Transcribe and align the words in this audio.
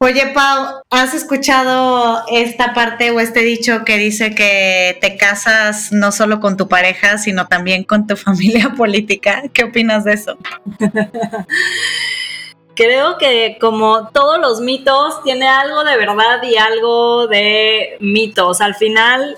Oye, 0.00 0.28
Pau, 0.32 0.80
¿has 0.90 1.12
escuchado 1.12 2.22
esta 2.30 2.72
parte 2.72 3.10
o 3.10 3.18
este 3.18 3.40
dicho 3.40 3.84
que 3.84 3.96
dice 3.96 4.32
que 4.32 4.96
te 5.00 5.16
casas 5.16 5.90
no 5.90 6.12
solo 6.12 6.38
con 6.38 6.56
tu 6.56 6.68
pareja, 6.68 7.18
sino 7.18 7.48
también 7.48 7.82
con 7.82 8.06
tu 8.06 8.16
familia 8.16 8.74
política? 8.76 9.42
¿Qué 9.52 9.64
opinas 9.64 10.04
de 10.04 10.12
eso? 10.12 10.38
Creo 12.76 13.18
que 13.18 13.58
como 13.60 14.08
todos 14.10 14.38
los 14.38 14.60
mitos, 14.60 15.20
tiene 15.24 15.48
algo 15.48 15.82
de 15.82 15.96
verdad 15.96 16.44
y 16.44 16.56
algo 16.56 17.26
de 17.26 17.96
mitos. 17.98 18.60
Al 18.60 18.76
final, 18.76 19.36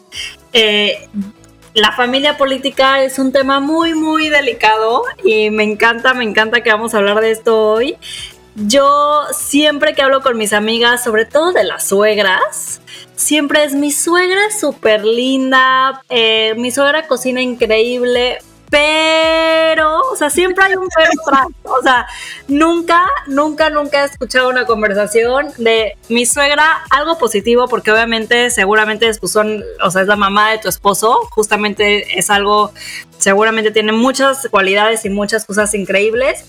eh, 0.53 1.09
la 1.73 1.93
familia 1.93 2.37
política 2.37 3.03
es 3.03 3.19
un 3.19 3.33
tema 3.33 3.61
muy, 3.61 3.95
muy 3.95 4.29
delicado 4.29 5.05
y 5.25 5.49
me 5.49 5.65
encanta, 5.65 6.13
me 6.13 6.25
encanta 6.25 6.63
que 6.63 6.71
vamos 6.71 6.93
a 6.93 6.99
hablar 6.99 7.23
de 7.23 7.31
esto 7.31 7.73
hoy. 7.73 7.97
Yo 8.67 9.25
siempre 9.33 9.95
que 9.95 10.03
hablo 10.03 10.21
con 10.21 10.37
mis 10.37 10.53
amigas, 10.53 11.03
sobre 11.03 11.25
todo 11.25 11.53
de 11.53 11.65
las 11.65 11.89
suegras, 11.89 12.83
siempre 13.17 13.65
es 13.65 13.73
mi 13.73 13.91
suegra 13.91 14.51
súper 14.51 15.03
linda, 15.03 16.03
eh, 16.11 16.55
mi 16.59 16.71
suegra 16.71 17.07
cocina 17.07 17.41
increíble, 17.41 18.39
pero, 18.71 20.01
o 20.13 20.15
sea, 20.15 20.29
siempre 20.29 20.65
hay 20.65 20.75
un 20.75 20.89
pero. 20.95 21.49
O 21.63 21.83
sea, 21.83 22.07
nunca, 22.49 23.05
nunca, 23.27 23.71
nunca 23.71 24.03
he 24.03 24.05
escuchado 24.05 24.49
una 24.49 24.67
conversación 24.67 25.49
de 25.57 25.97
mi 26.09 26.27
suegra, 26.27 26.83
algo 26.91 27.19
positivo, 27.19 27.67
porque 27.67 27.91
obviamente, 27.91 28.51
seguramente 28.51 29.11
pues 29.19 29.33
son, 29.33 29.65
o 29.83 29.91
sea, 29.91 30.03
es 30.03 30.09
la 30.09 30.17
mamá 30.17 30.53
de 30.53 30.59
tu 30.59 30.69
esposo, 30.69 31.19
justamente 31.31 32.19
es 32.19 32.29
algo, 32.29 32.73
seguramente 33.19 33.71
tiene 33.71 33.93
muchas 33.93 34.47
cualidades 34.51 35.05
y 35.05 35.09
muchas 35.09 35.47
cosas 35.47 35.73
increíbles. 35.75 36.45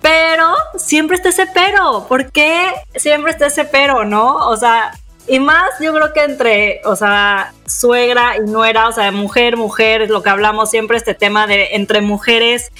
Pero 0.00 0.54
siempre 0.76 1.16
está 1.16 1.28
ese 1.28 1.46
pero. 1.46 2.06
¿Por 2.08 2.30
qué 2.32 2.72
siempre 2.96 3.32
está 3.32 3.46
ese 3.46 3.64
pero, 3.64 4.04
no? 4.04 4.36
O 4.48 4.56
sea, 4.56 4.92
y 5.26 5.38
más 5.38 5.68
yo 5.80 5.92
creo 5.92 6.12
que 6.12 6.24
entre, 6.24 6.80
o 6.84 6.96
sea, 6.96 7.52
suegra 7.66 8.36
y 8.36 8.50
nuera, 8.50 8.88
o 8.88 8.92
sea, 8.92 9.12
mujer, 9.12 9.56
mujer, 9.56 10.10
lo 10.10 10.22
que 10.22 10.30
hablamos 10.30 10.70
siempre, 10.70 10.96
este 10.96 11.14
tema 11.14 11.46
de 11.46 11.68
entre 11.72 12.00
mujeres 12.00 12.72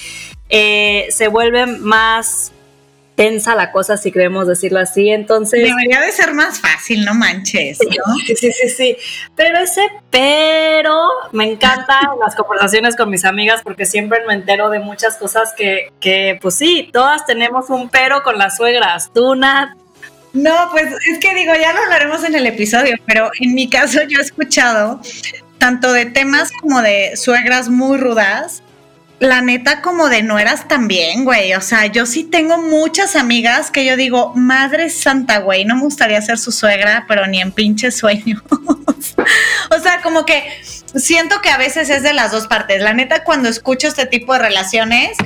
eh, 0.48 1.06
se 1.10 1.28
vuelve 1.28 1.66
más 1.66 2.52
tensa 3.20 3.54
la 3.54 3.70
cosa, 3.70 3.98
si 3.98 4.10
queremos 4.10 4.46
decirlo 4.46 4.80
así. 4.80 5.10
Entonces. 5.10 5.62
Debería 5.62 6.00
de 6.00 6.10
ser 6.10 6.32
más 6.32 6.58
fácil, 6.58 7.04
no 7.04 7.12
manches. 7.12 7.78
¿no? 7.84 8.14
Sí, 8.26 8.34
sí, 8.34 8.50
sí, 8.50 8.68
sí. 8.70 8.96
Pero 9.36 9.58
ese 9.58 9.82
pero 10.08 10.96
me 11.32 11.44
encanta 11.44 12.00
las 12.24 12.34
conversaciones 12.34 12.96
con 12.96 13.10
mis 13.10 13.26
amigas 13.26 13.60
porque 13.62 13.84
siempre 13.84 14.20
me 14.26 14.32
entero 14.32 14.70
de 14.70 14.78
muchas 14.78 15.18
cosas 15.18 15.52
que, 15.54 15.92
que, 16.00 16.38
pues 16.40 16.54
sí, 16.54 16.88
todas 16.94 17.26
tenemos 17.26 17.68
un 17.68 17.90
pero 17.90 18.22
con 18.22 18.38
las 18.38 18.56
suegras. 18.56 19.10
Tú, 19.12 19.34
Nat. 19.34 19.76
No, 20.32 20.68
pues 20.70 20.86
es 21.12 21.18
que 21.18 21.34
digo, 21.34 21.52
ya 21.60 21.74
lo 21.74 21.80
hablaremos 21.80 22.24
en 22.24 22.36
el 22.36 22.46
episodio, 22.46 22.96
pero 23.04 23.30
en 23.38 23.54
mi 23.54 23.68
caso 23.68 24.00
yo 24.08 24.18
he 24.18 24.22
escuchado 24.22 24.98
tanto 25.58 25.92
de 25.92 26.06
temas 26.06 26.52
como 26.62 26.80
de 26.80 27.18
suegras 27.18 27.68
muy 27.68 27.98
rudas 27.98 28.62
la 29.20 29.42
neta 29.42 29.82
como 29.82 30.08
de 30.08 30.22
no 30.22 30.38
eras 30.38 30.66
también, 30.66 31.24
güey. 31.24 31.52
O 31.54 31.60
sea, 31.60 31.86
yo 31.86 32.06
sí 32.06 32.24
tengo 32.24 32.56
muchas 32.58 33.16
amigas 33.16 33.70
que 33.70 33.84
yo 33.84 33.96
digo, 33.96 34.32
madre 34.34 34.88
santa, 34.88 35.38
güey, 35.38 35.66
no 35.66 35.76
me 35.76 35.82
gustaría 35.82 36.20
ser 36.22 36.38
su 36.38 36.50
suegra, 36.50 37.04
pero 37.06 37.26
ni 37.26 37.40
en 37.40 37.52
pinche 37.52 37.90
sueño. 37.90 38.42
o 39.70 39.78
sea, 39.78 40.00
como 40.02 40.24
que 40.24 40.42
siento 40.94 41.42
que 41.42 41.50
a 41.50 41.58
veces 41.58 41.90
es 41.90 42.02
de 42.02 42.14
las 42.14 42.32
dos 42.32 42.46
partes. 42.46 42.80
La 42.82 42.94
neta, 42.94 43.22
cuando 43.22 43.50
escucho 43.50 43.88
este 43.88 44.06
tipo 44.06 44.32
de 44.32 44.38
relaciones, 44.38 45.18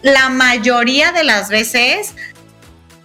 la 0.00 0.30
mayoría 0.30 1.12
de 1.12 1.22
las 1.22 1.50
veces 1.50 2.14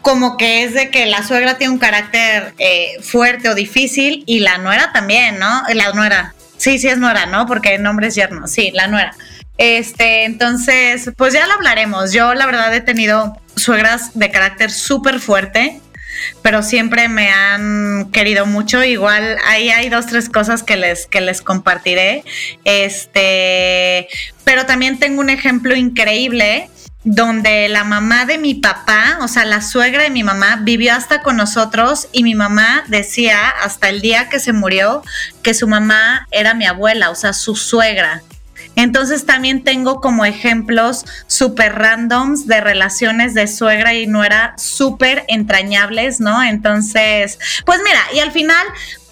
como 0.02 0.38
que 0.38 0.64
es 0.64 0.74
de 0.74 0.90
que 0.90 1.08
la 1.08 1.28
suegra 1.28 1.58
tiene 1.58 1.74
un 1.74 1.80
carácter 1.80 2.54
eh, 2.58 2.96
fuerte 3.02 3.50
o 3.50 3.56
difícil 3.56 4.24
y 4.26 4.40
la 4.40 4.58
nuera 4.58 4.94
también, 4.94 5.40
¿no? 5.40 5.64
La 5.74 5.92
nuera. 5.92 6.34
Sí, 6.56 6.80
sí 6.80 6.88
es 6.88 6.98
nuera, 6.98 7.26
¿no? 7.26 7.46
Porque 7.46 7.76
el 7.76 7.84
nombre 7.84 8.08
es 8.08 8.16
yerno. 8.16 8.48
Sí, 8.48 8.72
la 8.74 8.88
nuera. 8.88 9.14
Este, 9.58 10.26
entonces, 10.26 11.12
pues 11.18 11.34
ya 11.34 11.48
lo 11.48 11.54
hablaremos. 11.54 12.14
Yo 12.14 12.34
la 12.34 12.46
verdad 12.46 12.74
he 12.74 12.82
tenido 12.82 13.38
suegras 13.56 14.12
de 14.14 14.30
carácter 14.30 14.72
súper 14.72 15.20
fuerte, 15.20 15.82
pero 16.42 16.62
siempre 16.64 17.10
me 17.10 17.30
han 17.30 18.12
querido 18.12 18.46
mucho. 18.46 18.84
Igual 18.84 19.38
ahí 19.46 19.70
hay 19.70 19.90
dos, 19.90 20.06
tres 20.06 20.30
cosas 20.30 20.64
que 20.64 20.78
les, 20.78 21.08
que 21.08 21.22
les 21.22 21.42
compartiré. 21.42 22.24
Este, 22.64 24.08
pero 24.44 24.66
también 24.66 25.00
tengo 25.00 25.22
un 25.22 25.30
ejemplo 25.30 25.76
increíble 25.76 26.70
donde 27.04 27.70
la 27.70 27.86
mamá 27.86 28.26
de 28.26 28.38
mi 28.38 28.56
papá, 28.56 29.20
o 29.22 29.30
sea, 29.30 29.46
la 29.46 29.62
suegra 29.62 30.04
de 30.04 30.10
mi 30.10 30.24
mamá, 30.24 30.60
vivió 30.62 30.94
hasta 30.94 31.22
con 31.22 31.38
nosotros 31.38 32.10
y 32.12 32.24
mi 32.24 32.36
mamá 32.36 32.84
decía 32.88 33.48
hasta 33.48 33.88
el 33.88 34.02
día 34.02 34.28
que 34.28 34.42
se 34.42 34.52
murió 34.52 35.04
que 35.42 35.54
su 35.54 35.68
mamá 35.68 36.28
era 36.32 36.54
mi 36.54 36.66
abuela, 36.66 37.10
o 37.10 37.16
sea, 37.16 37.32
su 37.32 37.56
suegra. 37.56 38.24
Entonces 38.78 39.26
también 39.26 39.64
tengo 39.64 40.00
como 40.02 40.24
ejemplos 40.24 41.04
súper 41.26 41.74
randoms 41.74 42.46
de 42.46 42.62
relaciones 42.62 43.34
de 43.34 43.48
suegra 43.48 43.96
y 43.96 44.06
nuera 44.06 44.54
súper 44.58 45.26
entrañables, 45.28 46.20
¿no? 46.20 46.44
Entonces, 46.44 47.40
pues 47.66 47.80
mira, 47.84 48.00
y 48.14 48.20
al 48.20 48.32
final, 48.32 48.66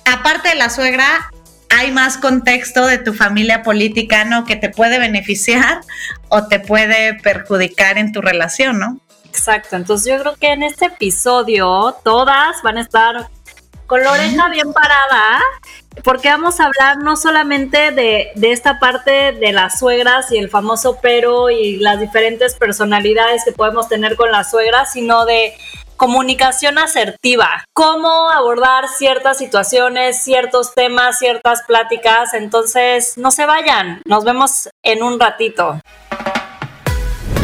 aparte 0.06 0.50
de 0.50 0.56
la 0.56 0.70
suegra, 0.70 1.32
hay 1.72 1.92
más 1.92 2.18
contexto 2.18 2.86
de 2.86 3.00
tu 3.00 3.16
familia 3.16 3.64
política, 3.64 4.24
¿no? 4.24 4.46
Que 4.46 4.56
te 4.56 4.70
puede 4.70 5.00
beneficiar 5.00 5.82
o 6.30 6.46
te 6.46 6.60
puede 6.60 7.16
perjudicar 7.16 7.98
en 7.98 8.12
tu 8.12 8.22
relación, 8.22 8.78
¿no? 8.78 9.00
Exacto, 9.26 9.76
entonces 9.76 10.14
yo 10.14 10.22
creo 10.22 10.36
que 10.36 10.54
en 10.54 10.62
este 10.62 10.86
episodio 10.86 11.98
todas 12.04 12.62
van 12.62 12.78
a 12.78 12.82
estar 12.82 13.30
con 13.88 14.04
la 14.04 14.12
oreja 14.12 14.48
bien 14.50 14.72
parada, 14.72 15.42
porque 16.04 16.30
vamos 16.30 16.60
a 16.60 16.66
hablar 16.66 16.98
no 16.98 17.16
solamente 17.16 17.92
de, 17.92 18.32
esta 18.42 18.80
parte 18.80 19.32
de 19.32 19.52
las 19.52 19.80
suegras 19.80 20.32
y 20.32 20.38
el 20.38 20.50
famoso 20.50 21.00
pero 21.02 21.50
y 21.50 21.78
las 21.78 22.00
diferentes 22.00 22.56
personalidades 22.56 23.44
que 23.44 23.52
podemos 23.52 23.88
tener 23.88 24.16
con 24.16 24.32
las 24.32 24.52
suegras, 24.52 24.92
sino 24.94 25.26
de 25.26 25.54
comunicación 25.98 26.78
asertiva, 26.78 27.64
cómo 27.74 28.30
abordar 28.30 28.90
ciertas 28.90 29.38
situaciones, 29.38 30.22
ciertos 30.22 30.74
temas, 30.76 31.20
ciertas 31.20 31.64
pláticas. 31.64 32.34
Entonces, 32.34 33.18
no 33.18 33.32
se 33.32 33.46
vayan, 33.46 34.02
nos 34.06 34.26
vemos 34.26 34.70
en 34.84 35.04
un 35.04 35.20
ratito 35.20 35.80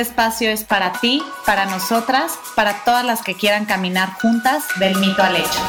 espacio 0.00 0.50
es 0.50 0.64
para 0.64 0.92
ti, 0.92 1.22
para 1.46 1.66
nosotras, 1.66 2.38
para 2.54 2.84
todas 2.84 3.04
las 3.04 3.22
que 3.22 3.34
quieran 3.34 3.64
caminar 3.64 4.10
juntas 4.14 4.66
del 4.78 4.96
mito 4.98 5.22
al 5.22 5.36
hecho. 5.36 5.60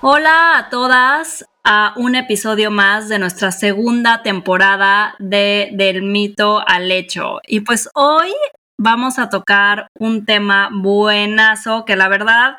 Hola 0.00 0.58
a 0.58 0.68
todas 0.68 1.46
a 1.64 1.94
un 1.96 2.14
episodio 2.14 2.70
más 2.70 3.08
de 3.08 3.18
nuestra 3.18 3.50
segunda 3.50 4.22
temporada 4.22 5.14
de 5.18 5.70
Del 5.72 6.02
mito 6.02 6.62
al 6.66 6.90
hecho. 6.92 7.40
Y 7.46 7.60
pues 7.60 7.88
hoy 7.94 8.32
vamos 8.78 9.18
a 9.18 9.30
tocar 9.30 9.88
un 9.98 10.26
tema 10.26 10.68
buenazo 10.72 11.84
que 11.84 11.96
la 11.96 12.08
verdad 12.08 12.56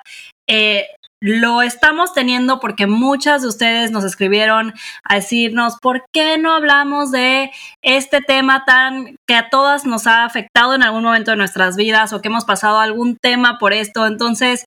eh, 0.47 0.87
lo 1.21 1.61
estamos 1.61 2.13
teniendo 2.13 2.59
porque 2.59 2.87
muchas 2.87 3.41
de 3.41 3.47
ustedes 3.47 3.91
nos 3.91 4.03
escribieron 4.03 4.73
a 5.03 5.15
decirnos 5.15 5.75
por 5.81 6.03
qué 6.11 6.37
no 6.37 6.53
hablamos 6.53 7.11
de 7.11 7.51
este 7.81 8.21
tema 8.21 8.63
tan 8.65 9.17
que 9.27 9.35
a 9.35 9.49
todas 9.49 9.85
nos 9.85 10.07
ha 10.07 10.25
afectado 10.25 10.75
en 10.75 10.83
algún 10.83 11.03
momento 11.03 11.31
de 11.31 11.37
nuestras 11.37 11.77
vidas 11.77 12.13
o 12.13 12.21
que 12.21 12.27
hemos 12.27 12.45
pasado 12.45 12.79
algún 12.79 13.17
tema 13.17 13.57
por 13.59 13.73
esto. 13.73 14.05
Entonces, 14.05 14.65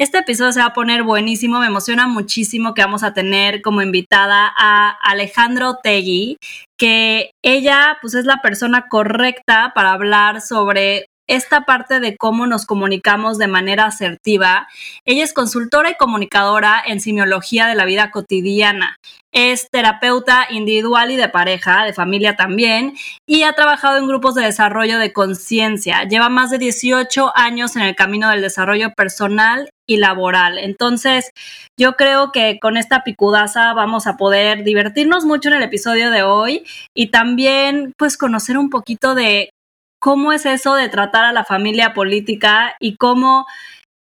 este 0.00 0.16
episodio 0.16 0.52
se 0.52 0.60
va 0.60 0.66
a 0.66 0.72
poner 0.72 1.02
buenísimo, 1.02 1.60
me 1.60 1.66
emociona 1.66 2.06
muchísimo 2.06 2.72
que 2.72 2.80
vamos 2.80 3.02
a 3.02 3.12
tener 3.12 3.60
como 3.60 3.82
invitada 3.82 4.50
a 4.56 4.96
Alejandro 5.02 5.76
Tegui, 5.82 6.38
que 6.78 7.32
ella 7.44 7.98
pues 8.00 8.14
es 8.14 8.24
la 8.24 8.40
persona 8.40 8.88
correcta 8.88 9.72
para 9.74 9.92
hablar 9.92 10.40
sobre 10.40 11.09
esta 11.30 11.60
parte 11.60 12.00
de 12.00 12.16
cómo 12.16 12.48
nos 12.48 12.66
comunicamos 12.66 13.38
de 13.38 13.46
manera 13.46 13.84
asertiva. 13.86 14.66
Ella 15.04 15.22
es 15.22 15.32
consultora 15.32 15.90
y 15.90 15.94
comunicadora 15.94 16.82
en 16.84 17.00
simiología 17.00 17.68
de 17.68 17.76
la 17.76 17.84
vida 17.84 18.10
cotidiana. 18.10 18.96
Es 19.32 19.68
terapeuta 19.70 20.48
individual 20.50 21.12
y 21.12 21.16
de 21.16 21.28
pareja, 21.28 21.84
de 21.84 21.92
familia 21.92 22.34
también, 22.34 22.94
y 23.28 23.44
ha 23.44 23.52
trabajado 23.52 23.98
en 23.98 24.08
grupos 24.08 24.34
de 24.34 24.42
desarrollo 24.42 24.98
de 24.98 25.12
conciencia. 25.12 26.02
Lleva 26.02 26.28
más 26.28 26.50
de 26.50 26.58
18 26.58 27.30
años 27.36 27.76
en 27.76 27.82
el 27.82 27.94
camino 27.94 28.28
del 28.28 28.40
desarrollo 28.40 28.90
personal 28.96 29.70
y 29.86 29.98
laboral. 29.98 30.58
Entonces, 30.58 31.30
yo 31.78 31.92
creo 31.92 32.32
que 32.32 32.58
con 32.60 32.76
esta 32.76 33.04
picudaza 33.04 33.72
vamos 33.72 34.08
a 34.08 34.16
poder 34.16 34.64
divertirnos 34.64 35.24
mucho 35.24 35.48
en 35.48 35.54
el 35.54 35.62
episodio 35.62 36.10
de 36.10 36.24
hoy 36.24 36.64
y 36.92 37.12
también 37.12 37.92
pues 37.96 38.16
conocer 38.16 38.58
un 38.58 38.68
poquito 38.68 39.14
de 39.14 39.50
cómo 40.00 40.32
es 40.32 40.46
eso 40.46 40.74
de 40.74 40.88
tratar 40.88 41.24
a 41.24 41.32
la 41.32 41.44
familia 41.44 41.94
política 41.94 42.74
y 42.80 42.96
cómo 42.96 43.46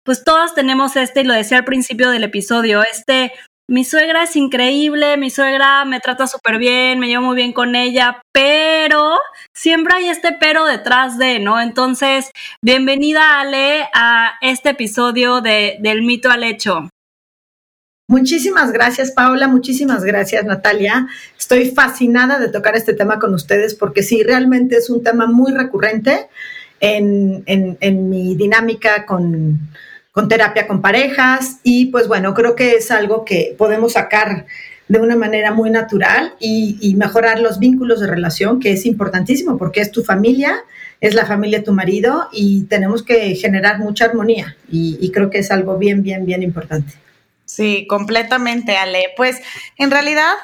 pues 0.05 0.25
todas 0.25 0.55
tenemos 0.55 0.97
este, 0.97 1.21
y 1.21 1.25
lo 1.25 1.35
decía 1.35 1.59
al 1.59 1.65
principio 1.65 2.11
del 2.11 2.25
episodio, 2.25 2.83
este 2.83 3.33
mi 3.71 3.85
suegra 3.85 4.23
es 4.23 4.35
increíble, 4.35 5.19
mi 5.19 5.29
suegra 5.29 5.85
me 5.85 6.00
trata 6.00 6.27
súper 6.27 6.56
bien, 6.56 6.99
me 6.99 7.06
llevo 7.06 7.25
muy 7.25 7.37
bien 7.37 7.53
con 7.53 7.77
ella, 7.77 8.23
pero 8.33 9.19
siempre 9.55 9.95
hay 9.97 10.09
este 10.09 10.33
pero 10.33 10.65
detrás 10.65 11.19
de, 11.19 11.39
¿no? 11.39 11.61
Entonces, 11.61 12.31
bienvenida 12.62 13.39
Ale 13.39 13.91
a 13.93 14.39
este 14.41 14.71
episodio 14.71 15.43
de 15.43 15.77
Del 15.81 16.00
mito 16.00 16.31
al 16.31 16.45
hecho. 16.45 16.89
Muchísimas 18.09 18.73
gracias, 18.73 19.13
Paola. 19.13 19.49
Muchísimas 19.49 20.03
gracias, 20.03 20.45
Natalia. 20.45 21.07
Estoy 21.39 21.71
fascinada 21.71 22.39
de 22.39 22.49
tocar 22.49 22.75
este 22.75 22.95
tema 22.95 23.19
con 23.19 23.35
ustedes 23.35 23.75
porque 23.75 24.03
sí, 24.03 24.23
realmente 24.23 24.77
es 24.77 24.89
un 24.89 25.05
tema 25.05 25.27
muy 25.27 25.53
recurrente 25.53 26.27
en, 26.81 27.45
en 27.47 28.09
mi 28.09 28.35
dinámica 28.35 29.05
con, 29.05 29.61
con 30.19 30.27
terapia 30.27 30.67
con 30.67 30.83
parejas 30.83 31.59
y 31.63 31.87
pues 31.87 32.09
bueno, 32.09 32.35
creo 32.35 32.57
que 32.57 32.73
es 32.73 32.91
algo 32.91 33.25
que 33.25 33.55
podemos 33.57 33.93
sacar 33.93 34.47
de 34.89 34.99
una 34.99 35.15
manera 35.15 35.53
muy 35.53 35.71
natural 35.71 36.35
y, 36.41 36.95
mejorar 36.97 37.41
los 37.41 37.59
vínculos 37.59 38.01
de 38.01 38.07
relación, 38.07 38.59
que 38.59 38.73
es 38.73 38.85
importantísimo 38.85 39.59
porque 39.59 39.81
es 39.81 39.93
tu 39.93 40.03
familia, 40.03 40.65
es 41.01 41.15
la 41.15 41.27
familia 41.27 41.59
de 41.59 41.65
tu 41.67 41.73
marido 41.73 42.29
y 42.33 42.65
tenemos 42.65 43.03
que 43.03 43.35
generar 43.37 43.79
mucha 43.79 44.07
armonía 44.07 44.57
y 44.71 45.11
creo 45.13 45.31
que 45.31 45.39
es 45.39 45.51
algo 45.51 45.79
bien, 45.79 46.03
bien, 46.03 46.27
bien 46.27 46.43
importante. 46.43 46.95
Sí, 47.49 47.87
completamente, 47.89 48.77
Ale. 48.77 49.12
Pues 49.17 49.41
en 49.77 49.91
realidad... 49.91 50.35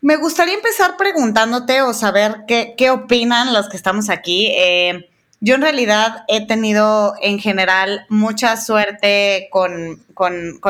Me 0.00 0.16
gustaría 0.16 0.52
empezar 0.52 0.98
preguntándote 0.98 1.80
o 1.80 1.94
saber 1.94 2.40
qué, 2.46 2.74
qué 2.76 2.90
opinan 2.90 3.54
los 3.54 3.70
que 3.70 3.78
estamos 3.78 4.10
aquí. 4.10 4.48
Eh, 4.54 5.08
yo 5.44 5.56
en 5.56 5.60
realidad 5.60 6.24
he 6.28 6.46
tenido 6.46 7.16
en 7.20 7.38
general 7.38 8.06
mucha 8.08 8.56
suerte 8.56 9.48
con, 9.50 10.00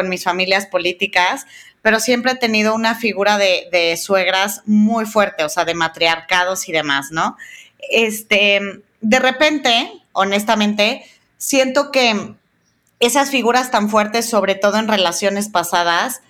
mis 0.08 0.24
familias 0.24 0.66
políticas, 0.66 1.46
pero 1.80 2.00
siempre 2.00 2.32
he 2.32 2.36
tenido 2.36 2.74
una 2.74 2.96
figura 2.96 3.38
de, 3.38 3.96
suegras 3.96 4.62
muy 4.66 5.06
fuerte, 5.06 5.44
o 5.44 5.48
sea, 5.48 5.64
de 5.64 5.74
matriarcados 5.74 6.68
y 6.68 6.72
demás, 6.72 7.12
¿no? 7.12 7.36
Este, 7.88 8.82
de 9.00 9.18
repente, 9.20 9.92
honestamente, 10.10 11.04
siento 11.36 11.92
que 11.92 12.34
esas 13.00 13.30
figuras 13.30 13.70
tan 13.70 13.88
fuertes, 13.88 14.28
sobre 14.28 14.54
todo 14.54 14.78
en 14.78 14.88
relaciones 14.88 15.48
pasadas, 15.48 16.22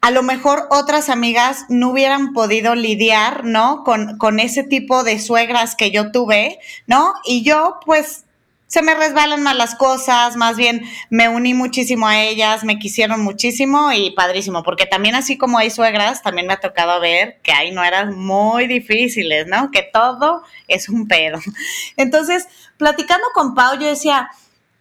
a 0.00 0.10
lo 0.10 0.22
mejor 0.22 0.66
otras 0.70 1.08
amigas 1.10 1.66
no 1.68 1.90
hubieran 1.90 2.32
podido 2.32 2.74
lidiar, 2.74 3.44
¿no? 3.44 3.84
Con, 3.84 4.16
con 4.16 4.40
ese 4.40 4.64
tipo 4.64 5.04
de 5.04 5.18
suegras 5.18 5.76
que 5.76 5.90
yo 5.90 6.10
tuve, 6.10 6.58
¿no? 6.86 7.12
Y 7.24 7.42
yo, 7.42 7.80
pues, 7.84 8.24
se 8.70 8.82
me 8.82 8.94
resbalan 8.94 9.42
más 9.42 9.56
las 9.56 9.74
cosas, 9.74 10.36
más 10.36 10.56
bien 10.56 10.84
me 11.10 11.28
uní 11.28 11.54
muchísimo 11.54 12.06
a 12.06 12.22
ellas, 12.22 12.62
me 12.62 12.78
quisieron 12.78 13.20
muchísimo 13.20 13.90
y 13.92 14.12
padrísimo, 14.12 14.62
porque 14.62 14.86
también 14.86 15.16
así 15.16 15.36
como 15.36 15.58
hay 15.58 15.70
suegras, 15.70 16.22
también 16.22 16.46
me 16.46 16.52
ha 16.52 16.60
tocado 16.60 17.00
ver 17.00 17.40
que 17.42 17.50
hay 17.50 17.72
nueras 17.72 18.14
muy 18.14 18.68
difíciles, 18.68 19.48
¿no? 19.48 19.72
Que 19.72 19.82
todo 19.82 20.44
es 20.68 20.88
un 20.88 21.08
pedo. 21.08 21.40
Entonces, 21.96 22.46
platicando 22.76 23.26
con 23.34 23.56
Pau, 23.56 23.76
yo 23.76 23.88
decía, 23.88 24.30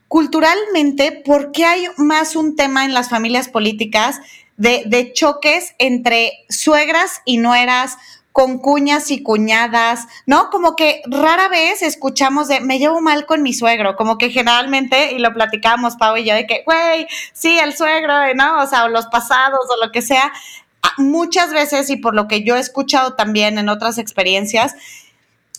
culturalmente, 0.09 1.11
¿por 1.11 1.53
qué 1.53 1.63
hay 1.65 1.87
más 1.95 2.35
un 2.35 2.57
tema 2.57 2.83
en 2.83 2.93
las 2.93 3.09
familias 3.09 3.47
políticas 3.47 4.19
de, 4.57 5.13
choques 5.13 5.73
entre 5.77 6.33
suegras 6.49 7.21
y 7.23 7.37
nueras, 7.37 7.97
con 8.31 8.57
cuñas 8.57 9.11
y 9.11 9.23
cuñadas, 9.23 10.07
¿no? 10.25 10.49
Como 10.49 10.75
que 10.75 11.01
rara 11.05 11.47
vez 11.47 11.81
escuchamos 11.81 12.47
de 12.47 12.59
me 12.59 12.79
llevo 12.79 13.01
mal 13.01 13.25
con 13.25 13.41
mi 13.41 13.53
suegro, 13.53 13.95
como 13.95 14.17
que 14.17 14.29
generalmente, 14.29 15.13
y 15.13 15.19
lo 15.19 15.33
platicamos 15.33 15.95
Pau 15.95 16.17
y 16.17 16.25
yo, 16.25 16.33
de 16.33 16.45
que, 16.45 16.63
güey, 16.65 17.07
sí, 17.33 17.57
el 17.59 17.75
suegro, 17.75 18.13
¿no? 18.35 18.61
O 18.61 18.67
sea, 18.67 18.85
o 18.85 18.89
los 18.89 19.07
pasados 19.07 19.61
o 19.69 19.85
lo 19.85 19.91
que 19.91 20.01
sea. 20.01 20.31
Ah, 20.81 20.93
muchas 20.97 21.51
veces, 21.51 21.89
y 21.89 21.97
por 21.97 22.15
lo 22.15 22.27
que 22.27 22.43
yo 22.43 22.55
he 22.55 22.59
escuchado 22.59 23.13
también 23.13 23.57
en 23.57 23.69
otras 23.69 23.97
experiencias, 23.97 24.75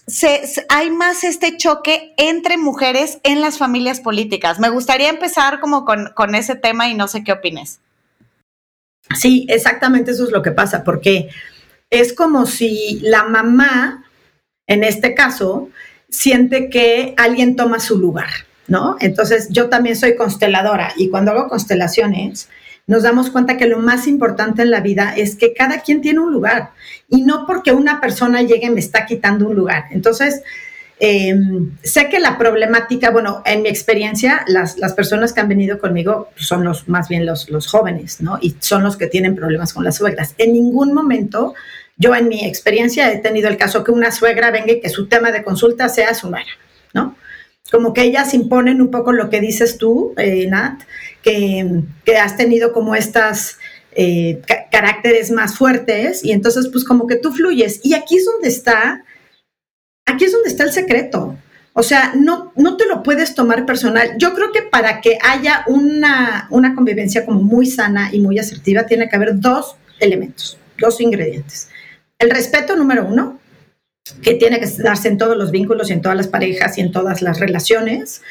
se, 0.07 0.43
hay 0.69 0.91
más 0.91 1.25
este 1.25 1.57
choque 1.57 2.15
entre 2.17 2.57
mujeres 2.57 3.19
en 3.23 3.41
las 3.41 3.59
familias 3.59 4.01
políticas. 4.01 4.59
Me 4.59 4.69
gustaría 4.69 5.09
empezar 5.09 5.61
como 5.61 5.85
con, 5.85 6.13
con 6.15 6.35
ese 6.35 6.55
tema 6.55 6.89
y 6.89 6.95
no 6.95 7.09
sé 7.09 7.25
qué 7.25 7.33
opines. 7.33 7.81
Sí, 9.19 9.47
exactamente 9.49 10.13
eso 10.13 10.25
es 10.25 10.31
lo 10.31 10.43
que 10.43 10.53
pasa, 10.53 10.85
porque 10.85 11.29
es 11.91 12.13
como 12.13 12.47
si 12.47 13.01
la 13.03 13.25
mamá, 13.25 14.05
en 14.67 14.85
este 14.85 15.15
caso, 15.15 15.69
siente 16.09 16.71
que 16.71 17.15
alguien 17.17 17.57
toma 17.57 17.81
su 17.81 17.99
lugar, 17.99 18.31
¿no? 18.69 18.97
Entonces, 19.01 19.49
yo 19.51 19.69
también 19.69 19.97
soy 19.97 20.17
consteladora 20.17 20.93
y 20.97 21.09
cuando 21.09 21.33
hago 21.33 21.49
constelaciones, 21.49 22.49
nos 22.91 23.05
damos 23.05 23.31
cuenta 23.31 23.57
que 23.57 23.67
lo 23.67 23.79
más 23.79 24.07
importante 24.07 24.63
en 24.63 24.71
la 24.71 24.81
vida 24.81 25.15
es 25.17 25.37
que 25.37 25.55
cada 25.55 25.81
quien 25.81 26.03
tiene 26.03 26.21
un 26.21 26.33
lugar 26.33 26.73
y 27.09 27.23
no 27.23 27.47
porque 27.47 27.73
una 27.73 28.01
persona 28.01 28.43
llegue 28.43 28.69
me 28.71 28.81
está 28.81 29.07
quitando 29.07 29.49
un 29.49 29.57
lugar. 29.57 29.85
Entonces, 29.91 30.43
Em, 31.03 31.79
sé 31.83 32.11
que 32.11 32.21
la 32.21 32.37
problemática, 32.37 33.11
bueno, 33.11 33.43
en 33.47 33.63
mi 33.63 33.71
experiencia, 33.71 34.45
las, 34.47 34.77
personas 34.93 35.33
que 35.33 35.41
han 35.41 35.49
venido 35.49 35.79
conmigo 35.79 36.29
son 36.37 36.63
los 36.63 36.89
más 36.91 37.09
bien 37.09 37.25
los, 37.25 37.49
los 37.49 37.69
jóvenes, 37.69 38.21
¿no? 38.21 38.39
Y 38.39 38.55
son 38.61 38.83
los 38.83 38.99
que 38.99 39.07
tienen 39.07 39.35
problemas 39.35 39.73
con 39.73 39.83
las 39.83 39.97
suegras. 39.97 40.35
En 40.37 40.53
ningún 40.53 40.93
momento, 40.93 41.55
yo 41.97 42.15
en 42.15 42.29
mi 42.29 42.45
experiencia 42.45 43.11
he 43.11 43.17
tenido 43.17 43.49
el 43.49 43.57
caso 43.57 43.83
que 43.83 43.93
una 43.93 44.13
suegra 44.13 44.51
venga 44.51 44.73
y 44.73 44.81
que 44.83 44.91
su 44.91 45.07
tema 45.07 45.33
de 45.33 45.43
consulta 45.43 45.89
sea 45.89 46.13
su 46.13 46.29
nuera, 46.29 46.51
¿no? 46.93 47.17
Como 47.71 47.93
que 47.93 48.03
ellas 48.03 48.35
imponen 48.35 48.81
un 48.81 48.91
poco 48.91 49.13
lo 49.13 49.31
que 49.31 49.41
dices 49.41 49.79
tú, 49.79 50.15
eh, 50.17 50.47
Nat, 50.49 50.81
que, 51.23 51.83
que, 52.05 52.17
has 52.17 52.37
tenido 52.37 52.73
como 52.73 52.95
estas 52.95 53.59
eh, 53.93 54.41
caracteres 54.71 55.31
más 55.31 55.57
fuertes 55.57 56.25
y 56.25 56.33
entonces 56.33 56.69
pues 56.73 56.85
como 56.85 57.07
que 57.07 57.17
tú 57.17 57.33
fluyes. 57.33 57.81
Y 57.85 57.95
aquí 57.95 58.17
es 58.17 58.25
donde 58.25 58.49
está 58.49 59.05
aquí 60.11 60.25
es 60.25 60.33
donde 60.33 60.49
está 60.49 60.65
el 60.65 60.73
secreto. 60.73 61.37
O 61.73 61.83
sea, 61.83 62.13
no, 62.17 62.53
no 62.57 62.77
te 62.77 62.87
lo 62.87 63.03
puedes 63.03 63.35
tomar 63.35 63.65
personal. 63.65 64.15
Yo 64.19 64.35
creo 64.35 64.53
que 64.53 64.63
para 64.63 65.01
que 65.01 65.19
haya 65.23 65.65
una, 65.69 66.49
una 66.51 66.75
convivencia 66.75 67.25
como 67.25 67.43
muy 67.43 67.67
sana 67.67 68.11
y 68.13 68.21
muy 68.21 68.39
asertiva, 68.39 68.87
tiene 68.87 69.09
que 69.09 69.17
haber 69.17 69.39
dos 69.39 69.77
elementos, 70.01 70.59
dos 70.79 71.01
ingredientes. 71.01 71.69
El 72.19 72.31
respeto, 72.31 72.77
número 72.77 73.07
uno, 73.07 73.39
que 74.23 74.35
tiene 74.35 74.61
que 74.61 74.67
darse 74.83 75.09
en 75.09 75.19
todos 75.19 75.37
los 75.37 75.51
vínculos 75.51 75.91
y 75.91 75.93
en 75.93 76.03
todas 76.03 76.17
las 76.17 76.29
parejas 76.29 76.77
y 76.79 76.81
en 76.81 76.93
todas 76.93 77.23
las 77.23 77.39
relaciones. 77.41 78.23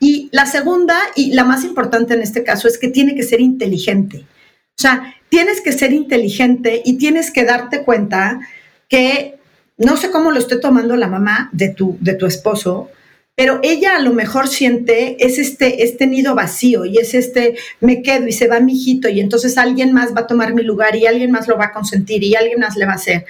Y 0.00 0.28
la 0.32 0.46
segunda, 0.46 0.98
y 1.16 1.32
la 1.32 1.44
más 1.44 1.64
importante 1.64 2.14
en 2.14 2.22
este 2.22 2.44
caso, 2.44 2.68
es 2.68 2.78
que 2.78 2.88
tiene 2.88 3.14
que 3.14 3.22
ser 3.22 3.40
inteligente. 3.40 4.18
O 4.18 4.80
sea, 4.80 5.14
tienes 5.28 5.60
que 5.60 5.72
ser 5.72 5.92
inteligente 5.92 6.82
y 6.84 6.98
tienes 6.98 7.30
que 7.30 7.44
darte 7.44 7.82
cuenta 7.82 8.40
que 8.88 9.38
no 9.76 9.96
sé 9.96 10.10
cómo 10.10 10.30
lo 10.30 10.38
esté 10.38 10.58
tomando 10.58 10.96
la 10.96 11.08
mamá 11.08 11.50
de 11.52 11.70
tu, 11.70 11.96
de 12.00 12.14
tu 12.14 12.26
esposo, 12.26 12.90
pero 13.34 13.60
ella 13.62 13.96
a 13.96 14.00
lo 14.00 14.12
mejor 14.12 14.48
siente 14.48 15.16
es 15.24 15.38
este, 15.38 15.84
este 15.84 16.08
nido 16.08 16.34
vacío 16.34 16.84
y 16.84 16.98
es 16.98 17.14
este 17.14 17.56
me 17.80 18.02
quedo 18.02 18.26
y 18.26 18.32
se 18.32 18.48
va 18.48 18.58
mi 18.58 18.72
hijito 18.72 19.08
y 19.08 19.20
entonces 19.20 19.56
alguien 19.58 19.92
más 19.92 20.12
va 20.12 20.22
a 20.22 20.26
tomar 20.26 20.54
mi 20.54 20.62
lugar 20.62 20.96
y 20.96 21.06
alguien 21.06 21.30
más 21.30 21.46
lo 21.46 21.56
va 21.56 21.66
a 21.66 21.72
consentir 21.72 22.24
y 22.24 22.34
alguien 22.34 22.58
más 22.58 22.76
le 22.76 22.86
va 22.86 22.92
a 22.92 22.96
hacer. 22.96 23.26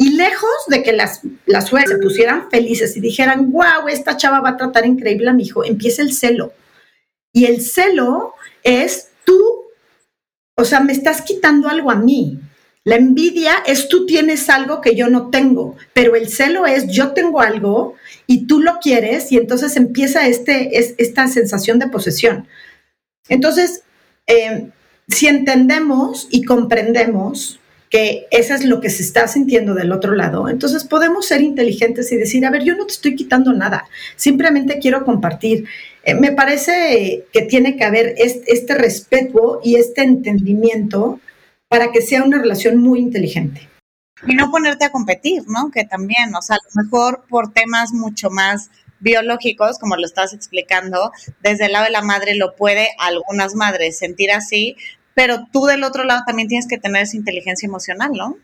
Y 0.00 0.10
lejos 0.10 0.48
de 0.68 0.84
que 0.84 0.92
las, 0.92 1.22
las 1.44 1.66
suegras 1.66 1.90
se 1.90 1.98
pusieran 1.98 2.48
felices 2.50 2.96
y 2.96 3.00
dijeran, 3.00 3.50
wow, 3.50 3.88
esta 3.88 4.16
chava 4.16 4.40
va 4.40 4.50
a 4.50 4.56
tratar 4.56 4.86
increíble 4.86 5.28
a 5.28 5.32
mi 5.32 5.42
hijo, 5.42 5.64
empieza 5.64 6.02
el 6.02 6.12
celo. 6.12 6.52
Y 7.32 7.46
el 7.46 7.60
celo 7.60 8.34
es 8.62 9.08
tú, 9.24 9.42
o 10.54 10.64
sea, 10.64 10.78
me 10.78 10.92
estás 10.92 11.22
quitando 11.22 11.68
algo 11.68 11.90
a 11.90 11.96
mí. 11.96 12.38
La 12.84 12.94
envidia 12.94 13.54
es 13.66 13.88
tú 13.88 14.06
tienes 14.06 14.48
algo 14.48 14.80
que 14.80 14.94
yo 14.94 15.08
no 15.08 15.30
tengo, 15.30 15.76
pero 15.94 16.14
el 16.14 16.28
celo 16.28 16.64
es 16.64 16.86
yo 16.86 17.12
tengo 17.12 17.40
algo 17.40 17.96
y 18.28 18.46
tú 18.46 18.60
lo 18.60 18.78
quieres 18.78 19.32
y 19.32 19.36
entonces 19.36 19.76
empieza 19.76 20.28
este, 20.28 20.78
es, 20.78 20.94
esta 20.98 21.26
sensación 21.26 21.80
de 21.80 21.88
posesión. 21.88 22.46
Entonces, 23.28 23.82
eh, 24.28 24.70
si 25.08 25.26
entendemos 25.26 26.28
y 26.30 26.44
comprendemos 26.44 27.58
que 27.90 28.26
eso 28.30 28.54
es 28.54 28.64
lo 28.64 28.80
que 28.80 28.90
se 28.90 29.02
está 29.02 29.26
sintiendo 29.28 29.74
del 29.74 29.92
otro 29.92 30.14
lado, 30.14 30.48
entonces 30.48 30.84
podemos 30.84 31.26
ser 31.26 31.40
inteligentes 31.40 32.12
y 32.12 32.16
decir, 32.16 32.44
a 32.44 32.50
ver, 32.50 32.62
yo 32.62 32.76
no 32.76 32.86
te 32.86 32.92
estoy 32.92 33.16
quitando 33.16 33.52
nada, 33.52 33.88
simplemente 34.16 34.78
quiero 34.78 35.04
compartir. 35.04 35.66
Eh, 36.04 36.14
me 36.14 36.32
parece 36.32 37.24
que 37.32 37.42
tiene 37.42 37.76
que 37.76 37.84
haber 37.84 38.14
este, 38.18 38.52
este 38.52 38.74
respeto 38.74 39.60
y 39.62 39.76
este 39.76 40.02
entendimiento 40.02 41.20
para 41.68 41.92
que 41.92 42.02
sea 42.02 42.22
una 42.22 42.38
relación 42.38 42.78
muy 42.78 42.98
inteligente. 42.98 43.68
Y 44.26 44.34
no 44.34 44.50
ponerte 44.50 44.84
a 44.84 44.90
competir, 44.90 45.44
¿no? 45.46 45.70
Que 45.70 45.84
también, 45.84 46.34
o 46.34 46.42
sea, 46.42 46.56
a 46.56 46.58
lo 46.58 46.82
mejor 46.82 47.24
por 47.28 47.52
temas 47.52 47.92
mucho 47.92 48.30
más 48.30 48.70
biológicos, 49.00 49.78
como 49.78 49.96
lo 49.96 50.04
estás 50.04 50.32
explicando, 50.32 51.12
desde 51.40 51.66
el 51.66 51.72
lado 51.72 51.84
de 51.84 51.92
la 51.92 52.02
madre 52.02 52.34
lo 52.34 52.56
puede 52.56 52.88
algunas 52.98 53.54
madres 53.54 53.98
sentir 53.98 54.32
así, 54.32 54.76
pero 55.18 55.48
tú 55.52 55.64
del 55.64 55.82
otro 55.82 56.04
lado 56.04 56.22
también 56.24 56.46
tienes 56.46 56.68
que 56.68 56.78
tener 56.78 57.02
esa 57.02 57.16
inteligencia 57.16 57.66
emocional, 57.66 58.12
¿no? 58.12 58.36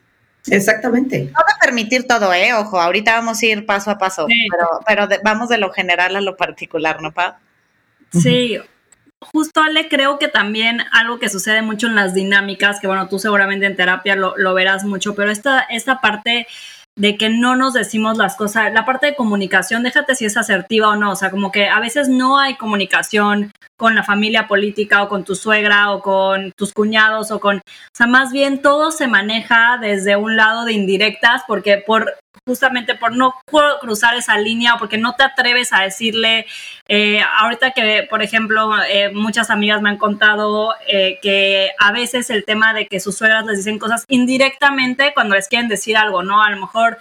Exactamente. 0.48 1.30
No 1.32 1.38
de 1.46 1.54
permitir 1.60 2.04
todo, 2.08 2.34
¿eh? 2.34 2.52
Ojo, 2.52 2.80
ahorita 2.80 3.14
vamos 3.14 3.40
a 3.40 3.46
ir 3.46 3.64
paso 3.64 3.92
a 3.92 3.96
paso, 3.96 4.26
pero, 4.50 4.80
pero 4.84 5.20
vamos 5.22 5.48
de 5.48 5.58
lo 5.58 5.70
general 5.70 6.16
a 6.16 6.20
lo 6.20 6.36
particular, 6.36 7.00
¿no, 7.00 7.12
Pa? 7.12 7.38
Sí, 8.10 8.58
justo 9.20 9.62
Ale, 9.62 9.88
creo 9.88 10.18
que 10.18 10.26
también 10.26 10.80
algo 10.90 11.20
que 11.20 11.28
sucede 11.28 11.62
mucho 11.62 11.86
en 11.86 11.94
las 11.94 12.12
dinámicas, 12.12 12.80
que 12.80 12.88
bueno, 12.88 13.06
tú 13.06 13.20
seguramente 13.20 13.66
en 13.66 13.76
terapia 13.76 14.16
lo, 14.16 14.36
lo 14.36 14.52
verás 14.52 14.82
mucho, 14.82 15.14
pero 15.14 15.30
esta, 15.30 15.60
esta 15.60 16.00
parte 16.00 16.48
de 16.96 17.16
que 17.16 17.28
no 17.28 17.56
nos 17.56 17.74
decimos 17.74 18.16
las 18.18 18.36
cosas, 18.36 18.72
la 18.72 18.84
parte 18.84 19.06
de 19.06 19.16
comunicación, 19.16 19.82
déjate 19.82 20.14
si 20.14 20.26
es 20.26 20.36
asertiva 20.36 20.90
o 20.90 20.96
no, 20.96 21.12
o 21.12 21.16
sea, 21.16 21.30
como 21.30 21.50
que 21.50 21.68
a 21.68 21.80
veces 21.80 22.08
no 22.08 22.38
hay 22.38 22.54
comunicación 22.56 23.50
con 23.76 23.94
la 23.94 24.04
familia 24.04 24.46
política 24.46 25.02
o 25.02 25.08
con 25.08 25.24
tu 25.24 25.34
suegra 25.34 25.90
o 25.90 26.00
con 26.00 26.52
tus 26.52 26.72
cuñados 26.72 27.32
o 27.32 27.40
con, 27.40 27.56
o 27.58 27.60
sea, 27.92 28.06
más 28.06 28.32
bien 28.32 28.62
todo 28.62 28.92
se 28.92 29.08
maneja 29.08 29.78
desde 29.80 30.16
un 30.16 30.36
lado 30.36 30.64
de 30.64 30.72
indirectas 30.72 31.42
porque 31.48 31.82
por 31.84 32.14
justamente 32.46 32.94
por 32.94 33.16
no 33.16 33.34
cruzar 33.80 34.14
esa 34.14 34.38
línea 34.38 34.74
o 34.74 34.78
porque 34.78 34.98
no 34.98 35.14
te 35.14 35.24
atreves 35.24 35.72
a 35.72 35.82
decirle, 35.82 36.46
eh, 36.88 37.20
ahorita 37.40 37.70
que, 37.70 38.06
por 38.08 38.22
ejemplo, 38.22 38.70
eh, 38.84 39.10
muchas 39.12 39.50
amigas 39.50 39.80
me 39.80 39.88
han 39.88 39.96
contado 39.96 40.74
eh, 40.86 41.18
que 41.22 41.70
a 41.78 41.92
veces 41.92 42.28
el 42.30 42.44
tema 42.44 42.74
de 42.74 42.86
que 42.86 43.00
sus 43.00 43.16
suegras 43.16 43.46
les 43.46 43.58
dicen 43.58 43.78
cosas 43.78 44.04
indirectamente 44.08 45.12
cuando 45.14 45.34
les 45.34 45.48
quieren 45.48 45.68
decir 45.68 45.96
algo, 45.96 46.22
¿no? 46.22 46.42
A 46.42 46.50
lo 46.50 46.60
mejor 46.60 46.98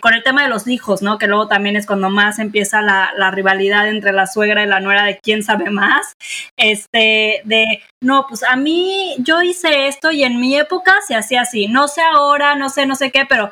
con 0.00 0.14
el 0.14 0.22
tema 0.22 0.42
de 0.42 0.48
los 0.48 0.66
hijos, 0.68 1.02
¿no? 1.02 1.18
Que 1.18 1.26
luego 1.26 1.48
también 1.48 1.76
es 1.76 1.86
cuando 1.86 2.08
más 2.08 2.38
empieza 2.38 2.80
la, 2.80 3.12
la, 3.14 3.30
rivalidad 3.30 3.86
entre 3.86 4.10
la 4.14 4.26
suegra 4.26 4.62
y 4.62 4.66
la 4.66 4.80
nuera 4.80 5.04
de 5.04 5.18
quién 5.18 5.42
sabe 5.42 5.68
más. 5.68 6.14
Este, 6.56 7.42
de, 7.44 7.82
no, 8.02 8.24
pues 8.26 8.42
a 8.42 8.56
mí 8.56 9.16
yo 9.18 9.42
hice 9.42 9.88
esto 9.88 10.10
y 10.12 10.24
en 10.24 10.40
mi 10.40 10.56
época 10.56 10.94
se 11.06 11.14
hacía 11.14 11.42
así. 11.42 11.68
No 11.68 11.88
sé 11.88 12.00
ahora, 12.00 12.54
no 12.54 12.70
sé, 12.70 12.86
no 12.86 12.94
sé 12.94 13.10
qué, 13.10 13.26
pero 13.26 13.50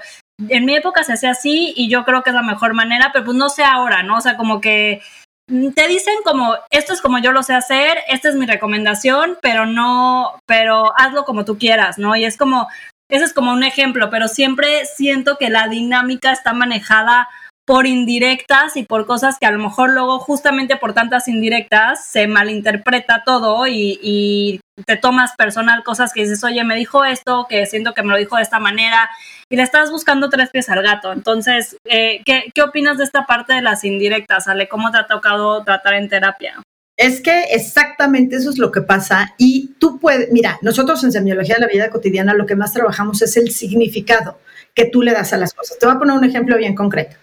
en 0.49 0.65
mi 0.65 0.75
época 0.75 1.05
se 1.05 1.13
hacía 1.13 1.31
así 1.31 1.73
y 1.77 1.89
yo 1.89 2.05
creo 2.05 2.23
que 2.23 2.31
es 2.31 2.35
la 2.35 2.43
mejor 2.43 2.75
manera, 2.75 3.11
pero 3.13 3.25
pues 3.25 3.37
no 3.37 3.49
sé 3.49 3.65
ahora, 3.65 4.03
¿no? 4.03 4.19
O 4.19 4.21
sea, 4.21 4.37
como 4.37 4.61
que 4.61 5.01
te 5.47 5.89
dicen 5.89 6.15
como, 6.25 6.57
esto 6.71 6.93
es 6.93 7.03
como 7.03 7.19
yo 7.19 7.33
lo 7.33 7.43
sé 7.43 7.55
hacer, 7.55 7.99
esta 8.09 8.31
es 8.31 8.35
mi 8.35 8.47
recomendación, 8.47 9.39
pero 9.43 9.67
no, 9.67 10.33
pero 10.47 10.93
hazlo 10.99 11.25
como 11.25 11.45
tú 11.45 11.59
quieras, 11.59 11.99
¿no? 11.99 12.17
Y 12.17 12.25
es 12.25 12.37
como, 12.37 12.69
ese 13.11 13.25
es 13.25 13.35
como 13.35 13.53
un 13.53 13.63
ejemplo, 13.63 14.09
pero 14.11 14.29
siempre 14.29 14.87
siento 14.87 15.37
que 15.37 15.51
la 15.51 15.69
dinámica 15.69 16.33
está 16.33 16.53
manejada 16.55 17.29
por 17.67 17.87
indirectas 17.87 18.77
y 18.77 18.83
por 18.85 19.07
cosas 19.07 19.39
que 19.39 19.47
a 19.47 19.51
lo 19.51 19.59
mejor 19.59 19.91
luego 19.91 20.19
justamente 20.19 20.77
por 20.77 20.93
tantas 20.93 21.29
indirectas 21.29 22.05
se 22.07 22.27
malinterpreta 22.27 23.23
todo 23.25 23.67
y, 23.67 24.61
te 24.87 24.97
tomas 24.97 25.37
personal 25.39 25.85
cosas 25.85 26.13
que 26.13 26.23
dices, 26.23 26.43
oye, 26.43 26.65
me 26.65 26.75
dijo 26.75 27.05
esto, 27.05 27.47
que 27.49 27.65
siento 27.65 27.95
que 27.95 28.03
me 28.03 28.11
lo 28.11 28.17
dijo 28.17 28.37
de 28.37 28.43
esta 28.43 28.59
manera 28.59 29.09
y 29.49 29.55
le 29.55 29.63
estás 29.63 29.93
buscando 29.93 30.29
tres 30.29 30.51
pies 30.51 30.69
al 30.69 30.83
gato. 30.83 31.13
Entonces, 31.13 31.77
eh, 31.85 32.23
¿qué, 32.25 32.51
¿qué 32.53 32.63
opinas 32.63 32.99
de 32.99 33.05
esta 33.05 33.25
parte 33.25 33.55
de 33.55 33.63
las 33.63 33.85
indirectas, 33.85 34.49
Ale? 34.49 34.69
¿Cómo 34.69 34.91
te 34.91 34.99
ha 34.99 35.07
tocado 35.07 35.63
tratar 35.63 35.95
en 35.95 36.09
terapia? 36.09 36.61
Es 36.97 37.21
que 37.21 37.45
exactamente 37.51 38.35
eso 38.35 38.51
es 38.51 38.59
lo 38.59 38.73
que 38.73 38.83
pasa 38.83 39.35
y 39.39 39.75
tú 39.79 40.01
puedes, 40.01 40.33
mira, 40.33 40.59
nosotros 40.61 41.03
en 41.05 41.13
semiología 41.13 41.55
de 41.55 41.61
la 41.61 41.67
vida 41.69 41.91
cotidiana 41.91 42.35
lo 42.35 42.47
que 42.47 42.57
más 42.57 42.73
trabajamos 42.73 43.23
es 43.23 43.37
el 43.37 43.53
significado 43.53 44.39
que 44.75 44.87
tú 44.87 45.03
le 45.03 45.13
das 45.13 45.33
a 45.33 45.37
las 45.37 45.55
cosas. 45.55 45.79
Te 45.79 45.87
voy 45.87 45.95
a 45.95 45.99
poner 45.99 46.17
un 46.17 46.25
ejemplo 46.25 46.57
bien 46.57 46.75
concreto. 46.75 47.17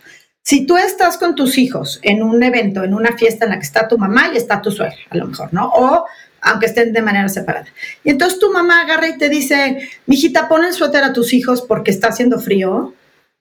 Si 0.43 0.65
tú 0.65 0.77
estás 0.77 1.17
con 1.17 1.35
tus 1.35 1.57
hijos 1.57 1.99
en 2.01 2.23
un 2.23 2.41
evento, 2.41 2.83
en 2.83 2.93
una 2.93 3.15
fiesta 3.15 3.45
en 3.45 3.51
la 3.51 3.59
que 3.59 3.65
está 3.65 3.87
tu 3.87 3.97
mamá 3.97 4.31
y 4.33 4.37
está 4.37 4.61
tu 4.61 4.71
suegra, 4.71 4.97
a 5.09 5.17
lo 5.17 5.27
mejor, 5.27 5.53
¿no? 5.53 5.69
O 5.69 6.05
aunque 6.41 6.65
estén 6.65 6.91
de 6.91 7.01
manera 7.01 7.29
separada. 7.29 7.67
Y 8.03 8.09
entonces 8.09 8.39
tu 8.39 8.51
mamá 8.51 8.81
agarra 8.81 9.07
y 9.09 9.17
te 9.17 9.29
dice, 9.29 9.89
mijita, 10.07 10.49
pon 10.49 10.65
el 10.65 10.73
suéter 10.73 11.03
a 11.03 11.13
tus 11.13 11.33
hijos 11.33 11.61
porque 11.61 11.91
está 11.91 12.07
haciendo 12.07 12.39
frío. 12.39 12.95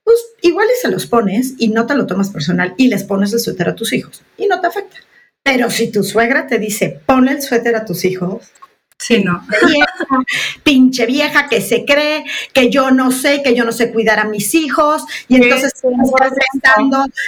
Pues 0.05 0.19
igual 0.43 0.67
y 0.75 0.81
se 0.81 0.91
los 0.91 1.07
pones 1.07 1.55
y 1.57 1.69
no 1.69 1.87
te 1.87 1.95
lo 1.95 2.07
tomas 2.07 2.31
personal 2.31 2.75
y 2.77 2.89
les 2.89 3.05
pones 3.05 3.33
el 3.33 3.41
suéter 3.41 3.69
a 3.69 3.75
tus 3.75 3.93
hijos 3.93 4.23
y 4.37 4.47
no 4.47 4.61
te 4.61 4.67
afecta. 4.67 4.99
Pero 5.43 5.71
si 5.71 5.91
tu 5.91 6.05
suegra 6.05 6.47
te 6.47 6.59
dice, 6.59 7.01
pon 7.07 7.29
el 7.29 7.41
suéter 7.41 7.77
a 7.77 7.87
tus 7.87 8.05
hijos, 8.05 8.51
Sí, 9.01 9.25
no. 9.25 9.43
pinche 10.63 11.07
vieja 11.07 11.49
que 11.49 11.63
se 11.63 11.87
cree 11.87 12.23
que 12.53 12.69
yo 12.69 12.91
no 12.91 13.11
sé, 13.11 13.43
que 13.43 13.55
yo 13.55 13.65
no 13.65 13.73
sé 13.73 13.93
cuidar 13.93 14.19
a 14.19 14.25
mis 14.25 14.55
hijos, 14.55 15.05
y 15.27 15.37
entonces 15.37 15.73
sí, 15.75 15.89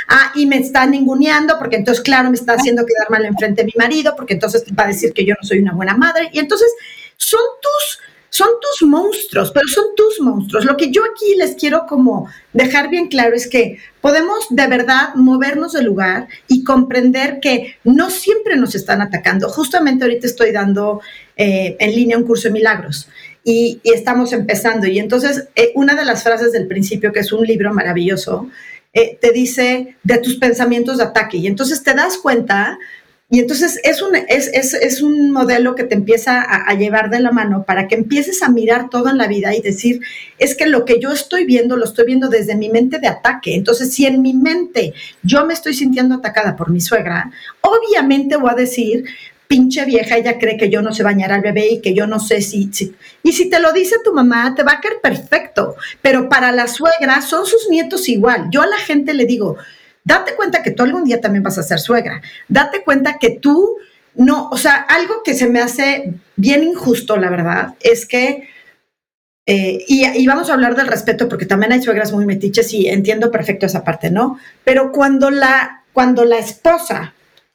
ah, 0.08 0.32
y 0.34 0.44
me 0.44 0.58
está 0.58 0.84
ninguneando, 0.84 1.58
porque 1.58 1.76
entonces, 1.76 2.04
claro, 2.04 2.28
me 2.28 2.36
está 2.36 2.52
haciendo 2.52 2.84
quedar 2.84 3.08
mal 3.08 3.24
enfrente 3.24 3.62
de 3.62 3.66
mi 3.66 3.72
marido, 3.78 4.14
porque 4.14 4.34
entonces 4.34 4.64
va 4.78 4.84
a 4.84 4.88
decir 4.88 5.14
que 5.14 5.24
yo 5.24 5.34
no 5.40 5.48
soy 5.48 5.60
una 5.60 5.72
buena 5.72 5.96
madre, 5.96 6.28
y 6.34 6.40
entonces 6.40 6.70
son 7.16 7.40
tus 7.62 8.00
son 8.32 8.48
tus 8.62 8.88
monstruos, 8.88 9.50
pero 9.52 9.68
son 9.68 9.84
tus 9.94 10.18
monstruos. 10.22 10.64
Lo 10.64 10.74
que 10.78 10.90
yo 10.90 11.02
aquí 11.04 11.34
les 11.36 11.54
quiero 11.54 11.84
como 11.86 12.30
dejar 12.54 12.88
bien 12.88 13.08
claro 13.08 13.36
es 13.36 13.46
que 13.46 13.78
podemos 14.00 14.46
de 14.48 14.66
verdad 14.68 15.14
movernos 15.16 15.74
del 15.74 15.84
lugar 15.84 16.28
y 16.48 16.64
comprender 16.64 17.40
que 17.40 17.76
no 17.84 18.08
siempre 18.08 18.56
nos 18.56 18.74
están 18.74 19.02
atacando. 19.02 19.50
Justamente 19.50 20.04
ahorita 20.04 20.26
estoy 20.26 20.50
dando 20.50 21.02
eh, 21.44 21.76
en 21.80 21.90
línea 21.90 22.16
un 22.16 22.22
curso 22.22 22.46
de 22.46 22.52
milagros 22.52 23.08
y, 23.42 23.80
estamos 23.82 24.32
empezando. 24.32 24.86
Y 24.86 25.00
entonces 25.00 25.48
eh, 25.56 25.72
una 25.74 25.96
de 25.96 26.04
las 26.04 26.22
frases 26.22 26.52
del 26.52 26.68
principio, 26.68 27.12
que 27.12 27.18
es 27.18 27.32
un 27.32 27.44
libro 27.44 27.74
maravilloso, 27.74 28.48
eh, 28.92 29.18
te 29.20 29.32
dice 29.32 29.96
de 30.04 30.18
tus 30.18 30.36
pensamientos 30.36 30.98
de 30.98 31.02
ataque. 31.02 31.38
Y 31.38 31.48
entonces 31.48 31.82
te 31.82 31.94
das 31.94 32.16
cuenta 32.16 32.78
y 33.28 33.40
entonces 33.40 33.80
es 33.82 34.02
un, 34.02 34.14
es, 34.14 34.50
es, 34.52 34.74
es 34.74 35.02
un 35.02 35.32
modelo 35.32 35.74
que 35.74 35.82
te 35.82 35.96
empieza 35.96 36.42
a, 36.42 36.70
a, 36.70 36.74
llevar 36.74 37.10
de 37.10 37.18
la 37.18 37.32
mano 37.32 37.64
para 37.64 37.88
que 37.88 37.96
empieces 37.96 38.42
a 38.42 38.48
mirar 38.48 38.88
todo 38.88 39.08
en 39.08 39.18
la 39.18 39.26
vida 39.26 39.52
y 39.52 39.62
decir, 39.62 40.00
es 40.38 40.54
que 40.54 40.66
lo 40.66 40.84
que 40.84 41.00
yo 41.00 41.10
estoy 41.10 41.44
viendo, 41.44 41.76
lo 41.76 41.86
estoy 41.86 42.04
viendo 42.04 42.28
desde 42.28 42.54
mi 42.54 42.68
mente 42.68 43.00
de 43.00 43.08
ataque. 43.08 43.56
Entonces, 43.56 43.92
si 43.92 44.06
en 44.06 44.22
mi 44.22 44.34
mente 44.34 44.92
yo 45.22 45.44
me 45.44 45.54
estoy 45.54 45.74
sintiendo 45.74 46.14
atacada 46.16 46.54
por 46.54 46.70
mi 46.70 46.80
suegra, 46.80 47.32
obviamente 47.62 48.36
voy 48.36 48.50
a 48.50 48.54
decir, 48.54 49.06
pinche 49.52 49.84
vieja, 49.84 50.16
ella 50.16 50.38
cree 50.38 50.56
que 50.56 50.70
yo 50.70 50.80
no 50.80 50.94
sé 50.94 51.02
bañar 51.02 51.30
al 51.30 51.42
bebé 51.42 51.68
y 51.68 51.82
que 51.82 51.92
yo 51.92 52.06
no 52.06 52.18
sé 52.18 52.40
si, 52.40 52.72
si, 52.72 52.94
Y 53.22 53.32
si 53.32 53.50
te 53.50 53.60
lo 53.60 53.74
dice 53.74 53.96
tu 54.02 54.14
mamá, 54.14 54.54
te 54.54 54.62
va 54.62 54.72
a 54.72 54.80
caer 54.80 54.94
perfecto. 55.02 55.76
Pero 56.00 56.30
para 56.30 56.52
la 56.52 56.66
suegra 56.66 57.20
son 57.20 57.44
sus 57.44 57.68
nietos 57.68 58.08
igual. 58.08 58.46
Yo 58.50 58.62
a 58.62 58.66
la 58.66 58.78
gente 58.78 59.12
le 59.12 59.26
digo, 59.26 59.58
Date 60.04 60.34
cuenta 60.36 60.62
que 60.62 60.70
tú 60.70 60.82
algún 60.82 61.04
día 61.04 61.20
también 61.20 61.42
vas 61.42 61.58
a 61.58 61.62
ser 61.62 61.78
suegra. 61.78 62.22
Date 62.48 62.82
cuenta 62.82 63.18
que 63.18 63.38
tú 63.38 63.76
no, 64.14 64.48
o 64.48 64.56
sea, 64.56 64.76
algo 64.76 65.22
que 65.22 65.34
se 65.34 65.50
me 65.50 65.60
hace 65.60 66.14
bien 66.36 66.64
injusto, 66.64 67.18
la 67.18 67.28
verdad, 67.28 67.74
es 67.80 68.06
que, 68.06 68.48
eh, 69.44 69.84
y, 69.86 70.26
vamos 70.26 70.48
a 70.48 70.54
hablar 70.54 70.76
del 70.76 70.86
respeto 70.86 71.28
porque 71.28 71.44
también 71.44 71.72
hay 71.72 71.82
suegras 71.82 72.10
muy 72.12 72.24
metiches 72.24 72.72
y 72.72 72.88
entiendo 72.88 73.30
perfecto 73.30 73.66
esa 73.66 73.84
parte, 73.84 74.10
¿no? 74.10 74.38
Pero 74.64 74.92
cuando 74.92 75.30
la, 75.30 75.84
cuando 75.92 76.24
la 76.24 76.38
esposa 76.38 77.12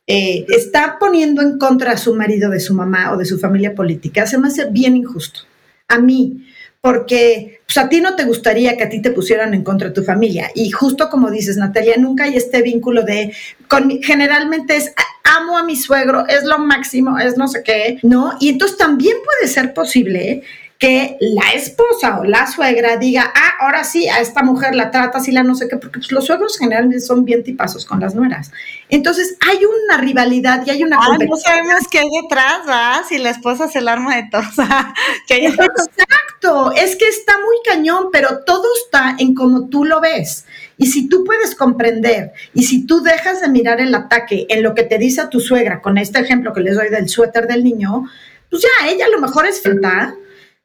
eh, 0.08 0.46
está 0.48 0.98
poniendo 1.00 1.42
en 1.42 1.58
contra 1.58 1.92
a 1.92 1.98
su 1.98 2.16
marido 2.16 2.50
de 2.50 2.62
su 2.62 2.74
mamá 2.74 3.12
o 3.12 3.18
de 3.18 3.26
su 3.26 3.38
familia 3.38 3.76
política, 3.76 4.26
se 4.26 4.38
me 4.38 4.48
hace 4.48 4.70
bien 4.72 4.96
injusto. 4.96 5.42
A 5.90 6.00
mí, 6.00 6.46
porque 6.80 7.60
pues, 7.66 7.78
a 7.78 7.90
ti 7.90 8.00
no 8.00 8.16
te 8.16 8.24
gustaría 8.24 8.78
que 8.78 8.84
a 8.86 8.90
ti 8.90 9.02
te 9.02 9.12
pusieran 9.12 9.54
en 9.54 9.64
contra 9.64 9.90
de 9.90 9.94
tu 9.94 10.04
familia. 10.04 10.50
Y 10.56 10.72
justo 10.72 11.10
como 11.10 11.30
dices, 11.30 11.58
Natalia, 11.58 11.96
nunca 11.98 12.24
hay 12.24 12.38
este 12.38 12.62
vínculo 12.62 13.04
de, 13.04 13.34
con, 13.68 14.02
generalmente 14.02 14.78
es, 14.78 14.94
amo 15.38 15.58
a 15.58 15.64
mi 15.64 15.76
suegro, 15.76 16.26
es 16.28 16.46
lo 16.46 16.60
máximo, 16.60 17.20
es 17.20 17.38
no 17.38 17.50
sé 17.50 17.62
qué, 17.64 18.00
¿no? 18.04 18.38
Y 18.40 18.50
entonces 18.50 18.78
también 18.78 19.18
puede 19.24 19.52
ser 19.52 19.74
posible 19.74 20.44
que 20.80 21.18
la 21.20 21.54
esposa 21.54 22.20
o 22.20 22.24
la 22.24 22.46
suegra 22.46 22.98
diga, 22.98 23.32
ah, 23.36 23.54
ahora 23.62 23.84
sí, 23.84 24.08
a 24.08 24.20
esta 24.20 24.44
mujer 24.44 24.76
la 24.76 24.92
trata 24.92 25.18
así, 25.18 25.32
la 25.32 25.42
no 25.42 25.56
sé 25.56 25.68
qué, 25.68 25.78
porque 25.78 26.00
pues, 26.00 26.12
los 26.12 26.26
suegros 26.26 26.58
generalmente 26.60 27.00
son 27.00 27.26
bien 27.26 27.44
tipazos 27.44 27.84
con 27.86 28.00
las 28.00 28.14
nueras. 28.14 28.52
Entonces 28.90 29.38
hay 29.48 29.60
una 29.66 29.98
rivalidad 29.98 30.64
y 30.68 30.70
hay 30.70 30.84
una 30.84 30.98
ah, 31.00 31.18
No 31.18 31.36
sabemos 31.36 31.88
qué 31.90 32.00
hay 32.00 32.10
detrás, 32.22 32.60
¿verdad? 32.66 33.02
Si 33.10 33.18
la 33.18 33.32
esposa 33.32 33.66
es 33.66 33.76
el 33.76 33.88
arma 33.88 34.18
de 34.18 34.30
todos. 34.30 34.46
Exacto, 35.30 36.72
es 36.76 36.96
que 36.96 37.08
está 37.08 37.34
muy 37.40 37.58
cañón, 37.66 38.10
pero 38.12 38.44
todo 38.46 38.68
está 38.84 39.16
en 39.18 39.34
cómo 39.34 39.70
tú 39.70 39.84
lo 39.84 40.00
ves. 40.00 40.46
Y 40.78 40.88
si 40.88 41.10
tú 41.10 41.24
puedes 41.24 41.56
comprender 41.56 42.34
y 42.54 42.64
si 42.64 42.86
tú 42.86 43.02
dejas 43.02 43.42
de 43.42 43.50
mirar 43.50 43.82
el 43.82 43.96
ataque 43.96 44.46
en 44.48 44.62
lo 44.62 44.76
que 44.76 44.84
te 44.84 45.00
dice 45.00 45.22
a 45.22 45.30
tu 45.30 45.40
suegra, 45.40 45.82
con 45.82 45.98
este 45.98 46.20
ejemplo 46.20 46.54
que 46.54 46.62
les 46.62 46.76
doy 46.76 46.90
del 46.90 47.10
suéter 47.10 47.48
del 47.48 47.64
niño, 47.64 48.06
pues 48.52 48.62
ya, 48.62 48.88
ella 48.88 49.06
a 49.08 49.10
lo 49.10 49.20
mejor 49.20 49.48
es 49.48 49.60
feta 49.60 50.16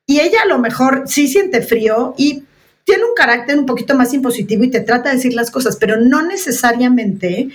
y 0.07 0.21
ella 0.21 0.43
a 0.43 0.49
lo 0.49 0.59
mejor 0.59 1.05
sí 1.07 1.29
siente 1.29 1.63
frío 1.63 2.15
y 2.17 2.45
tiene 2.85 3.05
un 3.05 3.15
carácter 3.15 3.59
un 3.59 3.67
poquito 3.67 3.95
más 3.95 4.13
impositivo 4.13 4.65
y 4.65 4.71
te 4.71 4.81
trata 4.81 5.11
de 5.11 5.17
decir 5.17 5.35
las 5.35 5.51
cosas, 5.51 5.77
pero 5.77 5.97
no 5.97 6.23
necesariamente 6.23 7.49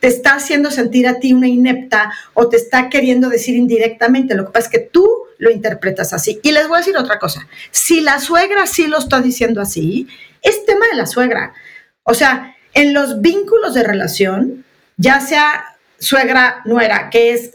te 0.00 0.08
está 0.08 0.34
haciendo 0.34 0.70
sentir 0.70 1.08
a 1.08 1.18
ti 1.18 1.32
una 1.32 1.48
inepta 1.48 2.12
o 2.34 2.48
te 2.48 2.58
está 2.58 2.90
queriendo 2.90 3.30
decir 3.30 3.56
indirectamente. 3.56 4.34
Lo 4.34 4.44
que 4.46 4.52
pasa 4.52 4.66
es 4.66 4.72
que 4.72 4.80
tú 4.80 5.08
lo 5.38 5.50
interpretas 5.50 6.12
así. 6.12 6.40
Y 6.42 6.52
les 6.52 6.68
voy 6.68 6.76
a 6.76 6.80
decir 6.80 6.96
otra 6.96 7.18
cosa. 7.18 7.48
Si 7.70 8.02
la 8.02 8.20
suegra 8.20 8.66
sí 8.66 8.86
lo 8.86 8.98
está 8.98 9.22
diciendo 9.22 9.62
así, 9.62 10.06
es 10.42 10.66
tema 10.66 10.86
de 10.88 10.96
la 10.96 11.06
suegra. 11.06 11.54
O 12.02 12.12
sea, 12.12 12.54
en 12.74 12.92
los 12.92 13.22
vínculos 13.22 13.72
de 13.72 13.82
relación, 13.82 14.64
ya 14.98 15.20
sea 15.20 15.64
suegra, 15.98 16.60
nuera, 16.66 17.08
que 17.08 17.32
es 17.32 17.52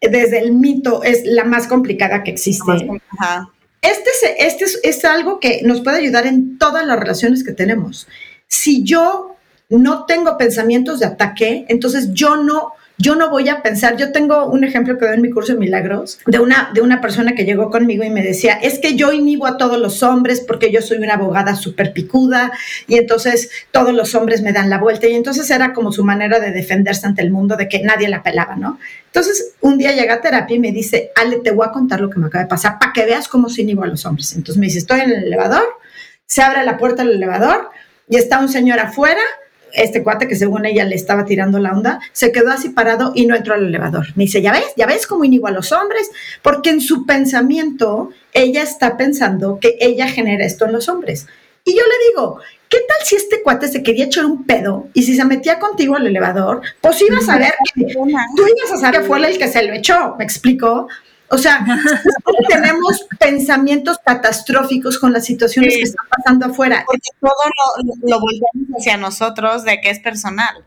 desde 0.00 0.38
el 0.38 0.52
mito, 0.52 1.02
es 1.02 1.24
la 1.24 1.44
más 1.44 1.66
complicada 1.66 2.22
que 2.22 2.30
existe. 2.30 2.88
Este, 3.80 4.10
este 4.38 4.64
es, 4.82 5.04
algo 5.04 5.38
que 5.38 5.60
nos 5.62 5.82
puede 5.82 5.98
ayudar 5.98 6.26
en 6.26 6.58
todas 6.58 6.84
las 6.86 6.98
relaciones 6.98 7.44
que 7.44 7.52
tenemos. 7.52 8.08
Si 8.48 8.82
yo 8.82 9.36
no 9.68 10.04
tengo 10.06 10.36
pensamientos 10.36 10.98
de 10.98 11.06
ataque, 11.06 11.64
entonces 11.68 12.12
yo 12.12 12.36
no 12.36 12.72
yo 12.98 13.14
no 13.14 13.30
voy 13.30 13.48
a 13.48 13.62
pensar, 13.62 13.96
yo 13.96 14.10
tengo 14.10 14.46
un 14.46 14.64
ejemplo 14.64 14.98
que 14.98 15.06
doy 15.06 15.14
en 15.14 15.22
mi 15.22 15.30
curso 15.30 15.52
de 15.52 15.58
milagros 15.60 16.18
de 16.26 16.40
una, 16.40 16.70
de 16.74 16.80
una 16.80 17.00
persona 17.00 17.34
que 17.34 17.44
llegó 17.44 17.70
conmigo 17.70 18.02
y 18.02 18.10
me 18.10 18.24
decía, 18.24 18.54
es 18.54 18.80
que 18.80 18.96
yo 18.96 19.12
inhibo 19.12 19.46
a 19.46 19.56
todos 19.56 19.78
los 19.78 20.02
hombres 20.02 20.40
porque 20.40 20.72
yo 20.72 20.82
soy 20.82 20.98
una 20.98 21.14
abogada 21.14 21.54
súper 21.54 21.92
picuda 21.92 22.50
y 22.88 22.96
entonces 22.96 23.50
todos 23.70 23.94
los 23.94 24.16
hombres 24.16 24.42
me 24.42 24.52
dan 24.52 24.68
la 24.68 24.78
vuelta 24.78 25.06
y 25.06 25.14
entonces 25.14 25.48
era 25.50 25.72
como 25.72 25.92
su 25.92 26.04
manera 26.04 26.40
de 26.40 26.50
defenderse 26.50 27.06
ante 27.06 27.22
el 27.22 27.30
mundo 27.30 27.56
de 27.56 27.68
que 27.68 27.84
nadie 27.84 28.08
la 28.08 28.24
pelaba, 28.24 28.56
¿no? 28.56 28.80
Entonces 29.06 29.54
un 29.60 29.78
día 29.78 29.92
llega 29.92 30.14
a 30.14 30.20
terapia 30.20 30.56
y 30.56 30.60
me 30.60 30.72
dice, 30.72 31.12
Ale, 31.14 31.36
te 31.36 31.52
voy 31.52 31.66
a 31.68 31.70
contar 31.70 32.00
lo 32.00 32.10
que 32.10 32.18
me 32.18 32.26
acaba 32.26 32.44
de 32.44 32.50
pasar 32.50 32.80
para 32.80 32.92
que 32.92 33.06
veas 33.06 33.28
cómo 33.28 33.48
se 33.48 33.62
inhibo 33.62 33.84
a 33.84 33.86
los 33.86 34.04
hombres. 34.06 34.34
Entonces 34.34 34.58
me 34.58 34.66
dice, 34.66 34.78
estoy 34.78 35.00
en 35.00 35.12
el 35.12 35.24
elevador, 35.24 35.64
se 36.26 36.42
abre 36.42 36.64
la 36.64 36.76
puerta 36.76 37.04
del 37.04 37.14
elevador 37.14 37.70
y 38.08 38.16
está 38.16 38.40
un 38.40 38.48
señor 38.48 38.80
afuera 38.80 39.22
este 39.72 40.02
cuate 40.02 40.28
que 40.28 40.36
según 40.36 40.66
ella 40.66 40.84
le 40.84 40.94
estaba 40.94 41.24
tirando 41.24 41.58
la 41.58 41.72
onda, 41.72 42.00
se 42.12 42.32
quedó 42.32 42.50
así 42.50 42.70
parado 42.70 43.12
y 43.14 43.26
no 43.26 43.36
entró 43.36 43.54
al 43.54 43.66
elevador. 43.66 44.06
Me 44.14 44.24
dice, 44.24 44.42
ya 44.42 44.52
ves, 44.52 44.66
ya 44.76 44.86
ves 44.86 45.06
cómo 45.06 45.24
inhibo 45.24 45.46
a 45.46 45.52
los 45.52 45.72
hombres, 45.72 46.10
porque 46.42 46.70
en 46.70 46.80
su 46.80 47.06
pensamiento 47.06 48.10
ella 48.32 48.62
está 48.62 48.96
pensando 48.96 49.58
que 49.60 49.76
ella 49.80 50.08
genera 50.08 50.44
esto 50.44 50.66
en 50.66 50.72
los 50.72 50.88
hombres. 50.88 51.26
Y 51.64 51.72
yo 51.72 51.82
le 51.82 52.08
digo, 52.08 52.40
¿qué 52.68 52.78
tal 52.88 53.06
si 53.06 53.16
este 53.16 53.42
cuate 53.42 53.68
se 53.68 53.82
quería 53.82 54.06
echar 54.06 54.24
un 54.24 54.44
pedo 54.44 54.88
y 54.94 55.02
si 55.02 55.14
se 55.14 55.24
metía 55.24 55.58
contigo 55.58 55.96
al 55.96 56.06
elevador, 56.06 56.62
pues 56.80 57.02
ibas 57.02 57.28
a 57.28 57.38
ver 57.38 57.52
que 57.74 57.92
tú 57.92 58.08
ibas 58.08 58.72
a 58.72 58.76
saber 58.78 59.00
que 59.00 59.06
fue 59.06 59.18
el 59.18 59.38
que 59.38 59.48
se 59.48 59.62
lo 59.62 59.74
echó, 59.74 60.16
¿me 60.16 60.24
explico? 60.24 60.88
O 61.30 61.38
sea, 61.38 61.64
tenemos 62.48 63.06
pensamientos 63.18 63.98
catastróficos 64.04 64.98
con 64.98 65.12
las 65.12 65.24
situaciones 65.24 65.74
que 65.76 65.82
están 65.82 66.06
pasando 66.08 66.46
afuera. 66.46 66.84
Porque 66.86 67.08
todo 67.20 67.32
lo, 67.32 68.08
lo 68.08 68.20
volvemos 68.20 68.78
hacia 68.78 68.96
nosotros 68.96 69.64
de 69.64 69.80
que 69.80 69.90
es 69.90 70.00
personal. 70.00 70.64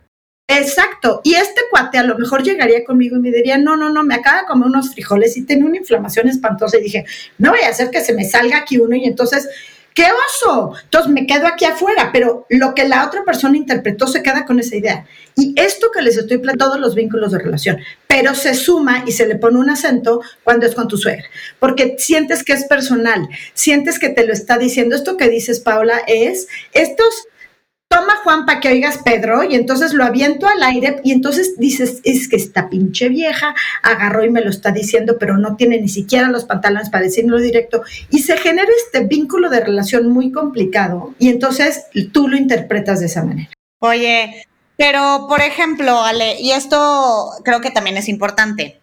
Exacto. 0.48 1.22
Y 1.24 1.36
este 1.36 1.62
cuate 1.70 1.98
a 1.98 2.04
lo 2.04 2.18
mejor 2.18 2.44
llegaría 2.44 2.84
conmigo 2.84 3.16
y 3.16 3.20
me 3.20 3.32
diría, 3.32 3.58
no, 3.58 3.78
no, 3.78 3.90
no, 3.90 4.04
me 4.04 4.16
acaba 4.16 4.42
de 4.42 4.48
comer 4.48 4.68
unos 4.68 4.94
frijoles 4.94 5.38
y 5.38 5.46
tengo 5.46 5.66
una 5.66 5.78
inflamación 5.78 6.28
espantosa. 6.28 6.78
Y 6.78 6.84
dije, 6.84 7.06
no 7.38 7.52
voy 7.52 7.62
a 7.62 7.70
hacer 7.70 7.90
que 7.90 8.02
se 8.02 8.14
me 8.14 8.26
salga 8.26 8.58
aquí 8.58 8.78
uno 8.78 8.96
y 8.96 9.06
entonces 9.06 9.48
¡Qué 9.94 10.06
oso! 10.06 10.74
Entonces 10.84 11.12
me 11.12 11.28
quedo 11.28 11.48
aquí 11.48 11.66
afuera, 11.66 12.12
pero 12.14 12.46
lo 12.50 12.74
que 12.74 12.88
la 12.88 13.06
otra 13.06 13.24
persona 13.26 13.58
interpretó 13.58 14.08
se 14.08 14.24
queda 14.24 14.46
con 14.46 14.60
esa 14.60 14.78
idea. 14.78 15.06
Y 15.36 15.54
esto 15.58 15.92
que 15.94 16.02
les 16.02 16.18
estoy 16.18 16.38
planteando, 16.38 16.62
todos 16.62 16.80
los 16.80 16.96
vínculos 16.96 17.32
de 17.32 17.40
relación, 17.40 17.78
pero 18.08 18.36
se 18.36 18.54
suma 18.54 19.04
y 19.08 19.14
se 19.14 19.26
le 19.26 19.36
pone 19.36 19.58
un 19.58 19.70
acento 19.70 20.22
cuando 20.44 20.68
es 20.68 20.76
con 20.76 20.88
tu 20.88 20.98
suegra, 20.98 21.26
porque 21.60 21.96
sientes 21.98 22.44
que 22.44 22.54
es 22.54 22.66
personal, 22.66 23.28
sientes 23.54 23.98
que 23.98 24.10
te 24.10 24.28
lo 24.28 24.34
está 24.34 24.58
diciendo. 24.58 24.96
Esto 24.96 25.18
que 25.18 25.30
dices, 25.30 25.60
Paula, 25.60 26.02
es 26.08 26.48
estos 26.74 27.28
toma 27.92 28.22
Juan 28.24 28.46
para 28.46 28.62
que 28.62 28.70
oigas 28.70 29.00
Pedro, 29.04 29.44
y 29.44 29.54
entonces 29.54 29.94
lo 29.94 30.06
aviento 30.06 30.48
al 30.48 30.64
aire, 30.64 31.02
y 31.04 31.12
entonces 31.12 31.56
dices, 31.58 32.00
es 32.06 32.30
que 32.30 32.38
esta 32.38 32.70
pinche 32.70 33.10
vieja 33.10 33.54
agarró 33.84 34.24
y 34.24 34.32
me 34.32 34.42
lo 34.42 34.50
está 34.50 34.72
diciendo, 34.72 35.18
pero 35.20 35.38
no 35.38 35.58
tiene 35.58 35.80
ni 35.80 35.90
siquiera 35.90 36.30
los 36.30 36.46
pantalones 36.46 36.90
para 36.90 37.04
decirlo 37.04 37.38
directo, 37.38 37.84
y 38.10 38.20
se 38.20 38.38
genera 38.38 38.70
este 38.86 39.06
vínculo 39.06 39.50
de 39.50 39.60
relación 39.60 40.10
muy 40.10 40.32
complicado, 40.32 41.14
y 41.20 41.30
entonces 41.30 41.84
tú 42.14 42.30
lo 42.30 42.38
interpretas 42.38 43.02
de 43.02 43.08
esa 43.08 43.24
manera. 43.24 43.50
Oye, 43.80 44.48
pero 44.78 45.28
por 45.28 45.42
ejemplo, 45.42 46.02
Ale, 46.02 46.40
y 46.40 46.52
esto 46.52 47.32
creo 47.44 47.62
que 47.62 47.72
también 47.72 47.98
es 47.98 48.08
importante, 48.08 48.81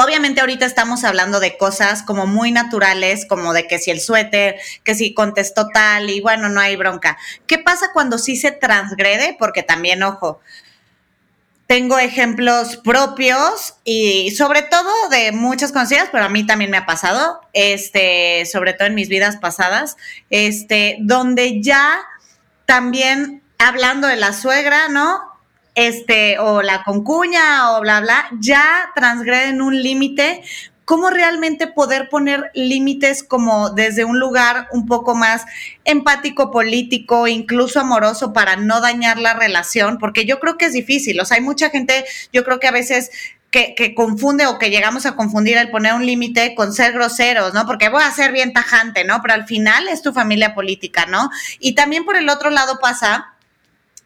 Obviamente 0.00 0.40
ahorita 0.40 0.64
estamos 0.64 1.02
hablando 1.02 1.40
de 1.40 1.58
cosas 1.58 2.04
como 2.04 2.24
muy 2.24 2.52
naturales, 2.52 3.26
como 3.26 3.52
de 3.52 3.66
que 3.66 3.80
si 3.80 3.90
el 3.90 4.00
suéter, 4.00 4.54
que 4.84 4.94
si 4.94 5.12
contestó 5.12 5.70
tal 5.74 6.08
y 6.08 6.20
bueno, 6.20 6.48
no 6.48 6.60
hay 6.60 6.76
bronca. 6.76 7.18
¿Qué 7.48 7.58
pasa 7.58 7.90
cuando 7.92 8.16
sí 8.16 8.36
se 8.36 8.52
transgrede? 8.52 9.34
Porque 9.40 9.64
también, 9.64 10.04
ojo, 10.04 10.38
tengo 11.66 11.98
ejemplos 11.98 12.76
propios 12.76 13.74
y 13.82 14.30
sobre 14.36 14.62
todo 14.62 14.88
de 15.10 15.32
muchas 15.32 15.72
conocidas, 15.72 16.10
pero 16.12 16.26
a 16.26 16.28
mí 16.28 16.46
también 16.46 16.70
me 16.70 16.76
ha 16.76 16.86
pasado, 16.86 17.40
este, 17.52 18.46
sobre 18.46 18.74
todo 18.74 18.86
en 18.86 18.94
mis 18.94 19.08
vidas 19.08 19.38
pasadas, 19.38 19.96
este, 20.30 20.98
donde 21.00 21.60
ya 21.60 21.98
también 22.66 23.42
hablando 23.58 24.06
de 24.06 24.14
la 24.14 24.32
suegra, 24.32 24.88
¿no? 24.88 25.27
Este, 25.78 26.40
o 26.40 26.60
la 26.60 26.82
concuña, 26.82 27.70
o 27.70 27.80
bla, 27.80 28.00
bla, 28.00 28.28
ya 28.40 28.90
transgreden 28.96 29.62
un 29.62 29.80
límite, 29.80 30.42
¿cómo 30.84 31.08
realmente 31.08 31.68
poder 31.68 32.08
poner 32.08 32.50
límites 32.52 33.22
como 33.22 33.70
desde 33.70 34.04
un 34.04 34.18
lugar 34.18 34.66
un 34.72 34.86
poco 34.86 35.14
más 35.14 35.44
empático, 35.84 36.50
político, 36.50 37.28
incluso 37.28 37.78
amoroso 37.78 38.32
para 38.32 38.56
no 38.56 38.80
dañar 38.80 39.18
la 39.20 39.34
relación? 39.34 39.98
Porque 39.98 40.24
yo 40.24 40.40
creo 40.40 40.58
que 40.58 40.64
es 40.64 40.72
difícil, 40.72 41.20
o 41.20 41.24
sea, 41.24 41.36
hay 41.36 41.44
mucha 41.44 41.70
gente, 41.70 42.04
yo 42.32 42.42
creo 42.42 42.58
que 42.58 42.66
a 42.66 42.72
veces 42.72 43.12
que, 43.52 43.76
que, 43.76 43.94
confunde 43.94 44.46
o 44.46 44.58
que 44.58 44.70
llegamos 44.70 45.06
a 45.06 45.14
confundir 45.14 45.58
el 45.58 45.70
poner 45.70 45.94
un 45.94 46.04
límite 46.04 46.56
con 46.56 46.72
ser 46.72 46.92
groseros, 46.92 47.54
¿no? 47.54 47.66
Porque 47.66 47.88
voy 47.88 48.02
a 48.02 48.10
ser 48.10 48.32
bien 48.32 48.52
tajante, 48.52 49.04
¿no? 49.04 49.22
Pero 49.22 49.34
al 49.34 49.46
final 49.46 49.86
es 49.86 50.02
tu 50.02 50.12
familia 50.12 50.56
política, 50.56 51.06
¿no? 51.06 51.30
Y 51.60 51.76
también 51.76 52.04
por 52.04 52.16
el 52.16 52.28
otro 52.28 52.50
lado 52.50 52.80
pasa 52.80 53.37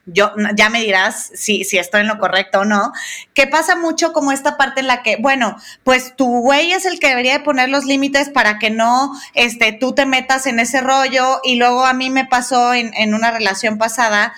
yo 0.06 0.32
ya 0.56 0.68
me 0.68 0.80
dirás 0.80 1.30
si, 1.34 1.64
si 1.64 1.78
estoy 1.78 2.00
en 2.00 2.08
lo 2.08 2.18
correcto 2.18 2.60
o 2.60 2.64
no, 2.64 2.92
que 3.34 3.46
pasa 3.46 3.76
mucho 3.76 4.12
como 4.12 4.32
esta 4.32 4.56
parte 4.56 4.80
en 4.80 4.88
la 4.88 5.02
que, 5.02 5.16
bueno, 5.16 5.56
pues 5.84 6.16
tu 6.16 6.26
güey 6.40 6.72
es 6.72 6.84
el 6.84 6.98
que 6.98 7.08
debería 7.08 7.34
de 7.34 7.44
poner 7.44 7.68
los 7.68 7.84
límites 7.84 8.28
para 8.28 8.58
que 8.58 8.70
no, 8.70 9.12
este, 9.34 9.72
tú 9.72 9.94
te 9.94 10.06
metas 10.06 10.46
en 10.46 10.58
ese 10.58 10.80
rollo. 10.80 11.40
Y 11.44 11.56
luego 11.56 11.84
a 11.84 11.92
mí 11.92 12.10
me 12.10 12.26
pasó 12.26 12.74
en, 12.74 12.92
en 12.94 13.14
una 13.14 13.30
relación 13.30 13.78
pasada 13.78 14.32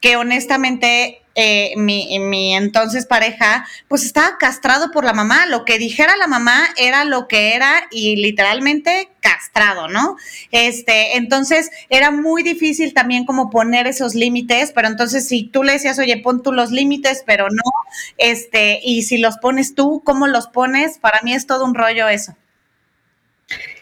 que 0.00 0.16
honestamente 0.16 1.22
eh, 1.40 1.74
mi, 1.76 2.18
mi, 2.18 2.56
entonces 2.56 3.06
pareja, 3.06 3.64
pues 3.86 4.04
estaba 4.04 4.38
castrado 4.38 4.90
por 4.90 5.04
la 5.04 5.12
mamá. 5.12 5.46
Lo 5.46 5.64
que 5.64 5.78
dijera 5.78 6.16
la 6.16 6.26
mamá 6.26 6.66
era 6.76 7.04
lo 7.04 7.28
que 7.28 7.54
era 7.54 7.86
y 7.92 8.16
literalmente 8.16 9.10
castrado, 9.20 9.86
¿no? 9.86 10.16
Este, 10.50 11.16
entonces 11.16 11.70
era 11.90 12.10
muy 12.10 12.42
difícil 12.42 12.92
también 12.92 13.24
como 13.24 13.50
poner 13.50 13.86
esos 13.86 14.16
límites, 14.16 14.72
pero 14.74 14.88
entonces 14.88 15.28
si 15.28 15.44
tú 15.44 15.62
le 15.62 15.74
decías, 15.74 16.00
oye, 16.00 16.16
pon 16.16 16.42
tú 16.42 16.50
los 16.50 16.72
límites, 16.72 17.22
pero 17.24 17.48
no, 17.50 17.70
este, 18.16 18.80
y 18.82 19.02
si 19.02 19.18
los 19.18 19.38
pones 19.38 19.76
tú, 19.76 20.02
¿cómo 20.04 20.26
los 20.26 20.48
pones? 20.48 20.98
Para 20.98 21.20
mí 21.22 21.34
es 21.34 21.46
todo 21.46 21.64
un 21.64 21.76
rollo 21.76 22.08
eso. 22.08 22.34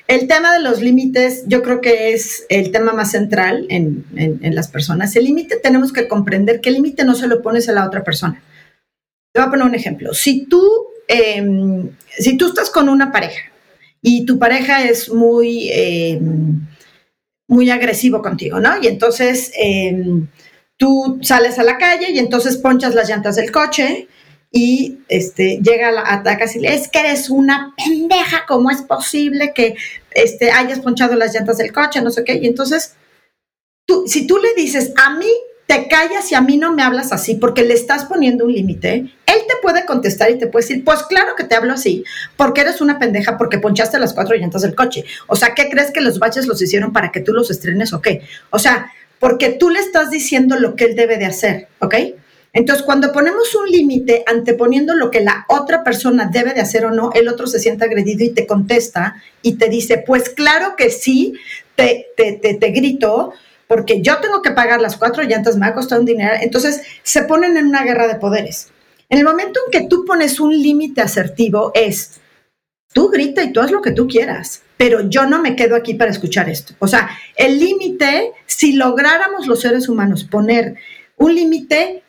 El 0.09 0.29
tema 0.29 0.53
de 0.53 0.61
los 0.61 0.81
límites, 0.81 1.45
yo 1.49 1.63
creo 1.63 1.81
que 1.81 2.13
es 2.13 2.47
el 2.49 2.71
tema 2.71 2.93
más 2.93 3.11
central 3.11 3.67
en, 3.69 4.05
las 4.55 4.69
personas. 4.69 5.17
El 5.17 5.25
límite 5.25 5.57
tenemos 5.57 5.93
que 5.93 6.07
comprender 6.07 6.61
que 6.61 6.69
el 6.69 6.77
límite 6.77 7.05
no 7.05 7.15
se 7.15 7.27
lo 7.27 7.43
pones 7.43 7.69
a 7.69 7.73
la 7.73 7.85
otra 7.85 8.05
persona. 8.05 8.41
Te 9.33 9.41
voy 9.41 9.49
a 9.49 9.51
poner 9.51 9.67
un 9.67 9.75
ejemplo. 9.75 10.15
Si 10.15 10.47
tú, 10.47 10.63
em, 11.09 11.91
si 12.09 12.37
tú 12.37 12.47
estás 12.47 12.71
con 12.71 12.89
una 12.89 13.11
pareja 13.11 13.51
y 14.01 14.25
tu 14.25 14.39
pareja 14.39 14.85
es 14.85 15.13
muy, 15.13 15.71
em, 15.73 16.61
muy 17.49 17.71
agresivo 17.71 18.23
contigo, 18.23 18.61
¿no? 18.61 18.81
Y 18.81 18.87
entonces 18.87 19.51
em, 19.57 20.29
tú 20.77 21.19
sales 21.23 21.59
a 21.59 21.65
la 21.65 21.79
calle 21.79 22.13
y 22.13 22.19
entonces 22.19 22.57
ponchas 22.59 22.95
las 22.95 23.09
llantas 23.09 23.37
del 23.37 23.51
coche 23.51 24.09
y 24.57 25.01
este, 25.09 25.61
llega 25.63 25.93
la 25.93 26.03
ataca 26.07 26.47
y 26.55 26.61
le 26.61 26.75
es 26.75 26.89
que 26.89 27.01
eres 27.01 27.29
una 27.29 27.75
pendeja, 27.77 28.45
¿cómo 28.49 28.71
es 28.71 28.81
posible 28.81 29.53
que 29.55 29.77
este, 30.13 30.51
hayas 30.51 30.81
ponchado 30.81 31.15
las 31.15 31.35
llantas 31.35 31.59
del 31.59 31.75
coche, 31.75 32.01
no 32.01 32.11
sé 32.11 32.25
qué? 32.25 32.37
Y 32.37 32.47
entonces, 32.47 32.95
tú, 33.87 34.05
si 34.07 34.27
tú 34.27 34.39
le 34.39 34.55
dices, 34.55 34.95
a 34.97 35.11
mí 35.11 35.29
te 35.67 35.89
callas 35.89 36.33
y 36.33 36.37
a 36.37 36.41
mí 36.41 36.57
no 36.57 36.73
me 36.73 36.83
hablas 36.83 37.13
así 37.13 37.35
porque 37.35 37.65
le 37.65 37.75
estás 37.75 38.07
poniendo 38.07 38.47
un 38.47 38.53
límite, 38.55 38.95
él 39.27 39.41
te 39.47 39.57
puede 39.61 39.85
contestar 39.85 40.31
y 40.31 40.39
te 40.39 40.47
puede 40.47 40.67
decir, 40.67 40.85
pues 40.85 41.03
claro 41.03 41.37
que 41.37 41.45
te 41.45 41.55
hablo 41.55 41.75
así, 41.75 42.03
porque 42.39 42.63
eres 42.63 42.81
una 42.81 42.99
pendeja, 42.99 43.37
porque 43.37 43.59
ponchaste 43.59 43.99
las 43.99 44.15
cuatro 44.15 44.37
llantas 44.37 44.63
del 44.63 44.75
coche. 44.75 45.05
O 45.27 45.37
sea, 45.37 45.53
¿qué 45.55 45.69
crees 45.69 45.91
que 45.91 46.01
los 46.01 46.19
baches 46.19 46.47
los 46.47 46.63
hicieron 46.63 46.95
para 46.95 47.13
que 47.13 47.21
tú 47.21 47.35
los 47.35 47.51
estrenes 47.51 47.93
o 47.93 48.01
qué? 48.01 48.23
O 48.49 48.59
sea, 48.59 48.91
porque 49.19 49.51
tú 49.51 49.69
le 49.69 49.81
estás 49.81 50.11
diciendo 50.11 50.59
lo 50.59 50.77
que 50.77 50.87
él 50.87 50.97
debe 50.97 51.19
de 51.19 51.27
hacer, 51.27 51.69
¿ok? 51.81 51.95
Entonces, 52.57 52.87
cuando 52.87 53.13
ponemos 53.13 53.55
un 53.55 53.71
límite 53.71 54.25
anteponiendo 54.27 54.95
lo 54.95 55.11
que 55.11 55.21
la 55.21 55.45
otra 55.47 55.85
persona 55.85 56.31
debe 56.33 56.55
de 56.55 56.63
hacer 56.63 56.87
o 56.87 56.91
no, 56.91 57.11
el 57.13 57.29
otro 57.29 57.47
se 57.47 57.59
siente 57.59 57.85
agredido 57.85 58.25
y 58.25 58.31
te 58.31 58.47
contesta 58.47 59.23
y 59.43 59.57
te 59.57 59.69
dice, 59.69 60.03
pues 60.07 60.31
claro 60.31 60.75
que 60.75 60.89
sí, 60.89 61.35
te, 61.75 62.07
te, 62.17 62.33
te, 62.33 62.55
te 62.55 62.71
grito, 62.71 63.35
porque 63.67 64.01
yo 64.01 64.21
tengo 64.21 64.41
que 64.41 64.53
pagar 64.53 64.81
las 64.81 64.97
cuatro 64.97 65.23
llantas, 65.23 65.59
me 65.59 65.67
ha 65.67 65.75
costado 65.75 66.01
un 66.01 66.07
dinero. 66.07 66.33
Entonces, 66.41 66.81
se 67.03 67.25
ponen 67.25 67.59
en 67.59 67.67
una 67.67 67.85
guerra 67.85 68.07
de 68.09 68.15
poderes. 68.15 68.73
En 69.11 69.19
el 69.19 69.25
momento 69.25 69.61
en 69.67 69.71
que 69.71 69.87
tú 69.87 70.07
pones 70.07 70.41
un 70.41 70.51
límite 70.51 71.03
asertivo, 71.03 71.73
es, 71.75 72.23
tú 72.95 73.11
grita 73.11 73.43
y 73.43 73.53
tú 73.53 73.61
haz 73.61 73.71
lo 73.71 73.83
que 73.83 73.93
tú 73.93 74.09
quieras, 74.09 74.63
pero 74.79 75.11
yo 75.11 75.27
no 75.27 75.43
me 75.43 75.57
quedo 75.57 75.77
aquí 75.77 75.93
para 75.93 76.11
escuchar 76.11 76.49
esto. 76.49 76.73
O 76.79 76.89
sea, 76.89 77.11
el 77.37 77.61
límite, 77.61 78.33
si 78.47 78.73
lográramos 78.73 79.47
los 79.47 79.61
seres 79.61 79.91
humanos 79.91 80.25
poner 80.25 80.77
un 81.19 81.35
límite 81.35 82.03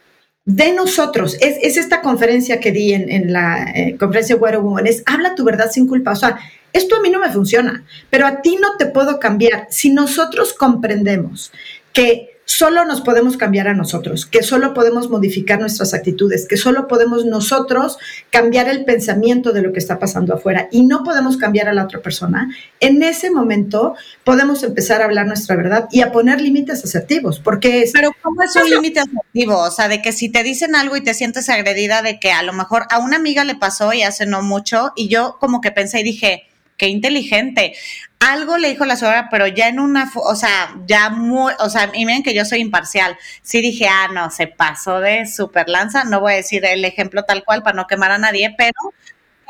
de 0.47 0.71
nosotros, 0.71 1.35
es, 1.41 1.75
esta 1.75 2.01
conferencia 2.01 2.61
que 2.61 2.71
di 2.71 2.93
en, 2.93 3.33
la 3.33 3.69
eh, 3.75 3.97
conferencia 3.99 4.37
Where 4.37 4.57
Woman, 4.59 4.87
es 4.87 5.03
habla 5.05 5.35
tu 5.35 5.43
verdad 5.43 5.69
sin 5.69 5.87
culpa. 5.87 6.13
O 6.13 6.15
sea, 6.15 6.39
esto 6.71 6.95
a 6.95 7.01
mí 7.01 7.09
no 7.09 7.19
me 7.19 7.29
funciona, 7.29 7.83
pero 8.09 8.25
a 8.25 8.41
ti 8.41 8.57
no 8.61 8.77
te 8.77 8.85
puedo 8.85 9.19
cambiar. 9.19 9.67
Si 9.69 9.89
nosotros 9.89 10.53
comprendemos 10.53 11.51
que 11.91 12.36
solo 12.47 12.85
nos 12.85 13.01
podemos 13.01 13.35
cambiar 13.35 13.67
a 13.67 13.73
nosotros, 13.73 14.25
que 14.25 14.41
solo 14.41 14.73
podemos 14.73 15.09
modificar 15.09 15.59
nuestras 15.59 15.93
actitudes, 15.93 16.47
que 16.47 16.55
solo 16.55 16.87
podemos 16.87 17.25
nosotros 17.25 17.97
cambiar 18.31 18.69
el 18.69 18.85
pensamiento 18.85 19.51
de 19.51 19.61
lo 19.61 19.73
que 19.73 19.79
está 19.79 19.99
pasando 19.99 20.33
afuera 20.33 20.69
y 20.71 20.85
no 20.85 21.03
podemos 21.03 21.35
cambiar 21.35 21.67
a 21.67 21.73
la 21.73 21.83
otra 21.83 22.01
persona, 22.01 22.49
en 22.79 23.03
ese 23.03 23.31
momento 23.31 23.95
podemos 24.23 24.63
empezar 24.63 25.01
a 25.01 25.05
hablar 25.05 25.27
nuestra 25.27 25.57
verdad 25.57 25.89
y 25.91 26.01
a 26.01 26.13
poner 26.13 26.39
límites 26.39 26.83
asertivos, 26.85 27.39
porque 27.39 27.83
es... 27.83 27.91
Pero 27.91 28.11
¿cómo 28.21 28.41
es 28.41 28.55
un 28.55 28.69
límite 28.69 29.01
asertivo? 29.01 29.59
O 29.59 29.69
sea, 29.69 29.89
de 29.89 30.01
que 30.01 30.13
si 30.13 30.29
te 30.29 30.41
dicen 30.41 30.73
algo 30.75 30.95
y 30.95 31.03
te 31.03 31.13
sientes 31.13 31.49
agredida, 31.49 32.01
de 32.01 32.17
que 32.17 32.31
a 32.31 32.43
lo 32.43 32.53
mejor 32.53 32.83
a 32.89 32.99
una 32.99 33.17
amiga 33.17 33.43
le 33.43 33.55
pasó 33.55 33.91
y 33.91 34.03
hace 34.03 34.25
no 34.25 34.41
mucho 34.41 34.93
y 34.95 35.09
yo 35.09 35.35
como 35.41 35.59
que 35.59 35.71
pensé 35.71 35.99
y 35.99 36.03
dije, 36.03 36.47
qué 36.77 36.87
inteligente. 36.87 37.73
Algo 38.19 38.57
le 38.57 38.69
dijo 38.69 38.85
la 38.85 38.95
suegra, 38.95 39.27
pero 39.29 39.47
ya 39.47 39.67
en 39.67 39.79
una, 39.79 40.11
o 40.15 40.35
sea, 40.35 40.75
ya 40.87 41.09
muy, 41.09 41.53
o 41.59 41.69
sea, 41.69 41.91
y 41.93 42.05
miren 42.05 42.23
que 42.23 42.33
yo 42.33 42.45
soy 42.45 42.59
imparcial. 42.59 43.17
Sí 43.41 43.61
dije, 43.61 43.87
ah, 43.87 44.07
no, 44.13 44.31
se 44.31 44.47
pasó 44.47 44.99
de 44.99 45.25
super 45.25 45.67
lanza. 45.69 46.03
No 46.03 46.21
voy 46.21 46.33
a 46.33 46.37
decir 46.37 46.65
el 46.65 46.85
ejemplo 46.85 47.23
tal 47.23 47.43
cual 47.43 47.63
para 47.63 47.75
no 47.75 47.87
quemar 47.87 48.11
a 48.11 48.17
nadie, 48.17 48.53
pero 48.57 48.93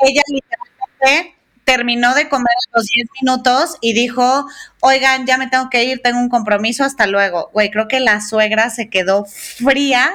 ella 0.00 0.22
literalmente 0.28 1.38
terminó 1.64 2.14
de 2.14 2.30
comer 2.30 2.46
los 2.72 2.84
10 2.86 3.08
minutos 3.20 3.76
y 3.82 3.92
dijo, 3.92 4.46
oigan, 4.80 5.26
ya 5.26 5.36
me 5.36 5.48
tengo 5.48 5.68
que 5.68 5.84
ir, 5.84 6.00
tengo 6.02 6.18
un 6.18 6.30
compromiso, 6.30 6.84
hasta 6.84 7.06
luego. 7.06 7.50
Güey, 7.52 7.70
creo 7.70 7.88
que 7.88 8.00
la 8.00 8.22
suegra 8.22 8.70
se 8.70 8.88
quedó 8.88 9.26
fría 9.26 10.10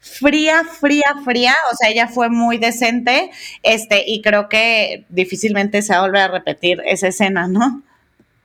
fría, 0.00 0.64
fría, 0.64 1.04
fría, 1.24 1.54
o 1.72 1.76
sea, 1.76 1.90
ella 1.90 2.08
fue 2.08 2.28
muy 2.28 2.58
decente, 2.58 3.30
este, 3.62 4.04
y 4.06 4.22
creo 4.22 4.48
que 4.48 5.04
difícilmente 5.08 5.82
se 5.82 5.92
va 5.92 6.00
a 6.00 6.02
volver 6.02 6.22
a 6.22 6.28
repetir 6.28 6.82
esa 6.86 7.08
escena, 7.08 7.48
¿no? 7.48 7.82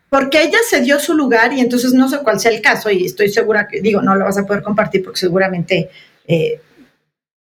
Porque 0.10 0.44
ella 0.44 0.58
se 0.70 0.82
dio 0.82 1.00
su 1.00 1.14
lugar 1.14 1.54
y 1.54 1.62
entonces 1.62 1.94
no 1.94 2.10
sé 2.10 2.20
cuál 2.20 2.40
sea 2.40 2.52
el 2.52 2.62
caso 2.62 2.90
y 2.90 3.06
estoy 3.06 3.30
segura 3.30 3.68
que, 3.68 3.82
digo, 3.82 4.02
no 4.02 4.16
lo 4.16 4.26
vas 4.26 4.38
a 4.38 4.46
poder 4.46 4.62
compartir 4.62 5.04
porque 5.04 5.20
seguramente, 5.20 5.90
eh, 6.28 6.60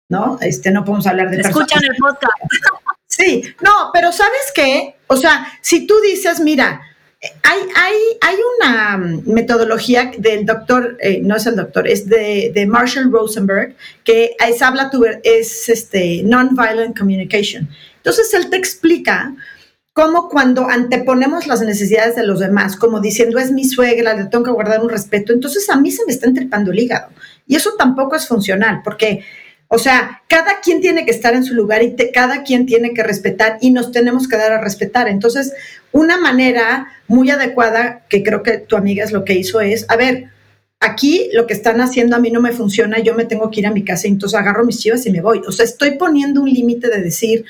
¿no? 0.10 0.38
Este, 0.40 0.72
no 0.72 0.86
podemos 0.86 1.06
hablar 1.06 1.30
de 1.30 1.42
Escuchan 1.42 1.84
el 1.84 1.96
podcast. 1.98 2.32
Sí, 3.08 3.44
no, 3.62 3.92
pero 3.94 4.12
¿sabes 4.12 4.52
qué? 4.54 4.96
O 5.08 5.18
sea, 5.18 5.48
si 5.62 5.86
tú 5.86 5.96
dices, 6.02 6.40
mira, 6.40 6.82
hay, 7.44 7.60
hay, 7.76 7.94
hay, 8.22 8.36
una 8.58 8.98
metodología 9.26 10.12
del 10.18 10.46
doctor, 10.46 10.98
eh, 11.00 11.22
no 11.22 11.36
es 11.36 11.46
el 11.46 11.56
doctor, 11.56 11.88
es 11.88 12.08
de, 12.08 12.66
Marshall 12.68 13.12
Rosenberg, 13.12 13.76
que 14.04 14.36
es, 14.40 14.62
habla 14.62 14.90
tu, 14.90 15.06
es 15.24 15.70
este, 15.70 16.22
non-violent 16.24 16.98
communication. 16.98 17.68
Entonces, 17.98 18.34
él 18.34 18.50
te 18.50 18.58
explica 18.58 19.34
cómo 19.94 20.30
cuando 20.30 20.70
anteponemos 20.70 21.48
las 21.48 21.62
necesidades 21.62 22.16
de 22.16 22.28
los 22.28 22.40
demás, 22.40 22.76
como 22.76 23.00
diciendo, 23.00 23.40
es 23.40 23.52
mi 23.52 23.64
suegra, 23.64 24.14
le 24.14 24.26
tengo 24.26 24.44
que 24.44 24.52
guardar 24.52 24.82
un 24.82 24.90
respeto, 24.90 25.32
entonces 25.32 25.70
a 25.70 25.78
mí 25.78 25.90
se 25.90 26.06
me 26.06 26.12
está 26.12 26.28
entripando 26.28 26.72
el 26.72 26.80
hígado. 26.80 27.10
Y 27.48 27.56
eso 27.56 27.72
tampoco 27.78 28.16
es 28.16 28.28
funcional, 28.28 28.82
porque 28.84 29.24
o 29.68 29.80
sea, 29.80 30.22
cada 30.30 30.62
quien 30.62 30.80
tiene 30.80 31.06
que 31.06 31.12
estar 31.12 31.34
en 31.34 31.44
su 31.44 31.56
lugar 31.56 31.82
y 31.82 31.96
cada 32.14 32.44
quien 32.44 32.66
tiene 32.66 32.94
que 32.94 33.04
respetar 33.04 33.58
y 33.62 33.72
nos 33.72 33.92
tenemos 33.92 34.28
que 34.28 34.38
dar 34.38 34.52
a 34.52 34.62
respetar. 34.62 35.08
Entonces, 35.08 35.54
una 35.92 36.18
manera 36.18 36.88
muy 37.08 37.32
adecuada, 37.32 38.06
que 38.10 38.24
creo 38.24 38.44
que 38.44 38.60
tu 38.60 38.76
amiga 38.76 39.04
es 39.04 39.12
lo 39.12 39.26
que 39.26 39.34
hizo, 39.34 39.60
es, 39.62 39.86
a 39.90 39.96
ver, 39.96 40.30
aquí 40.80 41.30
lo 41.34 41.48
que 41.48 41.54
están 41.54 41.82
haciendo 41.82 42.16
a 42.16 42.20
mí 42.20 42.30
no 42.30 42.42
me 42.42 42.52
funciona, 42.52 43.00
yo 43.00 43.16
me 43.16 43.26
tengo 43.26 43.50
que 43.50 43.62
ir 43.62 43.68
a 43.68 43.72
mi 43.72 43.84
casa 43.84 44.08
y 44.08 44.12
entonces 44.12 44.40
agarro 44.40 44.66
mis 44.66 44.80
chivas 44.80 45.06
y 45.08 45.12
me 45.12 45.22
voy. 45.22 45.42
O 45.48 45.52
sea, 45.52 45.66
estoy 45.66 45.92
poniendo 45.92 46.42
un 46.42 46.50
límite 46.50 46.90
de 46.90 47.02
decir, 47.02 47.46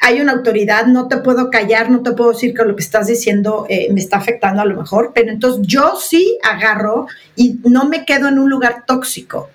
hay 0.00 0.22
una 0.22 0.32
autoridad, 0.32 0.86
no 0.86 1.06
te 1.06 1.18
puedo 1.18 1.50
callar, 1.50 1.90
no 1.90 2.02
te 2.02 2.12
puedo 2.12 2.32
decir 2.32 2.54
que 2.54 2.64
lo 2.64 2.76
que 2.76 2.82
estás 2.82 3.08
diciendo 3.08 3.66
eh, 3.68 3.88
me 3.92 4.00
está 4.00 4.16
afectando 4.16 4.62
a 4.62 4.64
lo 4.64 4.76
mejor, 4.76 5.12
pero 5.14 5.30
entonces 5.30 5.66
yo 5.66 5.96
sí 6.00 6.38
agarro 6.42 7.08
y 7.36 7.60
no 7.64 7.84
me 7.86 8.06
quedo 8.06 8.28
en 8.28 8.38
un 8.38 8.48
lugar 8.48 8.84
tóxico 8.86 9.50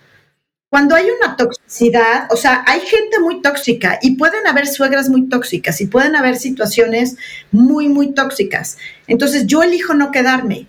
cuando 0.74 0.96
hay 0.96 1.06
una 1.06 1.38
toxicidad, 1.38 2.26
o 2.32 2.36
sea, 2.36 2.64
hay 2.66 2.80
gente 2.80 3.20
muy 3.20 3.44
tóxica 3.44 4.00
y 4.02 4.16
pueden 4.16 4.48
haber 4.48 4.66
suegras 4.66 5.08
muy 5.08 5.30
tóxicas 5.30 5.80
y 5.82 5.86
pueden 5.86 6.16
haber 6.16 6.36
situaciones 6.36 7.16
muy, 7.52 7.90
muy 7.90 8.16
tóxicas. 8.16 8.80
Entonces 9.06 9.46
yo 9.46 9.62
elijo 9.62 9.94
no 9.94 10.10
quedarme. 10.10 10.66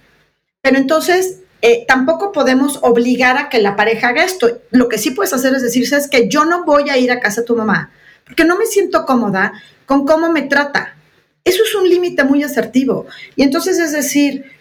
Pero 0.61 0.77
entonces 0.77 1.39
eh, 1.63 1.87
tampoco 1.89 2.33
podemos 2.33 2.81
obligar 2.83 3.39
a 3.39 3.49
que 3.49 3.63
la 3.63 3.77
pareja 3.77 4.09
haga 4.09 4.25
esto. 4.25 4.61
Lo 4.71 4.91
que 4.91 4.99
sí 4.99 5.13
puedes 5.13 5.33
hacer 5.33 5.55
es 5.55 5.63
decir, 5.63 5.89
sabes 5.89 6.11
que 6.11 6.29
yo 6.29 6.45
no 6.45 6.67
voy 6.67 6.91
a 6.91 6.99
ir 6.99 7.11
a 7.11 7.21
casa 7.21 7.41
de 7.41 7.47
tu 7.47 7.57
mamá 7.57 7.91
porque 8.27 8.45
no 8.45 8.59
me 8.59 8.67
siento 8.67 9.07
cómoda 9.07 9.55
con 9.87 10.05
cómo 10.05 10.31
me 10.31 10.43
trata. 10.43 10.97
Eso 11.45 11.63
es 11.63 11.75
un 11.75 11.89
límite 11.89 12.25
muy 12.25 12.43
asertivo. 12.43 13.07
Y 13.37 13.43
entonces 13.43 13.79
es 13.79 13.93
decir, 13.93 14.53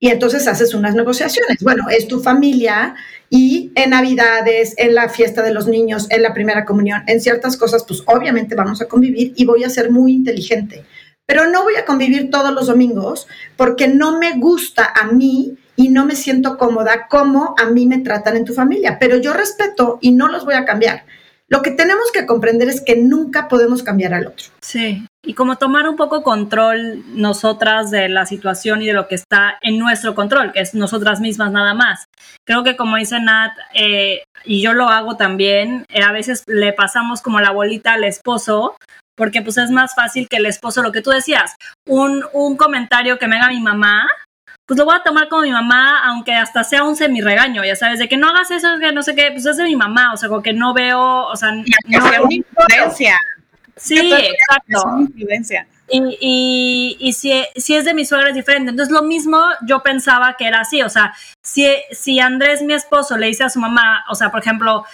y 0.00 0.08
entonces 0.08 0.46
haces 0.46 0.74
unas 0.74 0.94
negociaciones. 0.94 1.62
Bueno, 1.62 1.84
es 1.90 2.06
tu 2.06 2.20
familia 2.20 2.94
y 3.30 3.72
en 3.74 3.90
Navidades, 3.90 4.74
en 4.76 4.94
la 4.94 5.08
fiesta 5.08 5.42
de 5.42 5.52
los 5.52 5.66
niños, 5.66 6.06
en 6.10 6.22
la 6.22 6.32
primera 6.34 6.64
comunión, 6.64 7.02
en 7.06 7.20
ciertas 7.20 7.56
cosas, 7.56 7.84
pues 7.86 8.02
obviamente 8.06 8.54
vamos 8.54 8.80
a 8.80 8.86
convivir 8.86 9.32
y 9.34 9.44
voy 9.44 9.64
a 9.64 9.70
ser 9.70 9.90
muy 9.90 10.12
inteligente. 10.12 10.84
Pero 11.26 11.50
no 11.50 11.64
voy 11.64 11.76
a 11.76 11.84
convivir 11.84 12.30
todos 12.30 12.52
los 12.52 12.68
domingos 12.68 13.26
porque 13.56 13.88
no 13.88 14.18
me 14.18 14.38
gusta 14.38 14.92
a 14.94 15.08
mí 15.08 15.58
y 15.76 15.88
no 15.90 16.06
me 16.06 16.16
siento 16.16 16.56
cómoda 16.56 17.06
como 17.08 17.54
a 17.58 17.66
mí 17.66 17.86
me 17.86 17.98
tratan 17.98 18.36
en 18.36 18.44
tu 18.44 18.54
familia. 18.54 18.98
Pero 18.98 19.16
yo 19.16 19.32
respeto 19.32 19.98
y 20.00 20.12
no 20.12 20.28
los 20.28 20.44
voy 20.44 20.54
a 20.54 20.64
cambiar. 20.64 21.04
Lo 21.50 21.62
que 21.62 21.70
tenemos 21.70 22.12
que 22.12 22.26
comprender 22.26 22.68
es 22.68 22.82
que 22.82 22.96
nunca 22.96 23.48
podemos 23.48 23.82
cambiar 23.82 24.12
al 24.12 24.26
otro. 24.26 24.46
Sí, 24.60 25.06
y 25.24 25.34
como 25.34 25.56
tomar 25.56 25.88
un 25.88 25.96
poco 25.96 26.22
control 26.22 27.02
nosotras 27.18 27.90
de 27.90 28.08
la 28.10 28.26
situación 28.26 28.82
y 28.82 28.86
de 28.86 28.92
lo 28.92 29.08
que 29.08 29.14
está 29.14 29.58
en 29.62 29.78
nuestro 29.78 30.14
control, 30.14 30.52
que 30.52 30.60
es 30.60 30.74
nosotras 30.74 31.20
mismas 31.20 31.50
nada 31.50 31.72
más. 31.72 32.04
Creo 32.46 32.64
que 32.64 32.76
como 32.76 32.96
dice 32.96 33.18
Nat, 33.18 33.52
eh, 33.74 34.24
y 34.44 34.60
yo 34.60 34.74
lo 34.74 34.88
hago 34.88 35.16
también, 35.16 35.84
eh, 35.88 36.02
a 36.02 36.12
veces 36.12 36.44
le 36.46 36.72
pasamos 36.74 37.22
como 37.22 37.40
la 37.40 37.50
bolita 37.50 37.94
al 37.94 38.04
esposo, 38.04 38.76
porque 39.16 39.40
pues 39.42 39.56
es 39.56 39.70
más 39.70 39.94
fácil 39.94 40.28
que 40.28 40.36
el 40.36 40.46
esposo, 40.46 40.82
lo 40.82 40.92
que 40.92 41.02
tú 41.02 41.10
decías, 41.10 41.56
un, 41.86 42.24
un 42.32 42.56
comentario 42.56 43.18
que 43.18 43.26
me 43.26 43.36
haga 43.36 43.48
mi 43.48 43.60
mamá, 43.60 44.06
pues 44.68 44.76
lo 44.76 44.84
voy 44.84 44.94
a 44.94 45.02
tomar 45.02 45.30
como 45.30 45.42
mi 45.42 45.50
mamá, 45.50 46.04
aunque 46.04 46.34
hasta 46.34 46.62
sea 46.62 46.84
un 46.84 46.94
semi 46.94 47.22
regaño, 47.22 47.64
ya 47.64 47.74
sabes, 47.74 47.98
de 47.98 48.06
que 48.06 48.18
no 48.18 48.28
hagas 48.28 48.50
eso, 48.50 48.68
que 48.78 48.92
no 48.92 49.02
sé 49.02 49.14
qué, 49.14 49.30
pues 49.32 49.46
es 49.46 49.56
de 49.56 49.64
mi 49.64 49.74
mamá, 49.74 50.12
o 50.12 50.18
sea, 50.18 50.28
como 50.28 50.42
que 50.42 50.52
no 50.52 50.74
veo, 50.74 51.26
o 51.26 51.36
sea, 51.36 51.52
no 51.52 51.64
veo 52.10 52.24
una 52.24 52.34
influencia. 52.34 53.18
Sí, 53.76 54.12
exacto. 54.12 55.08
Y, 55.88 56.18
y, 56.20 56.96
y 57.00 57.12
si, 57.14 57.32
si, 57.56 57.76
es 57.76 57.86
de 57.86 57.94
mi 57.94 58.04
suegra 58.04 58.28
es 58.28 58.34
diferente. 58.34 58.70
Entonces, 58.70 58.92
lo 58.92 59.02
mismo 59.02 59.40
yo 59.66 59.82
pensaba 59.82 60.34
que 60.36 60.46
era 60.46 60.60
así. 60.60 60.82
O 60.82 60.90
sea, 60.90 61.14
si, 61.42 61.66
si 61.90 62.20
Andrés, 62.20 62.60
mi 62.60 62.74
esposo, 62.74 63.16
le 63.16 63.28
dice 63.28 63.44
a 63.44 63.48
su 63.48 63.60
mamá, 63.60 64.04
o 64.10 64.14
sea, 64.14 64.30
por 64.30 64.40
ejemplo, 64.40 64.84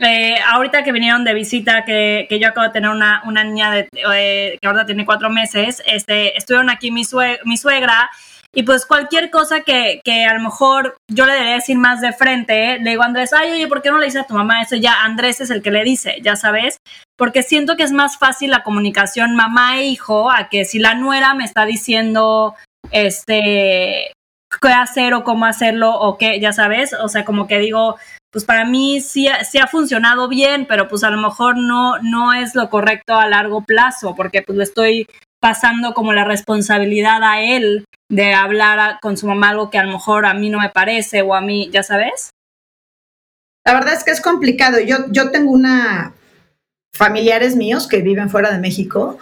eh, 0.00 0.34
ahorita 0.54 0.82
que 0.82 0.90
vinieron 0.90 1.22
de 1.22 1.34
visita, 1.34 1.84
que, 1.84 2.26
que, 2.28 2.40
yo 2.40 2.48
acabo 2.48 2.66
de 2.66 2.72
tener 2.72 2.90
una, 2.90 3.22
una 3.26 3.44
niña 3.44 3.70
de, 3.70 3.88
eh, 3.92 4.58
que 4.60 4.66
ahora 4.66 4.86
tiene 4.86 5.06
cuatro 5.06 5.30
meses, 5.30 5.82
este, 5.86 6.36
estuvieron 6.36 6.68
aquí 6.68 6.90
mi, 6.90 7.02
mi 7.44 7.56
suegra 7.56 8.10
y 8.52 8.64
pues 8.64 8.84
cualquier 8.84 9.30
cosa 9.30 9.60
que, 9.60 10.00
que, 10.04 10.24
a 10.24 10.34
lo 10.34 10.40
mejor 10.40 10.96
yo 11.08 11.24
le 11.24 11.34
debería 11.34 11.54
decir 11.54 11.78
más 11.78 12.00
de 12.00 12.12
frente, 12.12 12.78
le 12.80 12.90
digo 12.90 13.02
a 13.02 13.06
Andrés, 13.06 13.32
ay, 13.32 13.52
oye, 13.52 13.68
¿por 13.68 13.80
qué 13.80 13.90
no 13.90 13.98
le 13.98 14.06
dices 14.06 14.22
a 14.22 14.26
tu 14.26 14.34
mamá 14.34 14.62
eso? 14.62 14.74
Ya 14.74 15.04
Andrés 15.04 15.40
es 15.40 15.50
el 15.50 15.62
que 15.62 15.70
le 15.70 15.84
dice, 15.84 16.16
ya 16.22 16.34
sabes, 16.34 16.78
porque 17.16 17.44
siento 17.44 17.76
que 17.76 17.84
es 17.84 17.92
más 17.92 18.18
fácil 18.18 18.50
la 18.50 18.64
comunicación 18.64 19.36
mamá 19.36 19.78
e 19.78 19.86
hijo 19.86 20.30
a 20.32 20.48
que 20.48 20.64
si 20.64 20.80
la 20.80 20.94
nuera 20.94 21.34
me 21.34 21.44
está 21.44 21.64
diciendo, 21.64 22.56
este, 22.90 24.12
qué 24.60 24.68
hacer 24.68 25.14
o 25.14 25.22
cómo 25.22 25.46
hacerlo 25.46 25.94
o 25.94 26.18
qué, 26.18 26.40
ya 26.40 26.52
sabes, 26.52 26.92
o 26.94 27.08
sea, 27.08 27.24
como 27.24 27.46
que 27.46 27.60
digo, 27.60 27.98
pues 28.32 28.44
para 28.44 28.64
mí 28.64 29.00
sí, 29.00 29.28
sí, 29.48 29.58
ha 29.58 29.68
funcionado 29.68 30.28
bien, 30.28 30.66
pero 30.66 30.88
pues 30.88 31.04
a 31.04 31.10
lo 31.10 31.20
mejor 31.20 31.56
no, 31.56 31.98
no 31.98 32.32
es 32.32 32.56
lo 32.56 32.68
correcto 32.68 33.14
a 33.14 33.28
largo 33.28 33.62
plazo, 33.62 34.16
porque 34.16 34.42
pues 34.42 34.58
le 34.58 34.64
estoy 34.64 35.06
pasando 35.40 35.94
como 35.94 36.12
la 36.12 36.24
responsabilidad 36.24 37.22
a 37.22 37.40
él 37.40 37.84
de 38.10 38.34
hablar 38.34 38.98
con 39.00 39.16
su 39.16 39.26
mamá 39.26 39.50
algo 39.50 39.70
que 39.70 39.78
a 39.78 39.84
lo 39.84 39.92
mejor 39.92 40.26
a 40.26 40.34
mí 40.34 40.50
no 40.50 40.58
me 40.58 40.68
parece 40.68 41.22
o 41.22 41.34
a 41.34 41.40
mí, 41.40 41.70
ya 41.72 41.82
sabes. 41.82 42.30
La 43.64 43.72
verdad 43.74 43.94
es 43.94 44.04
que 44.04 44.10
es 44.10 44.20
complicado. 44.20 44.80
Yo, 44.80 44.96
yo 45.10 45.30
tengo 45.30 45.52
una 45.52 46.12
familiares 46.92 47.56
míos 47.56 47.86
que 47.86 48.02
viven 48.02 48.28
fuera 48.28 48.50
de 48.50 48.58
México, 48.58 49.18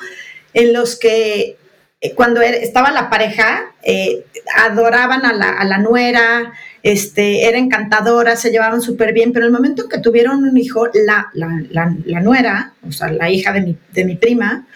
en 0.54 0.72
los 0.72 0.98
que 0.98 1.58
eh, 2.00 2.14
cuando 2.14 2.40
estaba 2.40 2.90
la 2.90 3.10
pareja, 3.10 3.74
eh, 3.82 4.24
adoraban 4.56 5.26
a 5.26 5.32
la, 5.34 5.50
a 5.50 5.64
la, 5.64 5.78
nuera, 5.78 6.52
este, 6.82 7.46
era 7.46 7.58
encantadora, 7.58 8.36
se 8.36 8.50
llevaban 8.50 8.80
súper 8.80 9.12
bien, 9.12 9.32
pero 9.32 9.44
el 9.44 9.52
momento 9.52 9.88
que 9.88 9.98
tuvieron 9.98 10.44
un 10.44 10.56
hijo, 10.56 10.86
la, 10.94 11.28
la, 11.34 11.60
la, 11.70 12.20
nuera, 12.20 12.72
o 12.86 12.92
sea, 12.92 13.12
la 13.12 13.28
hija 13.30 13.52
de 13.52 13.60
mi, 13.60 13.78
de 13.92 14.04
mi 14.04 14.16
prima, 14.16 14.66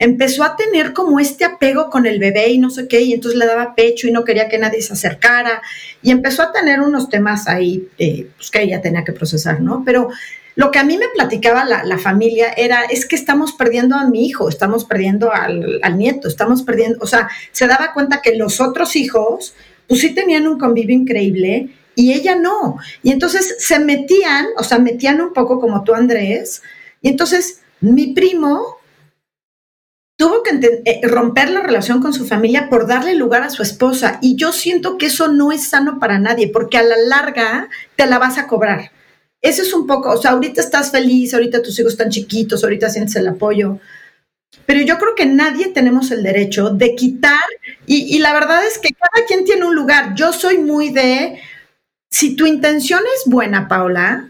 empezó 0.00 0.44
a 0.44 0.56
tener 0.56 0.94
como 0.94 1.20
este 1.20 1.44
apego 1.44 1.90
con 1.90 2.06
el 2.06 2.18
bebé 2.18 2.48
y 2.48 2.58
no 2.58 2.70
sé 2.70 2.88
qué, 2.88 3.02
y 3.02 3.12
entonces 3.12 3.38
le 3.38 3.46
daba 3.46 3.74
pecho 3.74 4.08
y 4.08 4.12
no 4.12 4.24
quería 4.24 4.48
que 4.48 4.58
nadie 4.58 4.80
se 4.82 4.94
acercara, 4.94 5.62
y 6.02 6.10
empezó 6.10 6.42
a 6.42 6.52
tener 6.52 6.80
unos 6.80 7.10
temas 7.10 7.46
ahí 7.46 7.86
eh, 7.98 8.28
pues 8.36 8.50
que 8.50 8.62
ella 8.62 8.80
tenía 8.80 9.04
que 9.04 9.12
procesar, 9.12 9.60
¿no? 9.60 9.82
Pero 9.84 10.08
lo 10.56 10.70
que 10.70 10.78
a 10.78 10.84
mí 10.84 10.96
me 10.96 11.08
platicaba 11.14 11.64
la, 11.64 11.98
familia 11.98 12.50
era, 12.56 12.82
es 12.84 13.06
que 13.06 13.14
estamos 13.14 13.52
perdiendo 13.52 13.94
a 13.94 14.08
mi 14.08 14.26
hijo, 14.26 14.48
estamos 14.48 14.86
perdiendo 14.86 15.32
al, 15.32 15.78
al, 15.82 15.98
nieto, 15.98 16.28
estamos 16.28 16.62
perdiendo, 16.62 16.98
o 17.02 17.06
sea, 17.06 17.28
se 17.52 17.66
daba 17.66 17.92
cuenta 17.92 18.22
que 18.22 18.36
los 18.36 18.60
otros 18.60 18.96
hijos, 18.96 19.54
pues 19.86 20.00
sí 20.00 20.14
tenían 20.14 20.48
un 20.48 20.58
convivio 20.58 20.96
increíble 20.96 21.68
y 21.94 22.14
ella 22.14 22.36
no. 22.36 22.78
Y 23.02 23.12
entonces 23.12 23.56
se 23.58 23.78
metían, 23.78 24.46
o 24.56 24.64
sea, 24.64 24.78
metían 24.78 25.20
un 25.20 25.34
poco 25.34 25.60
como 25.60 25.84
tú, 25.84 25.94
Andrés, 25.94 26.62
y 27.02 27.08
entonces 27.08 27.60
mi 27.80 28.14
primo 28.14 28.79
tuvo 30.20 30.42
que 30.42 30.82
eh, 30.84 31.00
romper 31.04 31.48
la 31.48 31.62
relación 31.62 32.02
con 32.02 32.12
su 32.12 32.26
familia 32.26 32.68
por 32.68 32.86
darle 32.86 33.14
lugar 33.14 33.42
a 33.42 33.48
su 33.48 33.62
esposa. 33.62 34.18
Y 34.20 34.36
yo 34.36 34.52
siento 34.52 34.98
que 34.98 35.06
eso 35.06 35.28
no 35.28 35.50
es 35.50 35.70
sano 35.70 35.98
para 35.98 36.18
nadie, 36.18 36.48
porque 36.48 36.76
a 36.76 36.82
la 36.82 36.98
larga 36.98 37.70
te 37.96 38.04
la 38.04 38.18
vas 38.18 38.36
a 38.36 38.46
cobrar. 38.46 38.92
Eso 39.40 39.62
es 39.62 39.72
un 39.72 39.86
poco, 39.86 40.10
o 40.10 40.18
sea, 40.18 40.32
ahorita 40.32 40.60
estás 40.60 40.90
feliz, 40.90 41.32
ahorita 41.32 41.62
tus 41.62 41.78
hijos 41.78 41.92
están 41.92 42.10
chiquitos, 42.10 42.62
ahorita 42.62 42.90
sientes 42.90 43.16
el 43.16 43.28
apoyo. 43.28 43.78
Pero 44.66 44.82
yo 44.82 44.98
creo 44.98 45.14
que 45.14 45.24
nadie 45.24 45.68
tenemos 45.68 46.10
el 46.10 46.22
derecho 46.22 46.68
de 46.68 46.94
quitar, 46.94 47.40
y, 47.86 48.14
y 48.14 48.18
la 48.18 48.34
verdad 48.34 48.66
es 48.66 48.78
que 48.78 48.90
cada 48.90 49.26
quien 49.26 49.46
tiene 49.46 49.64
un 49.64 49.74
lugar. 49.74 50.14
Yo 50.16 50.34
soy 50.34 50.58
muy 50.58 50.90
de, 50.90 51.40
si 52.10 52.36
tu 52.36 52.44
intención 52.44 53.00
es 53.16 53.22
buena, 53.24 53.68
Paula, 53.68 54.28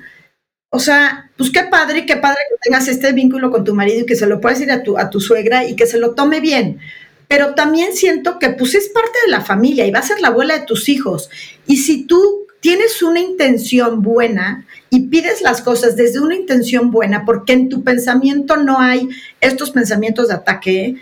o 0.70 0.79
sea, 0.79 1.29
pues 1.40 1.53
qué 1.53 1.62
padre, 1.62 2.05
qué 2.05 2.18
padre 2.18 2.37
que 2.50 2.57
tengas 2.61 2.87
este 2.87 3.14
vínculo 3.14 3.50
con 3.50 3.64
tu 3.64 3.74
marido 3.74 4.00
y 4.00 4.05
que 4.05 4.14
se 4.14 4.26
lo 4.26 4.42
puedas 4.42 4.61
ir 4.61 4.70
a 4.70 4.83
tu, 4.83 4.98
a 4.98 5.09
tu 5.09 5.20
suegra 5.20 5.64
y 5.64 5.74
que 5.74 5.87
se 5.87 5.96
lo 5.96 6.14
tome 6.14 6.38
bien. 6.38 6.81
Pero 7.29 7.55
también 7.55 7.96
siento 7.96 8.38
que 8.38 8.50
pues 8.50 8.74
es 8.74 8.90
parte 8.90 9.18
de 9.24 9.31
la 9.31 9.40
familia 9.40 9.87
y 9.87 9.90
va 9.90 10.00
a 10.00 10.03
ser 10.03 10.20
la 10.20 10.29
abuela 10.29 10.59
de 10.59 10.66
tus 10.66 10.90
hijos. 10.90 11.31
Y 11.66 11.79
si 11.79 12.05
tú 12.07 12.46
tienes 12.61 13.03
una 13.03 13.20
intención 13.20 14.03
buena 14.03 14.66
y 14.90 15.07
pides 15.07 15.40
las 15.40 15.62
cosas 15.62 15.96
desde 15.96 16.20
una 16.20 16.35
intención 16.35 16.90
buena, 16.90 17.24
porque 17.24 17.55
en 17.55 17.70
tu 17.70 17.83
pensamiento 17.85 18.59
no 18.59 18.79
hay 18.79 19.09
estos 19.40 19.70
pensamientos 19.70 20.29
de 20.29 20.35
ataque, 20.35 20.96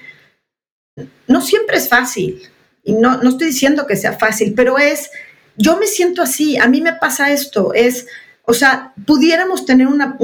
no 1.26 1.40
siempre 1.40 1.78
es 1.78 1.88
fácil. 1.88 2.42
Y 2.84 2.92
no, 2.92 3.20
no 3.20 3.30
estoy 3.30 3.48
diciendo 3.48 3.88
que 3.88 3.96
sea 3.96 4.12
fácil, 4.12 4.54
pero 4.54 4.78
es, 4.78 5.10
yo 5.56 5.78
me 5.78 5.88
siento 5.88 6.22
así, 6.22 6.58
a 6.58 6.68
mí 6.68 6.80
me 6.80 6.92
pasa 6.92 7.32
esto, 7.32 7.74
es 7.74 8.06
o 8.50 8.54
sea, 8.54 8.94
pudiéramos 9.04 9.66
tener 9.66 9.88
una, 9.88 10.16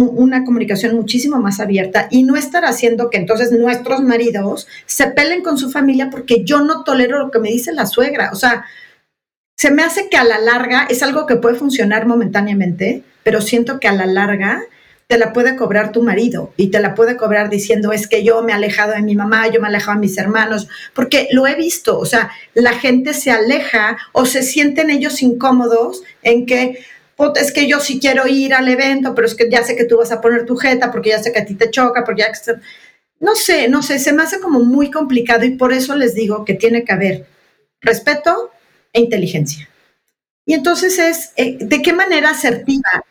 comunicación 0.45 0.97
muchísimo 0.97 1.37
más 1.41 1.61
abierta 1.61 2.09
y 2.11 2.23
no 2.23 2.37
estar 2.37 2.65
haciendo 2.65 3.11
que 3.11 3.19
entonces 3.19 3.53
nuestros 3.53 4.01
maridos 4.01 4.67
se 4.87 5.09
pelen 5.09 5.43
con 5.43 5.59
su 5.59 5.71
familia 5.71 6.09
porque 6.09 6.43
yo 6.43 6.63
no 6.63 6.85
tolero 6.85 7.19
lo 7.19 7.31
que 7.31 7.39
me 7.39 7.51
dice 7.51 7.75
la 7.75 7.85
suegra. 7.85 8.31
O 8.33 8.35
sea, 8.35 8.65
se 9.59 9.71
me 9.71 9.83
hace 9.83 10.09
que 10.09 10.17
a 10.17 10.25
la 10.25 10.39
larga 10.39 10.87
es 10.89 11.03
algo 11.03 11.27
que 11.27 11.37
puede 11.37 11.57
funcionar 11.57 12.07
momentáneamente, 12.07 13.03
pero 13.25 13.43
siento 13.43 13.79
que 13.79 13.89
a 13.89 13.93
la 13.93 14.07
larga 14.07 14.63
te 15.07 15.19
la 15.19 15.35
puede 15.35 15.55
cobrar 15.55 15.93
tu 15.93 16.03
marido 16.03 16.55
y 16.57 16.69
te 16.69 16.81
la 16.81 16.95
puede 16.95 17.19
cobrar 17.19 17.51
diciendo 17.51 17.93
es 17.93 18.09
que 18.09 18.25
yo 18.25 18.43
me 18.43 18.53
he 18.53 18.55
alejado 18.55 18.93
de 18.93 19.03
mi 19.03 19.15
mamá, 19.15 19.49
yo 19.49 19.61
me 19.61 19.67
he 19.67 19.69
alejado 19.69 19.99
de 19.99 20.07
mis 20.07 20.17
hermanos, 20.17 20.67
porque 20.95 21.29
lo 21.31 21.47
he 21.47 21.57
visto, 21.57 21.99
o 21.99 22.07
sea, 22.07 22.31
la 22.55 22.73
gente 22.73 23.13
se 23.13 23.31
aleja 23.31 23.99
o 24.13 24.25
se 24.25 24.43
sienten 24.43 24.89
ellos 24.89 25.21
incómodos 25.21 26.03
en 26.23 26.47
que 26.47 26.79
es 27.37 27.53
que 27.53 27.69
yo 27.69 27.81
sí 27.81 28.01
quiero 28.01 28.27
ir 28.27 28.55
al 28.55 28.69
evento, 28.69 29.15
pero 29.15 29.27
es 29.27 29.35
que 29.35 29.51
ya 29.51 29.63
sé 29.63 29.77
que 29.77 29.85
tú 29.85 29.99
vas 29.99 30.13
a 30.13 30.21
poner 30.21 30.47
tu 30.47 30.57
jeta, 30.57 30.91
porque 30.91 31.11
ya 31.11 31.23
sé 31.23 31.33
que 31.33 31.41
a 31.41 31.45
ti 31.45 31.55
te 31.55 31.71
choca, 31.71 32.05
porque 32.05 32.23
ya. 32.23 32.33
No 33.21 33.35
sé, 33.35 33.69
no 33.69 33.83
sé, 33.83 33.99
se 33.99 34.13
me 34.13 34.23
hace 34.23 34.41
como 34.41 34.61
muy 34.61 34.91
complicado 34.91 35.45
y 35.45 35.57
por 35.57 35.73
eso 35.73 35.95
les 35.95 36.15
digo 36.15 36.45
que 36.45 36.55
tiene 36.55 36.85
que 36.85 36.93
haber 36.93 37.27
respeto 37.81 38.51
e 38.93 39.01
inteligencia. 39.01 39.69
Y 40.47 40.55
entonces 40.55 40.99
es, 40.99 41.33
eh, 41.37 41.57
¿de 41.59 41.83
qué 41.83 41.93
manera 41.93 42.31
asertiva 42.31 43.05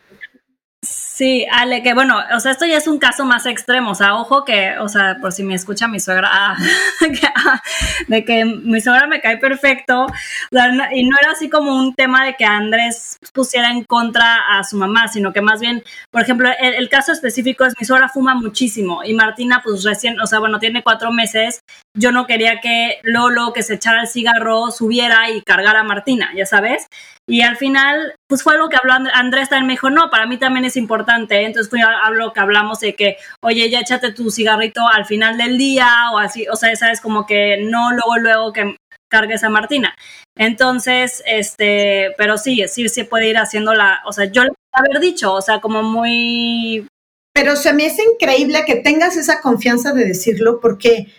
Sí, 1.16 1.46
Ale, 1.48 1.84
que 1.84 1.94
bueno, 1.94 2.18
o 2.34 2.40
sea, 2.40 2.50
esto 2.50 2.66
ya 2.66 2.76
es 2.76 2.88
un 2.88 2.98
caso 2.98 3.24
más 3.24 3.46
extremo, 3.46 3.92
o 3.92 3.94
sea, 3.94 4.16
ojo 4.16 4.44
que, 4.44 4.76
o 4.80 4.88
sea, 4.88 5.16
por 5.20 5.30
si 5.30 5.44
me 5.44 5.54
escucha 5.54 5.86
mi 5.86 6.00
suegra, 6.00 6.28
ah, 6.28 6.56
ah, 7.36 7.62
de 8.08 8.24
que 8.24 8.44
mi 8.44 8.80
suegra 8.80 9.06
me 9.06 9.20
cae 9.20 9.36
perfecto, 9.36 10.08
y 10.50 11.04
no 11.04 11.16
era 11.22 11.30
así 11.30 11.48
como 11.48 11.76
un 11.76 11.94
tema 11.94 12.24
de 12.24 12.34
que 12.34 12.44
Andrés 12.44 13.16
pusiera 13.32 13.70
en 13.70 13.84
contra 13.84 14.58
a 14.58 14.64
su 14.64 14.76
mamá, 14.76 15.06
sino 15.06 15.32
que 15.32 15.40
más 15.40 15.60
bien, 15.60 15.84
por 16.10 16.22
ejemplo, 16.22 16.50
el, 16.58 16.88
caso 16.88 17.12
específico 17.12 17.64
es 17.64 17.74
mi 17.78 17.86
suegra 17.86 18.08
fuma 18.08 18.34
muchísimo 18.34 19.04
y 19.04 19.14
Martina 19.14 19.60
pues 19.62 19.84
recién, 19.84 20.18
o 20.18 20.26
sea, 20.26 20.40
bueno, 20.40 20.58
tiene 20.58 20.82
cuatro 20.82 21.12
meses, 21.12 21.60
yo 21.96 22.10
no 22.10 22.26
quería 22.26 22.60
que 22.60 22.98
Lolo, 23.04 23.52
que 23.52 23.62
se 23.62 23.74
echara 23.74 24.00
el 24.00 24.08
cigarro, 24.08 24.72
subiera 24.72 25.30
y 25.30 25.42
cargara 25.42 25.82
a 25.82 25.84
Martina, 25.84 26.30
ya 26.34 26.44
sabes, 26.44 26.88
y 27.26 27.40
al 27.40 27.56
final, 27.56 28.14
pues 28.28 28.42
fue 28.42 28.54
algo 28.54 28.68
que 28.68 28.76
habló 28.76 28.92
Andrés 29.14 29.48
también 29.48 29.66
me 29.66 29.72
dijo, 29.74 29.88
no, 29.88 30.10
para 30.10 30.26
mí 30.26 30.36
también 30.36 30.66
es 30.66 30.76
importante. 30.76 31.42
Entonces 31.44 31.70
fue 31.70 31.80
algo 31.80 32.32
que 32.32 32.40
hablamos 32.40 32.80
de 32.80 32.94
que, 32.94 33.16
oye, 33.40 33.70
ya 33.70 33.80
échate 33.80 34.12
tu 34.12 34.30
cigarrito 34.30 34.86
al 34.86 35.06
final 35.06 35.38
del 35.38 35.56
día 35.56 35.88
o 36.12 36.18
así, 36.18 36.46
o 36.48 36.56
sea, 36.56 36.74
sabes, 36.76 37.00
como 37.00 37.24
que 37.24 37.58
no 37.62 37.92
luego, 37.92 38.18
luego 38.18 38.52
que 38.52 38.76
cargues 39.10 39.42
a 39.42 39.48
Martina. 39.48 39.94
Entonces, 40.36 41.22
este, 41.26 42.14
pero 42.18 42.36
sí, 42.36 42.64
sí 42.68 42.88
se 42.88 43.04
puede 43.04 43.28
ir 43.28 43.38
haciendo 43.38 43.72
la, 43.74 44.02
o 44.04 44.12
sea, 44.12 44.26
yo 44.26 44.42
haber 44.72 45.00
dicho, 45.00 45.32
o 45.32 45.40
sea, 45.40 45.60
como 45.60 45.82
muy... 45.82 46.86
Pero 47.32 47.56
se 47.56 47.72
me 47.72 47.86
hace 47.86 48.02
increíble 48.02 48.64
que 48.66 48.76
tengas 48.76 49.16
esa 49.16 49.40
confianza 49.40 49.92
de 49.92 50.04
decirlo 50.04 50.60
porque 50.60 51.12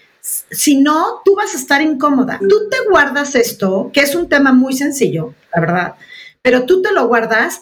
si 0.49 0.77
no, 0.81 1.21
tú 1.23 1.35
vas 1.35 1.53
a 1.53 1.57
estar 1.57 1.81
incómoda. 1.83 2.39
Tú 2.39 2.67
te 2.69 2.77
guardas 2.89 3.35
esto, 3.35 3.91
que 3.93 4.01
es 4.01 4.15
un 4.15 4.27
tema 4.27 4.53
muy 4.53 4.73
sencillo, 4.75 5.35
la 5.53 5.61
verdad, 5.61 5.93
pero 6.41 6.65
tú 6.65 6.81
te 6.81 6.91
lo 6.91 7.07
guardas, 7.07 7.61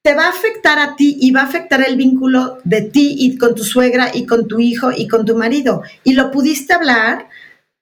te 0.00 0.14
va 0.14 0.24
a 0.26 0.30
afectar 0.30 0.78
a 0.78 0.96
ti 0.96 1.18
y 1.20 1.32
va 1.32 1.42
a 1.42 1.44
afectar 1.44 1.86
el 1.86 1.96
vínculo 1.96 2.58
de 2.64 2.82
ti 2.82 3.14
y 3.18 3.36
con 3.36 3.54
tu 3.54 3.62
suegra 3.62 4.10
y 4.14 4.24
con 4.24 4.48
tu 4.48 4.58
hijo 4.58 4.90
y 4.90 5.06
con 5.06 5.26
tu 5.26 5.36
marido. 5.36 5.82
Y 6.02 6.14
lo 6.14 6.30
pudiste 6.30 6.72
hablar 6.72 7.28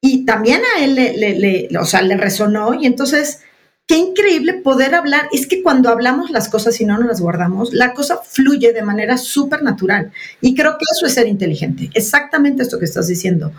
y 0.00 0.24
también 0.24 0.60
a 0.74 0.84
él 0.84 0.96
le, 0.96 1.16
le, 1.16 1.68
o 1.78 1.84
sea, 1.84 2.02
le 2.02 2.16
resonó 2.16 2.74
y 2.74 2.86
entonces... 2.86 3.42
Qué 3.86 3.96
increíble 3.96 4.52
poder 4.52 4.94
hablar. 4.94 5.28
Es 5.32 5.48
que 5.48 5.64
cuando 5.64 5.88
hablamos 5.88 6.30
las 6.30 6.48
cosas 6.48 6.80
y 6.80 6.84
no 6.84 6.96
nos 6.96 7.08
las 7.08 7.20
guardamos, 7.20 7.72
la 7.72 7.92
cosa 7.92 8.18
fluye 8.18 8.72
de 8.72 8.82
manera 8.82 9.18
súper 9.18 9.64
natural. 9.64 10.12
Y 10.40 10.54
creo 10.54 10.78
que 10.78 10.84
eso 10.92 11.06
es 11.06 11.14
ser 11.14 11.26
inteligente. 11.26 11.90
Exactamente 11.92 12.62
esto 12.62 12.78
que 12.78 12.84
estás 12.84 13.08
diciendo. 13.08 13.50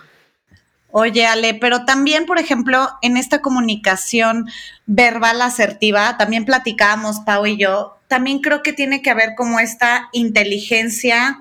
Oye, 0.92 1.26
Ale, 1.26 1.54
pero 1.54 1.86
también, 1.86 2.26
por 2.26 2.38
ejemplo, 2.38 2.90
en 3.02 3.16
esta 3.16 3.42
comunicación 3.42 4.48
verbal 4.86 5.42
asertiva, 5.42 6.18
también 6.18 6.44
platicábamos, 6.44 7.22
Pau 7.22 7.46
y 7.46 7.58
yo, 7.58 7.98
también 8.08 8.40
creo 8.40 8.62
que 8.62 8.74
tiene 8.74 9.02
que 9.02 9.10
haber 9.10 9.36
como 9.36 9.60
esta 9.60 10.10
inteligencia 10.12 11.40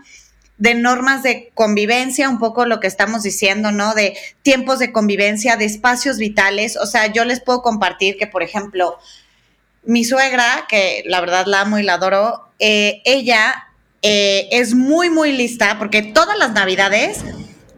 de 0.56 0.74
normas 0.74 1.22
de 1.22 1.50
convivencia, 1.54 2.28
un 2.28 2.38
poco 2.38 2.64
lo 2.64 2.80
que 2.80 2.86
estamos 2.86 3.22
diciendo, 3.22 3.72
¿no? 3.72 3.94
De 3.94 4.16
tiempos 4.42 4.78
de 4.78 4.92
convivencia, 4.92 5.56
de 5.56 5.64
espacios 5.64 6.18
vitales. 6.18 6.76
O 6.76 6.86
sea, 6.86 7.06
yo 7.06 7.24
les 7.24 7.40
puedo 7.40 7.62
compartir 7.62 8.18
que, 8.18 8.26
por 8.26 8.42
ejemplo, 8.42 8.98
mi 9.84 10.04
suegra, 10.04 10.66
que 10.68 11.02
la 11.06 11.20
verdad 11.20 11.46
la 11.46 11.62
amo 11.62 11.78
y 11.78 11.82
la 11.82 11.94
adoro, 11.94 12.50
eh, 12.58 13.00
ella 13.06 13.68
eh, 14.02 14.48
es 14.52 14.74
muy, 14.74 15.10
muy 15.10 15.32
lista 15.32 15.76
porque 15.78 16.02
todas 16.02 16.38
las 16.38 16.52
navidades 16.52 17.24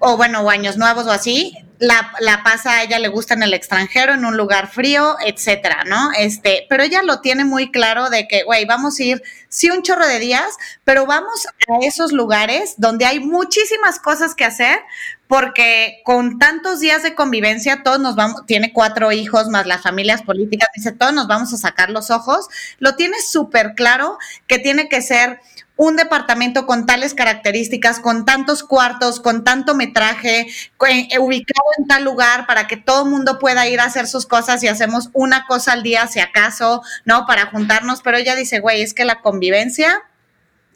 o 0.05 0.17
bueno, 0.17 0.41
o 0.41 0.51
años 0.51 0.77
nuevos 0.77 1.07
o 1.07 1.12
así, 1.12 1.57
la, 1.79 2.12
la, 2.19 2.43
pasa 2.43 2.73
a 2.73 2.83
ella 2.83 2.99
le 2.99 3.07
gusta 3.07 3.35
en 3.35 3.45
el 3.45 3.55
extranjero, 3.55 4.15
en 4.15 4.25
un 4.25 4.37
lugar 4.37 4.69
frío, 4.69 5.17
etcétera, 5.25 5.85
¿no? 5.87 6.11
Este, 6.19 6.67
pero 6.69 6.83
ella 6.83 7.03
lo 7.03 7.21
tiene 7.21 7.45
muy 7.45 7.71
claro 7.71 8.11
de 8.11 8.27
que, 8.27 8.43
güey, 8.43 8.65
vamos 8.65 8.99
a 8.99 9.03
ir, 9.05 9.23
sí, 9.49 9.71
un 9.71 9.83
chorro 9.83 10.07
de 10.07 10.19
días, 10.19 10.57
pero 10.83 11.07
vamos 11.07 11.47
a 11.47 11.85
esos 11.87 12.11
lugares 12.11 12.75
donde 12.79 13.05
hay 13.05 13.21
muchísimas 13.21 14.01
cosas 14.01 14.35
que 14.35 14.45
hacer, 14.45 14.81
porque 15.29 16.03
con 16.05 16.38
tantos 16.38 16.81
días 16.81 17.05
de 17.05 17.15
convivencia, 17.15 17.85
todos 17.85 18.01
nos 18.01 18.17
vamos, 18.17 18.45
tiene 18.47 18.73
cuatro 18.73 19.12
hijos 19.12 19.49
más 19.49 19.67
las 19.67 19.83
familias 19.83 20.23
políticas, 20.23 20.69
dice, 20.75 20.91
todos 20.91 21.12
nos 21.12 21.29
vamos 21.29 21.53
a 21.53 21.57
sacar 21.57 21.91
los 21.91 22.11
ojos, 22.11 22.49
lo 22.79 22.97
tiene 22.97 23.21
súper 23.21 23.75
claro 23.75 24.19
que 24.49 24.59
tiene 24.59 24.88
que 24.88 25.01
ser 25.01 25.41
un 25.77 25.97
departamento 25.97 26.67
con 26.67 26.87
tales 26.87 27.15
características, 27.15 27.99
con 27.99 28.25
tantos 28.25 28.63
cuartos, 28.63 29.21
con 29.21 29.43
tanto 29.43 29.75
metraje, 29.75 30.47
eh, 30.89 31.19
ubicado 31.19 31.67
en 31.79 31.87
tal 31.87 32.05
lugar 32.05 32.47
para 32.47 32.67
que 32.67 32.77
todo 32.77 33.05
el 33.05 33.11
mundo 33.11 33.39
pueda 33.39 33.67
ir 33.67 33.81
a 33.81 33.85
hacer 33.85 34.07
sus 34.07 34.27
cosas 34.27 34.63
y 34.63 34.69
hacemos 34.69 35.11
una 35.13 35.47
cosa 35.47 35.73
al 35.73 35.83
día 35.83 36.07
si 36.07 36.21
acaso, 36.21 36.83
¿no? 37.05 37.27
Para 37.27 37.47
juntarnos, 37.47 38.03
pero 38.03 38.19
ella 38.19 38.35
dice, 38.35 38.61
güey, 38.61 38.83
es 38.83 38.95
que 38.95 39.05
la 39.05 39.21
convivencia 39.21 40.03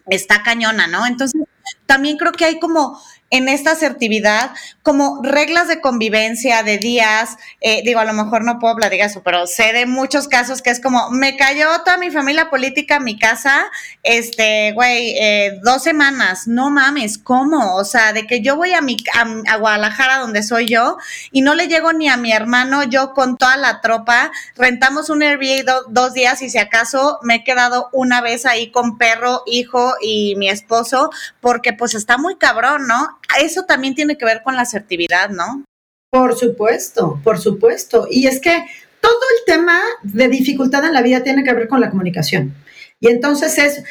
está 0.07 0.43
cañona, 0.43 0.87
¿no? 0.87 1.07
Entonces, 1.07 1.43
también 1.87 2.17
creo 2.17 2.33
que 2.33 2.45
hay 2.45 2.59
como 2.59 3.01
en 3.31 3.49
esta 3.49 3.73
asertividad 3.73 4.53
como 4.83 5.21
reglas 5.23 5.67
de 5.67 5.81
convivencia, 5.81 6.63
de 6.63 6.79
días, 6.79 7.37
eh, 7.61 7.83
digo, 7.85 7.99
a 7.99 8.05
lo 8.05 8.13
mejor 8.13 8.45
no 8.45 8.61
puedo 8.61 8.77
platicar 8.77 9.09
eso, 9.09 9.23
pero 9.25 9.47
sé 9.49 9.73
de 9.73 9.85
muchos 9.85 10.29
casos 10.29 10.63
que 10.63 10.71
es 10.71 10.81
como, 10.81 11.11
me 11.11 11.37
cayó 11.37 11.67
toda 11.85 11.97
mi 11.97 12.11
familia 12.11 12.51
política 12.51 12.97
a 12.97 13.01
mi 13.01 13.19
casa, 13.19 13.65
este, 14.05 14.73
güey, 14.73 15.17
eh, 15.19 15.59
dos 15.65 15.83
semanas, 15.83 16.47
no 16.47 16.71
mames, 16.71 17.19
¿cómo? 17.19 17.75
O 17.75 17.85
sea, 17.85 18.13
de 18.13 18.27
que 18.27 18.43
yo 18.43 18.55
voy 18.55 18.75
a, 18.75 18.81
mi, 18.81 18.97
a, 19.13 19.57
Guadalajara, 19.57 20.19
donde 20.19 20.45
soy 20.45 20.67
yo, 20.67 20.97
y 21.33 21.43
no 21.43 21.57
le 21.57 21.67
llego 21.67 21.93
ni 21.93 22.09
a 22.09 22.17
mi 22.17 22.33
hermano, 22.33 22.85
yo 22.85 23.13
con 23.13 23.37
toda 23.37 23.57
la 23.57 23.81
tropa, 23.81 24.31
rentamos 24.57 25.11
un 25.11 25.23
Airbnb 25.23 25.67
dos 25.89 26.15
días 26.15 26.43
y 26.43 26.51
si 26.51 26.59
acaso 26.59 27.19
me 27.23 27.37
he 27.37 27.45
quedado 27.45 27.89
una 27.93 28.21
vez 28.21 28.47
ahí 28.47 28.71
con 28.71 28.99
perro, 28.99 29.43
hijo 29.47 29.95
y 30.01 30.37
mi 30.37 30.49
esposo, 30.49 31.11
porque 31.41 31.73
pues 31.73 31.95
está 31.95 32.19
muy 32.19 32.37
cabrón, 32.37 32.87
¿no? 32.87 33.16
Eso 33.41 33.65
también 33.65 33.95
tiene 33.95 34.17
que 34.17 34.25
ver 34.25 34.43
con 34.43 34.57
la 34.57 34.63
asertividad, 34.63 35.31
¿no? 35.31 35.65
Por 36.11 36.37
supuesto, 36.37 37.21
por 37.23 37.39
supuesto. 37.39 38.07
Y 38.11 38.27
es 38.27 38.41
que 38.41 38.65
todo 39.01 39.21
el 39.39 39.53
tema 39.53 39.81
de 40.03 40.29
dificultad 40.29 40.85
en 40.85 40.95
la 40.95 41.03
vida 41.03 41.23
tiene 41.23 41.45
que 41.45 41.53
ver 41.53 41.69
con 41.69 41.81
la 41.81 41.91
comunicación. 41.91 42.55
Y 43.01 43.09
entonces 43.09 43.59
es, 43.59 43.83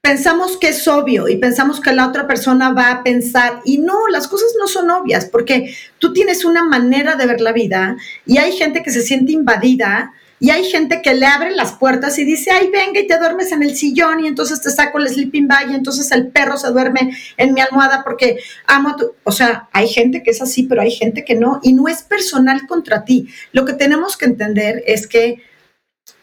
pensamos 0.00 0.58
que 0.58 0.68
es 0.68 0.86
obvio 0.86 1.28
y 1.28 1.36
pensamos 1.36 1.80
que 1.80 1.92
la 1.92 2.06
otra 2.06 2.26
persona 2.26 2.72
va 2.72 2.90
a 2.90 3.02
pensar 3.02 3.60
y 3.64 3.78
no, 3.78 4.06
las 4.08 4.28
cosas 4.28 4.50
no 4.58 4.68
son 4.68 4.90
obvias 4.90 5.24
porque 5.24 5.74
tú 5.98 6.12
tienes 6.12 6.44
una 6.44 6.62
manera 6.62 7.16
de 7.16 7.26
ver 7.26 7.40
la 7.40 7.52
vida 7.52 7.96
y 8.26 8.38
hay 8.38 8.52
gente 8.52 8.82
que 8.82 8.90
se 8.90 9.02
siente 9.02 9.32
invadida 9.32 10.12
y 10.40 10.50
hay 10.50 10.64
gente 10.64 11.00
que 11.00 11.14
le 11.14 11.26
abre 11.26 11.54
las 11.54 11.72
puertas 11.72 12.18
y 12.18 12.24
dice, 12.24 12.50
ay, 12.50 12.68
venga 12.70 13.00
y 13.00 13.06
te 13.06 13.18
duermes 13.18 13.52
en 13.52 13.62
el 13.62 13.76
sillón 13.76 14.20
y 14.20 14.26
entonces 14.26 14.60
te 14.60 14.70
saco 14.70 14.98
el 14.98 15.08
sleeping 15.08 15.46
bag 15.46 15.70
y 15.70 15.74
entonces 15.74 16.10
el 16.12 16.28
perro 16.28 16.56
se 16.56 16.70
duerme 16.70 17.16
en 17.36 17.54
mi 17.54 17.60
almohada 17.60 18.02
porque 18.04 18.38
amo 18.66 18.90
a 18.90 18.96
tu... 18.96 19.12
O 19.22 19.32
sea, 19.32 19.68
hay 19.72 19.88
gente 19.88 20.22
que 20.22 20.32
es 20.32 20.42
así, 20.42 20.64
pero 20.64 20.82
hay 20.82 20.90
gente 20.90 21.24
que 21.24 21.34
no. 21.34 21.60
Y 21.62 21.72
no 21.72 21.88
es 21.88 22.02
personal 22.02 22.66
contra 22.66 23.04
ti. 23.04 23.28
Lo 23.52 23.64
que 23.64 23.74
tenemos 23.74 24.16
que 24.16 24.26
entender 24.26 24.82
es 24.86 25.06
que, 25.06 25.40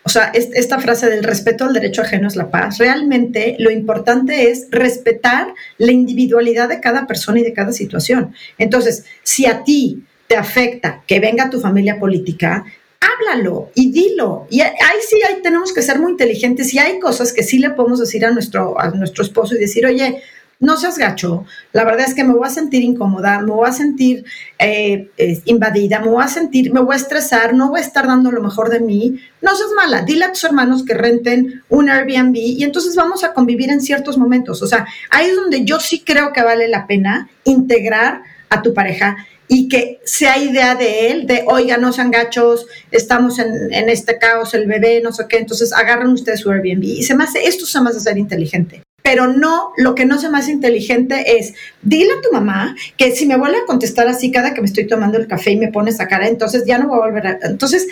o 0.04 0.10
sea, 0.10 0.32
esta 0.34 0.80
frase 0.80 1.10
del 1.10 1.24
respeto 1.24 1.63
al 1.63 1.74
derecho 1.74 2.02
ajeno 2.02 2.28
es 2.28 2.36
la 2.36 2.52
paz. 2.52 2.80
Realmente 2.80 3.56
lo 3.60 3.71
importante 3.71 4.52
es 4.52 4.67
respetar 4.71 5.54
la 5.78 5.91
individualidad 5.93 6.67
de 6.67 6.82
cada 6.82 7.08
persona 7.08 7.39
y 7.39 7.43
de 7.43 7.54
cada 7.54 7.71
situación. 7.71 8.36
Entonces, 8.58 9.06
si 9.24 9.45
a 9.45 9.63
ti 9.63 10.04
te 10.28 10.36
afecta 10.36 11.02
que 11.08 11.19
venga 11.19 11.50
tu 11.50 11.60
familia 11.60 12.00
política, 12.00 12.65
háblalo 13.02 13.72
y 13.76 13.92
dilo. 13.92 14.48
Y 14.50 14.62
ahí 14.62 15.00
sí 15.08 15.18
ahí 15.28 15.42
tenemos 15.42 15.74
que 15.74 15.82
ser 15.82 16.00
muy 16.00 16.12
inteligentes 16.12 16.74
y 16.74 16.80
hay 16.80 17.00
cosas 17.00 17.34
que 17.34 17.44
sí 17.44 17.60
le 17.60 17.72
podemos 17.72 18.00
decir 18.00 18.26
a 18.26 18.32
nuestro, 18.32 18.80
a 18.80 18.90
nuestro 18.92 19.24
esposo 19.24 19.56
y 19.56 19.60
decir, 19.60 19.86
oye, 19.86 20.22
no 20.62 20.78
seas 20.78 21.00
gacho, 21.00 21.44
la 21.74 21.84
verdad 21.84 22.06
es 22.08 22.14
que 22.14 22.24
me 22.24 22.36
voy 22.36 22.48
a 22.48 22.52
sentir 22.52 22.84
incómoda, 22.84 23.42
me 23.42 23.52
voy 23.52 23.68
a 23.68 23.72
sentir 23.72 24.26
eh, 24.60 25.10
invadida, 25.46 26.00
me 26.00 26.10
voy 26.10 26.24
a 26.24 26.28
sentir, 26.28 26.72
me 26.72 26.80
voy 26.80 26.94
a 26.94 26.98
estresar, 26.98 27.56
no 27.56 27.70
voy 27.70 27.80
a 27.80 27.84
estar 27.84 28.06
dando 28.06 28.32
lo 28.32 28.44
mejor 28.44 28.70
de 28.70 28.80
mí, 28.80 29.20
no 29.42 29.56
seas 29.56 29.72
mala, 29.76 30.04
dile 30.04 30.26
a 30.26 30.32
tus 30.32 30.44
hermanos 30.44 30.86
que 30.86 30.94
renten 30.94 31.64
un 31.68 31.90
Airbnb 31.90 32.36
y 32.36 32.64
entonces 32.64 32.96
vamos 32.96 33.24
a 33.24 33.34
convivir 33.34 33.72
en 33.72 33.82
ciertos 33.82 34.20
momentos. 34.20 34.62
O 34.62 34.68
sea, 34.68 34.86
ahí 35.10 35.30
es 35.30 35.36
donde 35.36 35.66
yo 35.66 35.80
sí 35.80 36.04
creo 36.06 36.32
que 36.32 36.44
vale 36.44 36.68
la 36.68 36.86
pena 36.86 37.28
integrar 37.44 38.22
a 38.50 38.62
tu 38.62 38.76
pareja 38.76 39.18
y 39.54 39.68
que 39.68 40.00
sea 40.06 40.38
idea 40.38 40.76
de 40.76 41.08
él, 41.08 41.28
de, 41.28 41.44
oiga, 41.46 41.76
no 41.76 41.92
sean 41.92 42.10
gachos, 42.10 42.68
estamos 42.90 43.38
en, 43.38 43.90
este 43.90 44.18
caos, 44.18 44.54
el 44.54 44.66
bebé, 44.66 45.02
no 45.04 45.12
sé 45.12 45.26
qué, 45.28 45.40
entonces 45.40 45.74
agarran 45.74 46.14
ustedes 46.14 46.40
su 46.40 46.50
Airbnb. 46.50 46.82
Y 46.86 47.04
se 47.04 47.18
me 47.18 47.26
hace, 47.26 47.44
esto 47.46 47.66
se 47.66 47.82
me 47.82 47.90
hace 47.90 48.00
ser 48.00 48.18
inteligente. 48.18 48.82
Pero 49.04 49.28
no, 49.28 49.74
lo 49.76 49.94
que 49.94 50.06
no 50.06 50.18
se 50.22 50.30
me 50.30 50.38
hace 50.38 50.52
inteligente 50.52 51.38
es, 51.38 51.54
dile 51.82 52.14
a 52.14 52.22
tu 52.22 52.32
mamá 52.32 52.78
que 52.96 53.14
si 53.14 53.26
me 53.26 53.36
vuelve 53.36 53.58
a 53.58 53.66
contestar 53.66 54.08
así 54.08 54.32
cada 54.32 54.54
que 54.54 54.62
me 54.62 54.68
estoy 54.68 54.88
tomando 54.88 55.18
el 55.18 55.28
café 55.28 55.52
y 55.52 55.58
me 55.58 55.68
pone 55.68 55.90
esa 55.90 56.08
cara, 56.08 56.30
entonces 56.30 56.64
ya 56.66 56.78
no 56.78 56.88
voy 56.88 57.00
a 57.00 57.08
volver 57.08 57.28
a... 57.28 57.40
Entonces, 57.44 57.90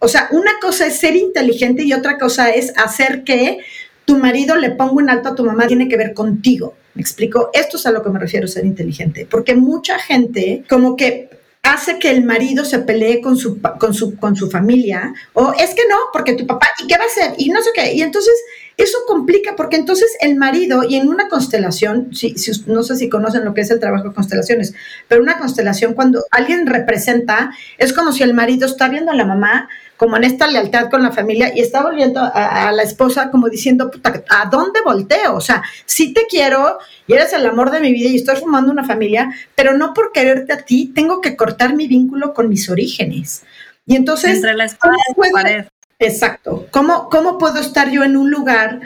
o 0.00 0.08
sea, 0.08 0.28
una 0.32 0.50
cosa 0.60 0.86
es 0.86 0.98
ser 0.98 1.16
inteligente 1.16 1.84
y 1.84 1.94
otra 1.94 2.18
cosa 2.18 2.50
es 2.50 2.74
hacer 2.76 3.24
que 3.24 3.60
tu 4.04 4.18
marido 4.18 4.56
le 4.56 4.72
ponga 4.72 4.92
un 4.92 5.08
alto 5.08 5.30
a 5.30 5.34
tu 5.34 5.42
mamá, 5.42 5.66
tiene 5.66 5.88
que 5.88 5.96
ver 5.96 6.12
contigo. 6.12 6.74
¿Me 6.98 7.02
explico? 7.02 7.50
Esto 7.52 7.76
es 7.76 7.86
a 7.86 7.92
lo 7.92 8.02
que 8.02 8.10
me 8.10 8.18
refiero 8.18 8.48
ser 8.48 8.66
inteligente, 8.66 9.24
porque 9.30 9.54
mucha 9.54 10.00
gente 10.00 10.64
como 10.68 10.96
que 10.96 11.30
hace 11.62 12.00
que 12.00 12.10
el 12.10 12.24
marido 12.24 12.64
se 12.64 12.80
pelee 12.80 13.20
con 13.20 13.36
su, 13.36 13.60
con 13.60 13.94
su, 13.94 14.16
con 14.16 14.34
su 14.34 14.50
familia, 14.50 15.14
o 15.32 15.52
es 15.52 15.74
que 15.74 15.82
no, 15.88 15.96
porque 16.12 16.32
tu 16.32 16.44
papá, 16.44 16.66
¿y 16.82 16.88
qué 16.88 16.98
va 16.98 17.04
a 17.04 17.06
hacer? 17.06 17.34
Y 17.38 17.50
no 17.50 17.62
sé 17.62 17.70
qué. 17.72 17.94
Y 17.94 18.02
entonces 18.02 18.34
eso 18.78 18.98
complica, 19.08 19.56
porque 19.56 19.76
entonces 19.76 20.16
el 20.20 20.36
marido, 20.36 20.84
y 20.84 20.94
en 20.96 21.08
una 21.08 21.28
constelación, 21.28 22.14
si, 22.14 22.34
no 22.66 22.84
sé 22.84 22.94
si 22.94 23.08
conocen 23.08 23.44
lo 23.44 23.52
que 23.52 23.62
es 23.62 23.70
el 23.72 23.80
trabajo 23.80 24.08
de 24.08 24.14
constelaciones, 24.14 24.72
pero 25.08 25.20
una 25.20 25.38
constelación, 25.38 25.94
cuando 25.94 26.24
alguien 26.30 26.64
representa, 26.64 27.50
es 27.76 27.92
como 27.92 28.12
si 28.12 28.22
el 28.22 28.34
marido 28.34 28.66
está 28.66 28.88
viendo 28.88 29.10
a 29.10 29.16
la 29.16 29.24
mamá 29.24 29.68
como 29.96 30.16
en 30.16 30.22
esta 30.22 30.46
lealtad 30.46 30.90
con 30.90 31.02
la 31.02 31.10
familia 31.10 31.52
y 31.52 31.60
está 31.60 31.82
volviendo 31.82 32.20
a, 32.22 32.70
la 32.70 32.82
esposa 32.84 33.32
como 33.32 33.48
diciendo, 33.48 33.90
puta, 33.90 34.22
¿a 34.28 34.48
dónde 34.48 34.80
volteo? 34.84 35.34
O 35.34 35.40
sea, 35.40 35.60
sí 35.86 36.12
te 36.14 36.26
quiero 36.30 36.78
y 37.08 37.14
eres 37.14 37.32
el 37.32 37.44
amor 37.44 37.72
de 37.72 37.80
mi 37.80 37.92
vida 37.92 38.08
y 38.08 38.14
estoy 38.14 38.36
formando 38.36 38.70
una 38.70 38.84
familia, 38.84 39.28
pero 39.56 39.76
no 39.76 39.92
por 39.92 40.12
quererte 40.12 40.52
a 40.52 40.58
ti 40.58 40.92
tengo 40.94 41.20
que 41.20 41.34
cortar 41.34 41.74
mi 41.74 41.88
vínculo 41.88 42.32
con 42.32 42.48
mis 42.48 42.70
orígenes. 42.70 43.42
Y 43.86 43.96
entonces... 43.96 44.36
Entre 44.36 44.54
la 44.54 44.66
la 44.66 45.32
pared. 45.32 45.64
Exacto. 45.98 46.66
¿Cómo, 46.70 47.08
¿Cómo 47.08 47.38
puedo 47.38 47.58
estar 47.58 47.90
yo 47.90 48.04
en 48.04 48.16
un 48.16 48.30
lugar 48.30 48.80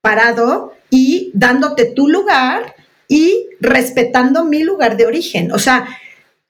parado 0.00 0.74
y 0.90 1.30
dándote 1.34 1.86
tu 1.86 2.08
lugar 2.08 2.74
y 3.08 3.48
respetando 3.60 4.44
mi 4.44 4.62
lugar 4.62 4.96
de 4.96 5.06
origen? 5.06 5.52
O 5.52 5.58
sea, 5.58 5.86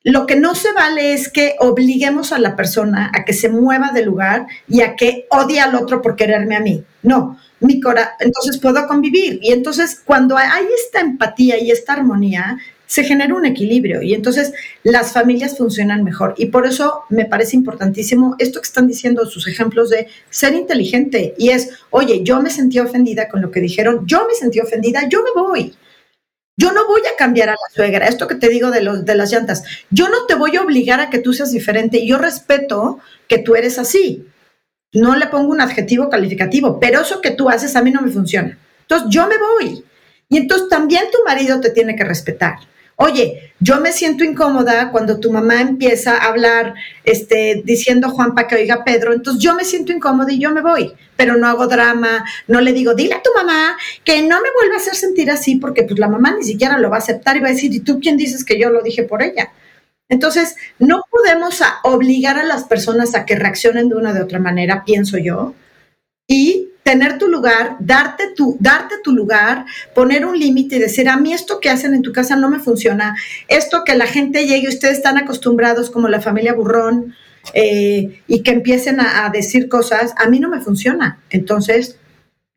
lo 0.02 0.26
que 0.26 0.36
no 0.36 0.54
se 0.54 0.72
vale 0.72 1.14
es 1.14 1.28
que 1.30 1.56
obliguemos 1.58 2.32
a 2.32 2.38
la 2.38 2.56
persona 2.56 3.10
a 3.14 3.24
que 3.24 3.32
se 3.32 3.48
mueva 3.48 3.90
de 3.92 4.04
lugar 4.04 4.46
y 4.68 4.82
a 4.82 4.94
que 4.96 5.26
odie 5.30 5.60
al 5.60 5.74
otro 5.74 6.02
por 6.02 6.16
quererme 6.16 6.56
a 6.56 6.60
mí. 6.60 6.84
No, 7.02 7.38
mi 7.60 7.80
cora 7.80 8.16
entonces 8.20 8.58
puedo 8.58 8.86
convivir. 8.86 9.38
Y 9.42 9.52
entonces 9.52 10.00
cuando 10.04 10.36
hay 10.36 10.64
esta 10.84 11.00
empatía 11.00 11.58
y 11.58 11.70
esta 11.70 11.94
armonía, 11.94 12.58
se 12.86 13.04
genera 13.04 13.34
un 13.34 13.44
equilibrio 13.44 14.00
y 14.00 14.14
entonces 14.14 14.52
las 14.82 15.12
familias 15.12 15.58
funcionan 15.58 16.04
mejor. 16.04 16.34
Y 16.38 16.46
por 16.46 16.66
eso 16.66 17.02
me 17.10 17.24
parece 17.24 17.56
importantísimo 17.56 18.36
esto 18.38 18.60
que 18.60 18.66
están 18.66 18.86
diciendo 18.86 19.26
sus 19.26 19.48
ejemplos 19.48 19.90
de 19.90 20.06
ser 20.30 20.54
inteligente. 20.54 21.34
Y 21.36 21.50
es, 21.50 21.70
oye, 21.90 22.22
yo 22.22 22.40
me 22.40 22.50
sentí 22.50 22.78
ofendida 22.78 23.28
con 23.28 23.42
lo 23.42 23.50
que 23.50 23.60
dijeron, 23.60 24.06
yo 24.06 24.26
me 24.26 24.34
sentí 24.34 24.60
ofendida, 24.60 25.08
yo 25.08 25.22
me 25.22 25.40
voy. 25.40 25.74
Yo 26.58 26.72
no 26.72 26.86
voy 26.86 27.02
a 27.02 27.16
cambiar 27.18 27.50
a 27.50 27.52
la 27.52 27.74
suegra, 27.74 28.06
esto 28.06 28.26
que 28.26 28.34
te 28.34 28.48
digo 28.48 28.70
de, 28.70 28.80
los, 28.80 29.04
de 29.04 29.14
las 29.14 29.30
llantas. 29.30 29.64
Yo 29.90 30.08
no 30.08 30.24
te 30.26 30.34
voy 30.36 30.56
a 30.56 30.62
obligar 30.62 31.00
a 31.00 31.10
que 31.10 31.18
tú 31.18 31.34
seas 31.34 31.52
diferente. 31.52 32.06
Yo 32.06 32.16
respeto 32.16 32.98
que 33.28 33.38
tú 33.38 33.56
eres 33.56 33.78
así. 33.78 34.26
No 34.92 35.16
le 35.16 35.26
pongo 35.26 35.50
un 35.50 35.60
adjetivo 35.60 36.08
calificativo, 36.08 36.80
pero 36.80 37.02
eso 37.02 37.20
que 37.20 37.32
tú 37.32 37.50
haces 37.50 37.76
a 37.76 37.82
mí 37.82 37.90
no 37.90 38.00
me 38.00 38.10
funciona. 38.10 38.58
Entonces 38.80 39.08
yo 39.10 39.26
me 39.26 39.34
voy. 39.36 39.84
Y 40.30 40.38
entonces 40.38 40.68
también 40.70 41.04
tu 41.12 41.18
marido 41.24 41.60
te 41.60 41.70
tiene 41.70 41.94
que 41.94 42.04
respetar. 42.04 42.54
Oye, 42.98 43.52
yo 43.60 43.78
me 43.80 43.92
siento 43.92 44.24
incómoda 44.24 44.90
cuando 44.90 45.20
tu 45.20 45.30
mamá 45.30 45.60
empieza 45.60 46.16
a 46.16 46.28
hablar 46.28 46.74
este, 47.04 47.62
diciendo 47.62 48.08
Juanpa 48.08 48.46
que 48.46 48.54
oiga 48.54 48.84
Pedro, 48.84 49.12
entonces 49.12 49.42
yo 49.42 49.54
me 49.54 49.64
siento 49.64 49.92
incómoda 49.92 50.32
y 50.32 50.38
yo 50.38 50.50
me 50.50 50.62
voy, 50.62 50.94
pero 51.14 51.36
no 51.36 51.46
hago 51.46 51.66
drama, 51.66 52.24
no 52.48 52.62
le 52.62 52.72
digo, 52.72 52.94
dile 52.94 53.14
a 53.14 53.22
tu 53.22 53.30
mamá 53.36 53.76
que 54.02 54.22
no 54.22 54.40
me 54.40 54.48
vuelva 54.50 54.76
a 54.76 54.78
hacer 54.78 54.94
sentir 54.94 55.30
así, 55.30 55.56
porque 55.56 55.82
pues 55.82 55.98
la 55.98 56.08
mamá 56.08 56.34
ni 56.38 56.44
siquiera 56.44 56.78
lo 56.78 56.88
va 56.88 56.96
a 56.96 57.00
aceptar 57.00 57.36
y 57.36 57.40
va 57.40 57.48
a 57.48 57.52
decir, 57.52 57.72
¿y 57.74 57.80
tú 57.80 58.00
quién 58.00 58.16
dices 58.16 58.44
que 58.44 58.58
yo 58.58 58.70
lo 58.70 58.80
dije 58.82 59.02
por 59.02 59.22
ella? 59.22 59.52
Entonces, 60.08 60.56
no 60.78 61.02
podemos 61.10 61.60
obligar 61.82 62.38
a 62.38 62.44
las 62.44 62.64
personas 62.64 63.14
a 63.14 63.26
que 63.26 63.34
reaccionen 63.34 63.90
de 63.90 63.96
una 63.96 64.14
de 64.14 64.22
otra 64.22 64.38
manera, 64.38 64.84
pienso 64.86 65.18
yo, 65.18 65.54
y 66.26 66.70
tener 66.86 67.18
tu 67.18 67.26
lugar, 67.26 67.76
darte 67.80 68.32
tu, 68.36 68.56
darte 68.60 68.94
tu 69.02 69.10
lugar, 69.10 69.66
poner 69.92 70.24
un 70.24 70.38
límite 70.38 70.76
y 70.76 70.78
decir, 70.78 71.08
a 71.08 71.16
mí 71.16 71.32
esto 71.32 71.58
que 71.58 71.68
hacen 71.68 71.94
en 71.94 72.02
tu 72.02 72.12
casa 72.12 72.36
no 72.36 72.48
me 72.48 72.60
funciona, 72.60 73.16
esto 73.48 73.82
que 73.84 73.96
la 73.96 74.06
gente 74.06 74.46
llegue, 74.46 74.68
ustedes 74.68 74.98
están 74.98 75.18
acostumbrados 75.18 75.90
como 75.90 76.06
la 76.06 76.20
familia 76.20 76.54
burrón 76.54 77.16
eh, 77.54 78.22
y 78.28 78.42
que 78.44 78.52
empiecen 78.52 79.00
a, 79.00 79.28
decir 79.30 79.68
cosas, 79.68 80.14
a 80.16 80.28
mí 80.28 80.38
no 80.38 80.48
me 80.48 80.60
funciona. 80.60 81.18
Entonces, 81.30 81.98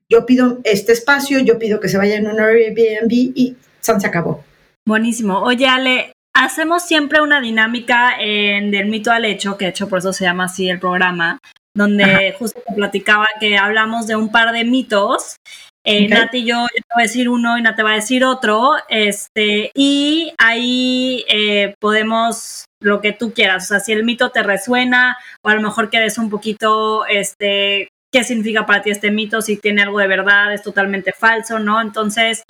yo 0.07 0.27
pido 0.27 0.59
este 0.63 0.91
espacio, 0.91 1.39
yo 1.39 1.57
pido 1.57 1.79
que 1.79 1.89
se 1.89 1.97
vaya 1.97 2.15
en 2.15 2.27
un 2.27 2.39
Airbnb 2.39 3.11
y 3.11 3.55
se 3.79 3.91
acabó. 4.05 4.43
Buenísimo. 4.85 5.39
Oye, 5.41 5.65
Ale, 5.65 6.11
hacemos 6.35 6.83
siempre 6.83 7.19
una 7.19 7.41
dinámica 7.41 8.11
en 8.19 8.69
Del 8.69 8.89
mito 8.89 9.09
al 9.09 9.25
hecho, 9.25 9.57
que 9.57 9.65
de 9.65 9.71
hecho 9.71 9.89
por 9.89 9.97
eso 9.97 10.13
se 10.13 10.25
llama 10.25 10.43
así 10.43 10.69
el 10.69 10.79
programa, 10.79 11.39
donde 11.75 12.36
justo 12.38 12.62
te 12.67 12.73
platicaba 12.73 13.27
que 13.39 13.58
hablamos 13.58 14.08
de 14.08 14.15
un 14.15 14.32
par 14.32 14.51
de 14.51 14.63
mitos. 14.63 15.38
Eh, 15.86 16.08
Nati 16.08 16.39
y 16.39 16.45
yo, 16.45 16.55
yo 16.55 16.67
te 16.67 16.93
voy 16.93 17.03
a 17.03 17.08
decir 17.08 17.29
uno 17.29 17.58
y 17.58 17.62
Nati 17.62 17.77
te 17.77 17.83
va 17.83 17.91
a 17.91 17.96
decir 17.96 18.25
otro, 18.25 18.73
este, 18.89 19.71
y 19.73 20.33
ahí 20.37 21.25
eh, 21.29 21.73
podemos 21.79 22.65
lo 22.81 23.02
que 23.02 23.13
tú 23.13 23.33
quieras, 23.33 23.63
o 23.63 23.67
sea, 23.67 23.79
si 23.79 23.93
el 23.93 24.04
mito 24.04 24.29
te 24.29 24.43
resuena 24.43 25.17
o 25.43 25.50
a 25.50 25.56
lo 25.56 25.62
mejor 25.62 25.89
quedes 25.89 26.17
un 26.17 26.29
poquito 26.29 27.06
este, 27.08 27.87
qué 28.12 28.23
significa 28.23 28.65
para 28.65 28.81
ti 28.81 28.89
este 28.89 29.12
mito, 29.12 29.41
si 29.41 29.58
tiene 29.58 29.81
algo 29.81 30.00
de 30.00 30.08
verdad, 30.08 30.54
es 30.54 30.63
totalmente 30.63 31.13
falso, 31.13 31.60
¿no? 31.60 31.81
Entonces, 31.81 32.43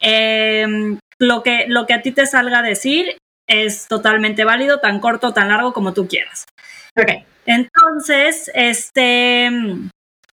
em, 0.00 0.98
lo, 1.18 1.42
que, 1.42 1.66
lo 1.68 1.86
que 1.86 1.94
a 1.94 2.02
ti 2.02 2.12
te 2.12 2.26
salga 2.26 2.60
a 2.60 2.62
decir 2.62 3.16
es 3.48 3.88
totalmente 3.88 4.44
válido, 4.44 4.78
tan 4.78 5.00
corto, 5.00 5.32
tan 5.32 5.48
largo 5.48 5.72
como 5.72 5.92
tú 5.92 6.06
quieras. 6.06 6.44
Entonces, 7.46 8.50
este, 8.54 9.46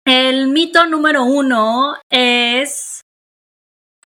el 0.06 0.48
mito 0.48 0.86
número 0.88 1.24
uno 1.24 1.96
es 2.10 3.02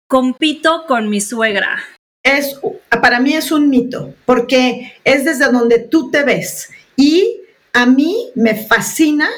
compito 0.08 0.86
con 0.88 1.10
mi 1.10 1.22
suegra. 1.22 1.84
Es, 2.24 2.60
para 3.02 3.20
mí 3.20 3.34
es 3.34 3.52
un 3.52 3.70
mito, 3.70 4.14
porque 4.26 4.94
es 5.04 5.26
desde 5.26 5.52
donde 5.52 5.80
tú 5.80 6.12
te 6.12 6.24
ves. 6.24 6.70
Y 6.96 7.42
a 7.74 7.86
mí 7.86 8.30
me 8.36 8.56
fascina 8.56 9.30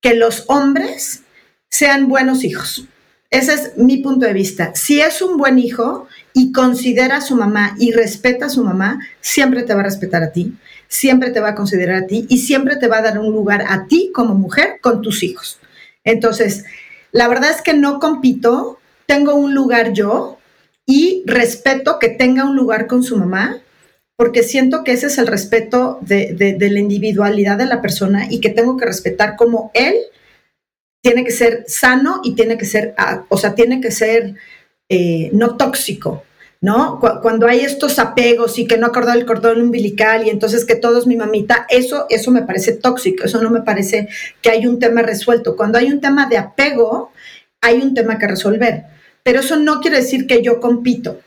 que 0.00 0.14
los 0.14 0.44
hombres 0.48 1.22
sean 1.70 2.08
buenos 2.08 2.44
hijos. 2.44 2.86
Ese 3.30 3.54
es 3.54 3.76
mi 3.76 3.96
punto 3.96 4.26
de 4.26 4.32
vista. 4.32 4.74
Si 4.76 5.00
es 5.00 5.20
un 5.20 5.38
buen 5.38 5.58
hijo 5.58 6.06
y 6.32 6.52
considera 6.52 7.16
a 7.16 7.20
su 7.20 7.34
mamá 7.34 7.74
y 7.78 7.90
respeta 7.90 8.46
a 8.46 8.50
su 8.50 8.62
mamá, 8.62 9.00
siempre 9.20 9.64
te 9.64 9.74
va 9.74 9.80
a 9.80 9.84
respetar 9.84 10.22
a 10.22 10.30
ti, 10.30 10.54
siempre 10.88 11.30
te 11.30 11.40
va 11.40 11.50
a 11.50 11.54
considerar 11.54 12.04
a 12.04 12.06
ti 12.06 12.26
y 12.28 12.38
siempre 12.38 12.76
te 12.76 12.88
va 12.88 12.98
a 12.98 13.02
dar 13.02 13.18
un 13.18 13.32
lugar 13.32 13.64
a 13.68 13.86
ti 13.86 14.10
como 14.14 14.34
mujer 14.34 14.78
con 14.80 15.02
tus 15.02 15.22
hijos. 15.22 15.58
Entonces, 16.04 16.64
la 17.12 17.28
verdad 17.28 17.50
es 17.50 17.62
que 17.62 17.74
no 17.74 17.98
compito, 17.98 18.78
tengo 19.06 19.34
un 19.34 19.54
lugar 19.54 19.92
yo 19.92 20.38
y 20.86 21.22
respeto 21.26 21.98
que 21.98 22.08
tenga 22.08 22.44
un 22.44 22.56
lugar 22.56 22.86
con 22.86 23.02
su 23.02 23.16
mamá, 23.16 23.60
porque 24.16 24.42
siento 24.42 24.84
que 24.84 24.92
ese 24.92 25.06
es 25.06 25.18
el 25.18 25.26
respeto 25.26 25.98
de, 26.02 26.56
la 26.58 26.78
individualidad 26.78 27.58
de 27.58 27.66
la 27.66 27.82
persona 27.82 28.26
y 28.30 28.40
que 28.40 28.50
tengo 28.50 28.76
que 28.76 28.86
respetar 28.86 29.36
como 29.36 29.70
él 29.74 29.94
tiene 31.02 31.24
que 31.24 31.32
ser 31.32 31.64
sano 31.66 32.20
y 32.22 32.34
tiene 32.34 32.56
que 32.56 32.64
ser, 32.64 32.94
ah, 32.96 33.24
o 33.28 33.36
sea, 33.36 33.54
tiene 33.54 33.80
que 33.80 33.90
ser 33.90 34.34
eh, 34.88 35.30
no 35.32 35.56
tóxico, 35.56 36.24
¿no? 36.64 36.98
Cuando 37.20 37.46
hay 37.46 37.60
estos 37.60 37.98
apegos 37.98 38.58
y 38.58 38.66
que 38.66 38.78
no 38.78 38.86
acordó 38.86 39.12
el 39.12 39.26
cordón 39.26 39.60
umbilical 39.60 40.26
y 40.26 40.30
entonces 40.30 40.64
que 40.64 40.76
todo 40.76 40.98
es 40.98 41.06
mi 41.06 41.14
mamita, 41.14 41.66
eso, 41.68 42.06
eso 42.08 42.30
me 42.30 42.40
parece 42.40 42.72
tóxico, 42.72 43.24
eso 43.24 43.42
no 43.42 43.50
me 43.50 43.60
parece 43.60 44.08
que 44.40 44.48
hay 44.48 44.66
un 44.66 44.78
tema 44.78 45.02
resuelto. 45.02 45.56
Cuando 45.56 45.76
hay 45.76 45.92
un 45.92 46.00
tema 46.00 46.26
de 46.26 46.38
apego, 46.38 47.12
hay 47.60 47.82
un 47.82 47.92
tema 47.92 48.18
que 48.18 48.28
resolver, 48.28 48.84
pero 49.22 49.40
eso 49.40 49.56
no 49.56 49.82
quiere 49.82 49.98
decir 49.98 50.26
que 50.26 50.42
yo 50.42 50.58
compito 50.58 51.18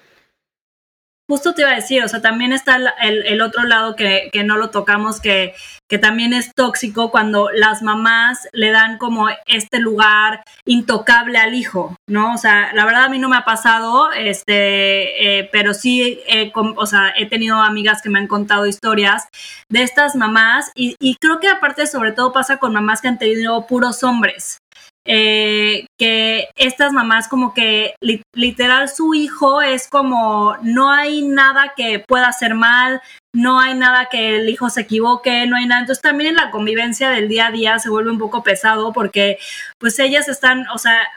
justo 1.27 1.53
te 1.53 1.61
iba 1.61 1.71
a 1.71 1.75
decir, 1.75 2.03
o 2.03 2.07
sea, 2.07 2.21
también 2.21 2.53
está 2.53 2.77
el, 3.01 3.41
otro 3.41 3.63
lado 3.63 3.95
que, 3.95 4.31
no 4.45 4.57
lo 4.57 4.69
tocamos, 4.69 5.19
que, 5.19 5.53
que, 5.87 5.97
también 5.97 6.33
es 6.33 6.53
tóxico 6.55 7.11
cuando 7.11 7.49
las 7.51 7.81
mamás 7.81 8.47
le 8.53 8.71
dan 8.71 8.97
como 8.97 9.27
este 9.45 9.79
lugar 9.79 10.43
intocable 10.65 11.37
al 11.37 11.53
hijo, 11.53 11.95
¿no? 12.07 12.33
O 12.33 12.37
sea, 12.37 12.71
la 12.73 12.85
verdad 12.85 13.05
a 13.05 13.09
mí 13.09 13.19
no 13.19 13.29
me 13.29 13.35
ha 13.35 13.43
pasado, 13.43 14.11
este, 14.13 15.39
eh, 15.39 15.49
pero 15.51 15.73
sí, 15.73 16.21
o 16.53 16.85
sea, 16.85 17.13
he 17.17 17.25
tenido 17.25 17.57
amigas 17.57 18.01
que 18.01 18.09
me 18.09 18.19
han 18.19 18.27
contado 18.27 18.65
historias 18.65 19.27
de 19.69 19.83
estas 19.83 20.15
mamás 20.15 20.71
y, 20.75 20.95
y 20.99 21.15
creo 21.15 21.39
que 21.39 21.49
aparte 21.49 21.87
sobre 21.87 22.13
todo 22.13 22.31
pasa 22.31 22.57
con 22.57 22.73
mamás 22.73 23.01
que 23.01 23.09
han 23.09 23.17
tenido 23.17 23.67
puros 23.67 24.03
hombres, 24.03 24.61
eh, 25.09 25.87
que 25.97 26.49
estas 26.57 26.91
mamás 26.91 27.29
como 27.29 27.53
que 27.53 27.95
literal 28.33 28.89
su 28.89 29.13
hijo 29.13 29.61
es 29.61 29.87
como 29.87 30.57
no 30.61 30.91
hay 30.91 31.21
nada 31.21 31.73
que 31.77 32.03
pueda 32.05 32.27
hacer 32.27 32.55
mal, 32.55 33.01
no 33.33 33.59
hay 33.59 33.73
nada 33.73 34.07
que 34.11 34.35
el 34.35 34.49
hijo 34.49 34.69
se 34.69 34.81
equivoque, 34.81 35.47
no 35.47 35.55
hay 35.55 35.65
nada. 35.65 35.81
Entonces 35.81 36.01
también 36.01 36.31
en 36.31 36.35
la 36.35 36.51
convivencia 36.51 37.09
del 37.09 37.29
día 37.29 37.47
a 37.47 37.51
día 37.51 37.79
se 37.79 37.89
vuelve 37.89 38.11
un 38.11 38.19
poco 38.19 38.43
pesado 38.43 38.91
porque 38.91 39.37
pues 39.79 39.97
ellas 39.99 40.27
están, 40.27 40.67
o 40.73 40.77
sea, 40.77 41.07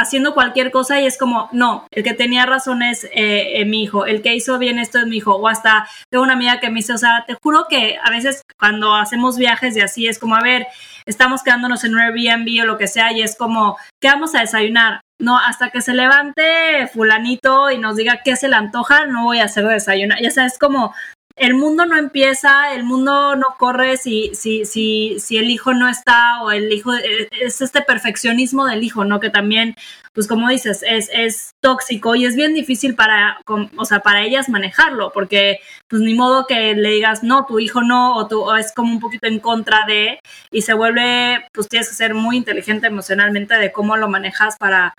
haciendo 0.00 0.34
cualquier 0.34 0.70
cosa 0.70 1.00
y 1.00 1.06
es 1.06 1.18
como, 1.18 1.48
no, 1.52 1.86
el 1.90 2.02
que 2.02 2.14
tenía 2.14 2.46
razón 2.46 2.82
es 2.82 3.04
eh, 3.04 3.60
eh, 3.60 3.64
mi 3.64 3.82
hijo, 3.82 4.06
el 4.06 4.22
que 4.22 4.34
hizo 4.34 4.58
bien 4.58 4.78
esto 4.78 4.98
es 4.98 5.06
mi 5.06 5.18
hijo, 5.18 5.34
o 5.36 5.48
hasta 5.48 5.88
tengo 6.10 6.24
una 6.24 6.34
amiga 6.34 6.60
que 6.60 6.70
me 6.70 6.76
dice, 6.76 6.92
o 6.92 6.98
sea, 6.98 7.24
te 7.26 7.36
juro 7.42 7.66
que 7.68 7.98
a 8.02 8.10
veces 8.10 8.42
cuando 8.58 8.94
hacemos 8.94 9.36
viajes 9.36 9.76
y 9.76 9.80
así 9.80 10.06
es 10.06 10.18
como, 10.18 10.36
a 10.36 10.42
ver, 10.42 10.66
estamos 11.06 11.42
quedándonos 11.42 11.84
en 11.84 11.94
un 11.94 12.00
Airbnb 12.00 12.62
o 12.62 12.66
lo 12.66 12.78
que 12.78 12.88
sea 12.88 13.12
y 13.12 13.22
es 13.22 13.36
como, 13.36 13.76
¿qué 14.00 14.08
vamos 14.08 14.34
a 14.34 14.40
desayunar? 14.40 15.00
No, 15.20 15.38
hasta 15.38 15.70
que 15.70 15.80
se 15.80 15.94
levante 15.94 16.88
fulanito 16.92 17.70
y 17.70 17.78
nos 17.78 17.96
diga 17.96 18.22
qué 18.24 18.36
se 18.36 18.48
le 18.48 18.56
antoja, 18.56 19.06
no 19.06 19.24
voy 19.24 19.38
a 19.38 19.44
hacer 19.44 19.64
desayunar. 19.66 20.20
Ya 20.20 20.30
sabes, 20.30 20.58
como 20.58 20.92
el 21.36 21.54
mundo 21.54 21.84
no 21.84 21.96
empieza, 21.96 22.72
el 22.74 22.84
mundo 22.84 23.34
no 23.34 23.56
corre 23.58 23.96
si, 23.96 24.30
si, 24.34 24.64
si, 24.64 25.18
si 25.18 25.36
el 25.36 25.50
hijo 25.50 25.74
no 25.74 25.88
está 25.88 26.42
o 26.42 26.52
el 26.52 26.72
hijo, 26.72 26.94
eh, 26.94 27.28
es 27.40 27.60
este 27.60 27.82
perfeccionismo 27.82 28.66
del 28.66 28.84
hijo, 28.84 29.04
¿no? 29.04 29.18
Que 29.18 29.30
también, 29.30 29.74
pues 30.12 30.28
como 30.28 30.48
dices, 30.48 30.84
es, 30.86 31.10
es 31.12 31.54
tóxico 31.60 32.14
y 32.14 32.24
es 32.24 32.36
bien 32.36 32.54
difícil 32.54 32.94
para, 32.94 33.40
o 33.76 33.84
sea, 33.84 33.98
para 34.00 34.22
ellas 34.22 34.48
manejarlo, 34.48 35.10
porque 35.12 35.58
pues 35.88 36.02
ni 36.02 36.14
modo 36.14 36.46
que 36.46 36.74
le 36.76 36.90
digas, 36.90 37.24
no, 37.24 37.46
tu 37.46 37.58
hijo 37.58 37.82
no, 37.82 38.16
o, 38.16 38.28
tú, 38.28 38.52
es 38.54 38.72
como 38.72 38.92
un 38.92 39.00
poquito 39.00 39.26
en 39.26 39.40
contra 39.40 39.84
de, 39.86 40.20
y 40.52 40.62
se 40.62 40.74
vuelve, 40.74 41.48
pues 41.52 41.68
tienes 41.68 41.88
que 41.88 41.96
ser 41.96 42.14
muy 42.14 42.36
inteligente 42.36 42.86
emocionalmente 42.86 43.54
de 43.56 43.72
cómo 43.72 43.96
lo 43.96 44.08
manejas 44.08 44.56
para, 44.56 44.94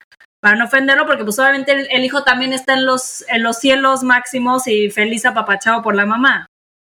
para 0.45 0.57
no 0.57 0.65
ofenderlo, 0.65 1.07
porque 1.07 1.23
pues 1.23 1.39
obviamente 1.39 1.87
el, 1.89 2.05
hijo 2.05 2.23
también 2.23 2.53
está 2.53 2.75
en 2.75 2.85
los, 2.85 3.25
en 3.29 3.41
los 3.41 3.57
cielos 3.57 4.03
máximos 4.03 4.67
y 4.67 4.91
feliz 4.91 5.25
apapachado 5.25 5.81
por 5.81 5.95
la 5.95 6.05
mamá. 6.05 6.45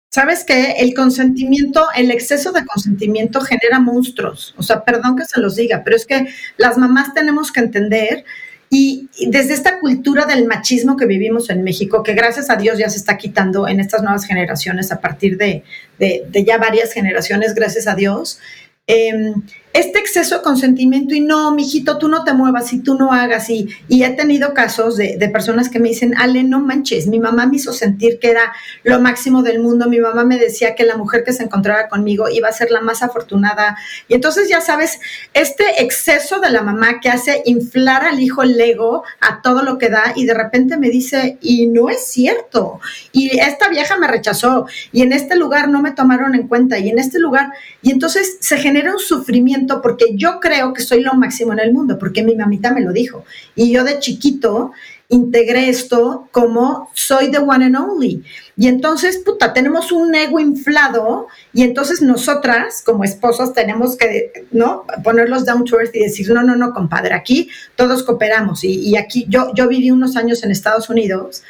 ¿Sabes 0.10 0.45
qué? 0.45 0.76
El 0.78 0.93
consentimiento, 0.93 1.86
el 1.93 2.12
exceso 2.12 2.54
de 2.54 2.66
consentimiento 2.66 3.41
genera 3.41 3.82
monstruos. 3.82 4.56
O 4.58 4.64
sea, 4.64 4.86
perdón 4.86 5.18
que 5.18 5.26
se 5.26 5.41
los 5.41 5.58
diga, 5.58 5.82
pero 5.84 5.97
es 5.97 6.06
que 6.06 6.28
las 6.56 6.78
mamás 6.78 7.14
tenemos 7.14 7.52
que 7.52 7.60
entender 7.60 8.24
y, 8.70 9.10
desde 9.28 9.54
esta 9.54 9.82
cultura 9.82 10.24
del 10.24 10.47
machismo 10.47 10.95
que 10.95 11.06
vivimos 11.06 11.49
en 11.49 11.62
México, 11.62 12.04
que 12.04 12.14
gracias 12.14 12.49
a 12.49 12.56
Dios 12.56 12.78
ya 12.78 12.89
se 12.89 12.99
está 12.99 13.18
quitando 13.18 13.68
en 13.68 13.82
estas 13.82 14.02
nuevas 14.02 14.24
generaciones, 14.24 14.93
a 14.93 15.02
partir 15.02 15.36
de, 15.36 15.66
de, 15.99 16.24
de 16.26 16.45
ya 16.45 16.58
varias 16.58 16.93
generaciones, 16.93 17.54
gracias 17.54 17.86
a 17.86 17.95
Dios, 17.95 18.39
eh, 18.88 19.34
este 19.74 20.00
exceso 20.00 20.38
de 20.38 20.42
consentimiento 20.42 21.16
y 21.16 21.22
no, 21.22 21.52
mijito, 21.52 21.98
tú 21.98 22.10
no 22.10 22.24
te 22.24 22.34
muevas 22.34 22.74
y 22.74 22.80
tú 22.80 22.96
no 22.96 23.14
hagas. 23.14 23.50
Y, 23.50 23.70
y 23.88 24.04
he 24.04 24.10
tenido 24.10 24.54
casos 24.54 24.98
de, 24.98 25.18
personas 25.32 25.70
que 25.70 25.80
me 25.80 25.90
dicen, 25.90 26.14
Ale, 26.18 26.44
no 26.44 26.60
manches, 26.60 27.08
mi 27.08 27.20
mamá 27.20 27.46
me 27.46 27.56
hizo 27.56 27.72
sentir 27.72 28.20
que 28.20 28.32
era 28.32 28.54
lo 28.84 29.00
máximo 29.00 29.44
del 29.44 29.60
mundo. 29.60 29.88
Mi 29.88 30.00
mamá 30.00 30.26
me 30.26 30.38
decía 30.38 30.76
que 30.76 30.84
la 30.84 30.98
mujer 30.98 31.24
que 31.24 31.32
se 31.32 31.44
encontrara 31.44 31.88
conmigo 31.88 32.28
iba 32.30 32.50
a 32.50 32.54
ser 32.54 32.70
la 32.70 32.82
más 32.82 33.02
afortunada. 33.02 33.78
Y 34.08 34.16
entonces, 34.16 34.50
ya 34.50 34.60
sabes, 34.60 35.00
este 35.34 35.82
exceso 35.82 36.40
de 36.40 36.50
la 36.50 36.64
mamá 36.64 37.00
que 37.00 37.10
hace 37.10 37.42
inflar 37.46 38.04
al 38.04 38.20
hijo 38.20 38.44
el 38.44 38.60
ego 38.60 39.04
a 39.22 39.42
todo 39.42 39.64
lo 39.64 39.78
que 39.78 39.90
da 39.90 40.14
y 40.16 40.26
de 40.26 40.34
repente 40.34 40.78
me 40.78 40.90
dice, 40.90 41.38
y 41.42 41.68
no 41.68 41.90
es 41.90 42.06
cierto. 42.08 42.82
Y 43.14 43.40
esta 43.40 43.70
vieja 43.70 43.98
me 43.98 44.08
rechazó 44.08 44.66
y 44.92 45.02
en 45.02 45.14
este 45.14 45.36
lugar 45.36 45.70
no 45.70 45.82
me 45.82 45.92
tomaron 45.92 46.36
en 46.36 46.48
cuenta 46.48 46.78
y 46.78 46.90
en 46.90 47.00
este 47.00 47.20
lugar. 47.20 47.52
Y 47.82 47.92
entonces 47.92 48.38
se 48.42 48.58
genera 48.58 48.92
un 48.92 49.00
sufrimiento 49.00 49.61
porque 49.82 50.16
yo 50.16 50.39
creo 50.39 50.74
que 50.74 50.82
soy 50.82 51.01
lo 51.01 51.14
máximo 51.14 51.53
en 51.53 51.59
el 51.59 51.74
mundo, 51.74 51.97
porque 51.99 52.24
mi 52.24 52.36
mamita 52.36 52.74
me 52.74 52.82
lo 52.82 52.91
dijo. 52.91 53.26
Y 53.55 53.72
yo 53.72 53.84
de 53.84 53.99
chiquito 53.99 54.72
integré 55.12 55.68
esto 55.70 56.30
como 56.32 56.89
soy 56.93 57.30
the 57.32 57.39
one 57.39 57.66
and 57.66 57.76
only. 57.76 58.24
Y 58.55 58.68
entonces, 58.68 59.18
puta, 59.20 59.53
tenemos 59.53 59.91
un 59.91 60.16
ego 60.16 60.39
inflado 60.39 61.28
y 61.53 61.64
entonces 61.64 62.01
nosotras 62.01 62.82
como 62.86 63.03
esposas 63.03 63.53
tenemos 63.53 63.97
que, 63.97 64.47
¿no? 64.51 64.86
Ponerlos 65.03 65.45
down 65.45 65.66
to 65.66 65.80
earth 65.80 65.93
y 65.95 65.99
decir, 65.99 66.30
no, 66.32 66.43
no, 66.43 66.55
no, 66.55 66.74
compadre, 66.74 67.14
aquí 67.14 67.49
todos 67.76 68.03
cooperamos. 68.03 68.64
Y, 68.64 68.80
y 68.80 68.95
aquí 68.95 69.26
yo, 69.28 69.51
yo 69.53 69.68
viví 69.68 69.91
unos 69.91 70.16
años 70.16 70.43
en 70.43 70.51
Estados 70.51 70.89
Unidos 70.89 71.43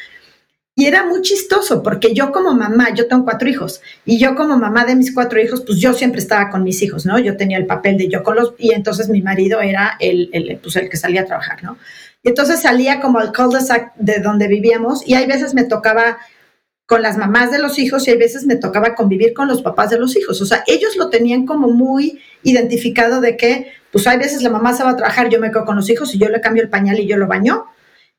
y 0.75 0.85
era 0.85 1.05
muy 1.05 1.21
chistoso 1.21 1.83
porque 1.83 2.13
yo 2.13 2.31
como 2.31 2.53
mamá, 2.53 2.93
yo 2.93 3.07
tengo 3.07 3.25
cuatro 3.25 3.49
hijos, 3.49 3.81
y 4.05 4.17
yo 4.17 4.35
como 4.35 4.57
mamá 4.57 4.85
de 4.85 4.95
mis 4.95 5.13
cuatro 5.13 5.41
hijos, 5.41 5.61
pues 5.65 5.79
yo 5.79 5.93
siempre 5.93 6.21
estaba 6.21 6.49
con 6.49 6.63
mis 6.63 6.81
hijos, 6.81 7.05
¿no? 7.05 7.19
Yo 7.19 7.37
tenía 7.37 7.57
el 7.57 7.65
papel 7.65 7.97
de 7.97 8.07
yo 8.07 8.23
con 8.23 8.35
los, 8.35 8.53
y 8.57 8.71
entonces 8.73 9.09
mi 9.09 9.21
marido 9.21 9.61
era 9.61 9.97
el, 9.99 10.29
el, 10.33 10.57
pues 10.57 10.75
el 10.77 10.89
que 10.89 10.97
salía 10.97 11.21
a 11.21 11.25
trabajar, 11.25 11.63
¿no? 11.63 11.77
Y 12.23 12.29
entonces 12.29 12.61
salía 12.61 13.01
como 13.01 13.19
al 13.19 13.33
cul-de-sac 13.33 13.95
de 13.95 14.19
donde 14.19 14.47
vivíamos 14.47 15.07
y 15.07 15.15
hay 15.15 15.25
veces 15.25 15.53
me 15.53 15.63
tocaba 15.63 16.19
con 16.85 17.01
las 17.01 17.17
mamás 17.17 17.51
de 17.51 17.59
los 17.59 17.79
hijos 17.79 18.07
y 18.07 18.11
hay 18.11 18.17
veces 18.17 18.45
me 18.45 18.57
tocaba 18.57 18.95
convivir 18.95 19.33
con 19.33 19.47
los 19.47 19.61
papás 19.61 19.89
de 19.89 19.97
los 19.97 20.15
hijos. 20.17 20.41
O 20.41 20.45
sea, 20.45 20.63
ellos 20.67 20.97
lo 20.97 21.09
tenían 21.09 21.45
como 21.45 21.69
muy 21.69 22.19
identificado 22.43 23.21
de 23.21 23.37
que, 23.37 23.71
pues 23.91 24.07
hay 24.07 24.17
veces 24.17 24.41
la 24.41 24.49
mamá 24.49 24.73
se 24.73 24.83
va 24.83 24.91
a 24.91 24.97
trabajar, 24.97 25.29
yo 25.29 25.39
me 25.39 25.51
quedo 25.51 25.65
con 25.65 25.77
los 25.77 25.89
hijos 25.89 26.13
y 26.13 26.17
yo 26.17 26.29
le 26.29 26.41
cambio 26.41 26.61
el 26.61 26.69
pañal 26.69 26.99
y 26.99 27.07
yo 27.07 27.17
lo 27.17 27.27
baño 27.27 27.65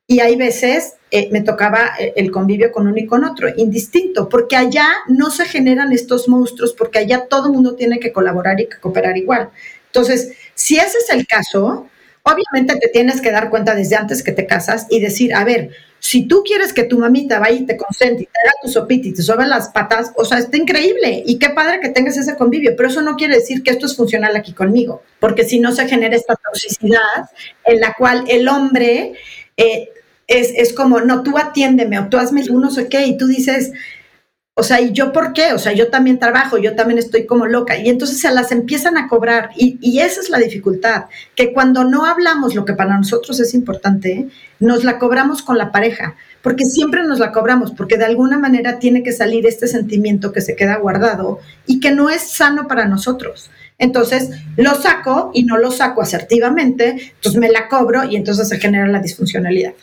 y 0.07 0.19
hay 0.19 0.35
veces 0.35 0.93
eh, 1.11 1.29
me 1.31 1.41
tocaba 1.41 1.91
eh, 1.99 2.13
el 2.15 2.31
convivio 2.31 2.71
con 2.71 2.87
uno 2.87 2.97
y 2.97 3.05
con 3.05 3.23
otro, 3.23 3.47
indistinto, 3.55 4.27
porque 4.29 4.55
allá 4.55 4.87
no 5.07 5.29
se 5.29 5.45
generan 5.45 5.91
estos 5.91 6.27
monstruos, 6.27 6.73
porque 6.73 6.99
allá 6.99 7.27
todo 7.27 7.47
el 7.47 7.53
mundo 7.53 7.75
tiene 7.75 7.99
que 7.99 8.11
colaborar 8.11 8.59
y 8.59 8.67
que 8.67 8.79
cooperar 8.79 9.17
igual. 9.17 9.49
Entonces, 9.87 10.33
si 10.55 10.77
ese 10.77 10.97
es 10.97 11.09
el 11.09 11.27
caso, 11.27 11.87
Obviamente 12.25 12.77
te 12.77 12.87
tienes 12.87 13.19
que 13.19 13.31
dar 13.31 13.49
cuenta 13.49 13.75
desde 13.75 13.97
antes 13.97 14.23
que 14.23 14.31
te 14.31 14.47
casas 14.47 14.87
y 14.89 15.01
decir, 15.01 15.35
a 15.35 15.43
ver, 15.43 15.71
si 15.99 16.25
tú 16.25 16.41
quieres 16.45 16.71
que 16.71 16.85
tu 16.85 16.97
mamita 16.97 17.37
vaya 17.39 17.57
y 17.57 17.65
te 17.65 17.75
consente 17.75 18.23
y 18.23 18.25
te 18.25 18.39
haga 18.39 18.53
tu 18.61 18.69
sopita 18.69 19.09
y 19.09 19.13
te 19.13 19.21
sobe 19.21 19.45
las 19.45 19.69
patas, 19.69 20.13
o 20.15 20.23
sea, 20.23 20.37
está 20.37 20.55
increíble 20.55 21.21
y 21.25 21.37
qué 21.37 21.49
padre 21.49 21.81
que 21.81 21.89
tengas 21.89 22.15
ese 22.15 22.37
convivio, 22.37 22.75
pero 22.77 22.87
eso 22.87 23.01
no 23.01 23.17
quiere 23.17 23.35
decir 23.35 23.61
que 23.61 23.71
esto 23.71 23.87
es 23.87 23.97
funcional 23.97 24.37
aquí 24.37 24.53
conmigo, 24.53 25.03
porque 25.19 25.43
si 25.43 25.59
no 25.59 25.73
se 25.73 25.85
genera 25.85 26.15
esta 26.15 26.35
toxicidad 26.35 27.29
en 27.65 27.81
la 27.81 27.93
cual 27.93 28.23
el 28.29 28.47
hombre 28.47 29.13
eh, 29.57 29.89
es, 30.27 30.51
es, 30.55 30.73
como, 30.73 31.01
no, 31.01 31.23
tú 31.23 31.37
atiéndeme 31.37 31.99
o 31.99 32.07
tú 32.07 32.17
hazme 32.17 32.43
uno, 32.49 32.67
no 32.67 32.71
sé 32.71 32.87
qué, 32.87 33.05
y 33.05 33.17
tú 33.17 33.27
dices, 33.27 33.71
o 34.55 34.61
sea, 34.61 34.81
¿y 34.81 34.91
yo 34.91 35.11
por 35.11 35.33
qué? 35.33 35.53
O 35.53 35.57
sea, 35.57 35.73
yo 35.73 35.89
también 35.89 36.19
trabajo, 36.19 36.59
yo 36.59 36.75
también 36.75 36.99
estoy 36.99 37.25
como 37.25 37.47
loca. 37.47 37.75
Y 37.77 37.89
entonces 37.89 38.19
se 38.19 38.31
las 38.31 38.51
empiezan 38.51 38.97
a 38.97 39.07
cobrar. 39.07 39.49
Y, 39.55 39.99
esa 39.99 40.21
es 40.21 40.29
la 40.29 40.37
dificultad, 40.37 41.05
que 41.35 41.53
cuando 41.53 41.83
no 41.83 42.05
hablamos 42.05 42.53
lo 42.53 42.63
que 42.63 42.73
para 42.73 42.95
nosotros 42.95 43.39
es 43.39 43.55
importante, 43.55 44.27
nos 44.59 44.83
la 44.83 44.99
cobramos 44.99 45.41
con 45.41 45.57
la 45.57 45.71
pareja, 45.71 46.15
porque 46.43 46.65
siempre 46.65 47.03
nos 47.03 47.17
la 47.17 47.31
cobramos, 47.31 47.71
porque 47.71 47.97
de 47.97 48.05
alguna 48.05 48.37
manera 48.37 48.77
tiene 48.77 49.01
que 49.01 49.11
salir 49.11 49.47
este 49.47 49.67
sentimiento 49.67 50.31
que 50.31 50.41
se 50.41 50.55
queda 50.55 50.77
guardado 50.77 51.39
y 51.65 51.79
que 51.79 51.91
no 51.91 52.11
es 52.11 52.21
sano 52.21 52.67
para 52.67 52.85
nosotros. 52.85 53.49
Entonces 53.77 54.29
lo 54.55 54.75
saco 54.75 55.31
y 55.33 55.43
no 55.43 55.57
lo 55.57 55.71
saco 55.71 56.01
asertivamente, 56.01 57.13
entonces 57.15 57.39
me 57.39 57.49
la 57.49 57.67
cobro 57.67 58.03
y 58.03 58.15
entonces 58.15 58.47
se 58.47 58.59
genera 58.59 58.87
la 58.87 58.99
disfuncionalidad. 58.99 59.73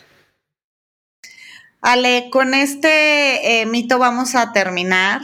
Ale, 1.81 2.29
con 2.31 2.53
este 2.53 3.61
eh, 3.61 3.65
mito 3.65 3.97
vamos 3.97 4.35
a 4.35 4.53
terminar 4.53 5.21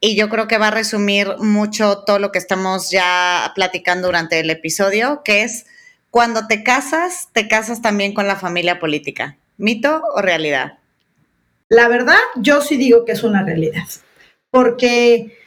y 0.00 0.16
yo 0.16 0.28
creo 0.28 0.48
que 0.48 0.58
va 0.58 0.68
a 0.68 0.72
resumir 0.72 1.36
mucho 1.38 1.98
todo 1.98 2.18
lo 2.18 2.32
que 2.32 2.40
estamos 2.40 2.90
ya 2.90 3.52
platicando 3.54 4.08
durante 4.08 4.40
el 4.40 4.50
episodio, 4.50 5.22
que 5.24 5.44
es 5.44 5.66
cuando 6.10 6.48
te 6.48 6.64
casas, 6.64 7.28
te 7.32 7.46
casas 7.46 7.82
también 7.82 8.12
con 8.12 8.26
la 8.26 8.34
familia 8.36 8.80
política. 8.80 9.36
¿Mito 9.58 10.02
o 10.14 10.20
realidad? 10.20 10.78
La 11.68 11.86
verdad, 11.86 12.18
yo 12.36 12.60
sí 12.62 12.76
digo 12.76 13.04
que 13.04 13.12
es 13.12 13.22
una 13.22 13.44
realidad, 13.44 13.84
porque 14.50 15.38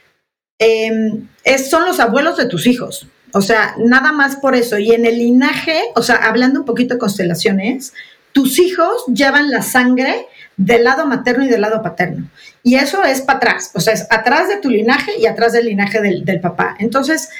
em, 0.58 1.28
son 1.58 1.86
los 1.86 2.00
abuelos 2.00 2.36
de 2.36 2.46
tus 2.46 2.66
hijos. 2.66 3.06
O 3.32 3.42
sea, 3.42 3.74
nada 3.78 4.12
más 4.12 4.36
por 4.36 4.54
eso. 4.54 4.78
Y 4.78 4.92
en 4.92 5.04
el 5.04 5.18
linaje, 5.18 5.80
o 5.94 6.02
sea, 6.02 6.16
hablando 6.16 6.60
un 6.60 6.66
poquito 6.66 6.94
de 6.94 7.00
constelaciones, 7.00 7.92
tus 8.32 8.58
hijos 8.58 9.04
llevan 9.06 9.50
la 9.50 9.62
sangre 9.62 10.26
del 10.56 10.84
lado 10.84 11.06
materno 11.06 11.44
y 11.44 11.48
del 11.48 11.60
lado 11.62 11.82
paterno. 11.82 12.28
Y 12.62 12.76
eso 12.76 13.02
es 13.02 13.22
para 13.22 13.38
atrás, 13.38 13.70
o 13.74 13.80
sea, 13.80 13.94
es 13.94 14.06
atrás 14.10 14.48
de 14.48 14.58
tu 14.58 14.68
linaje 14.68 15.12
y 15.18 15.26
atrás 15.26 15.52
del 15.52 15.66
linaje 15.66 16.00
del, 16.00 16.40
papá. 16.40 16.76
Entonces, 16.78 17.30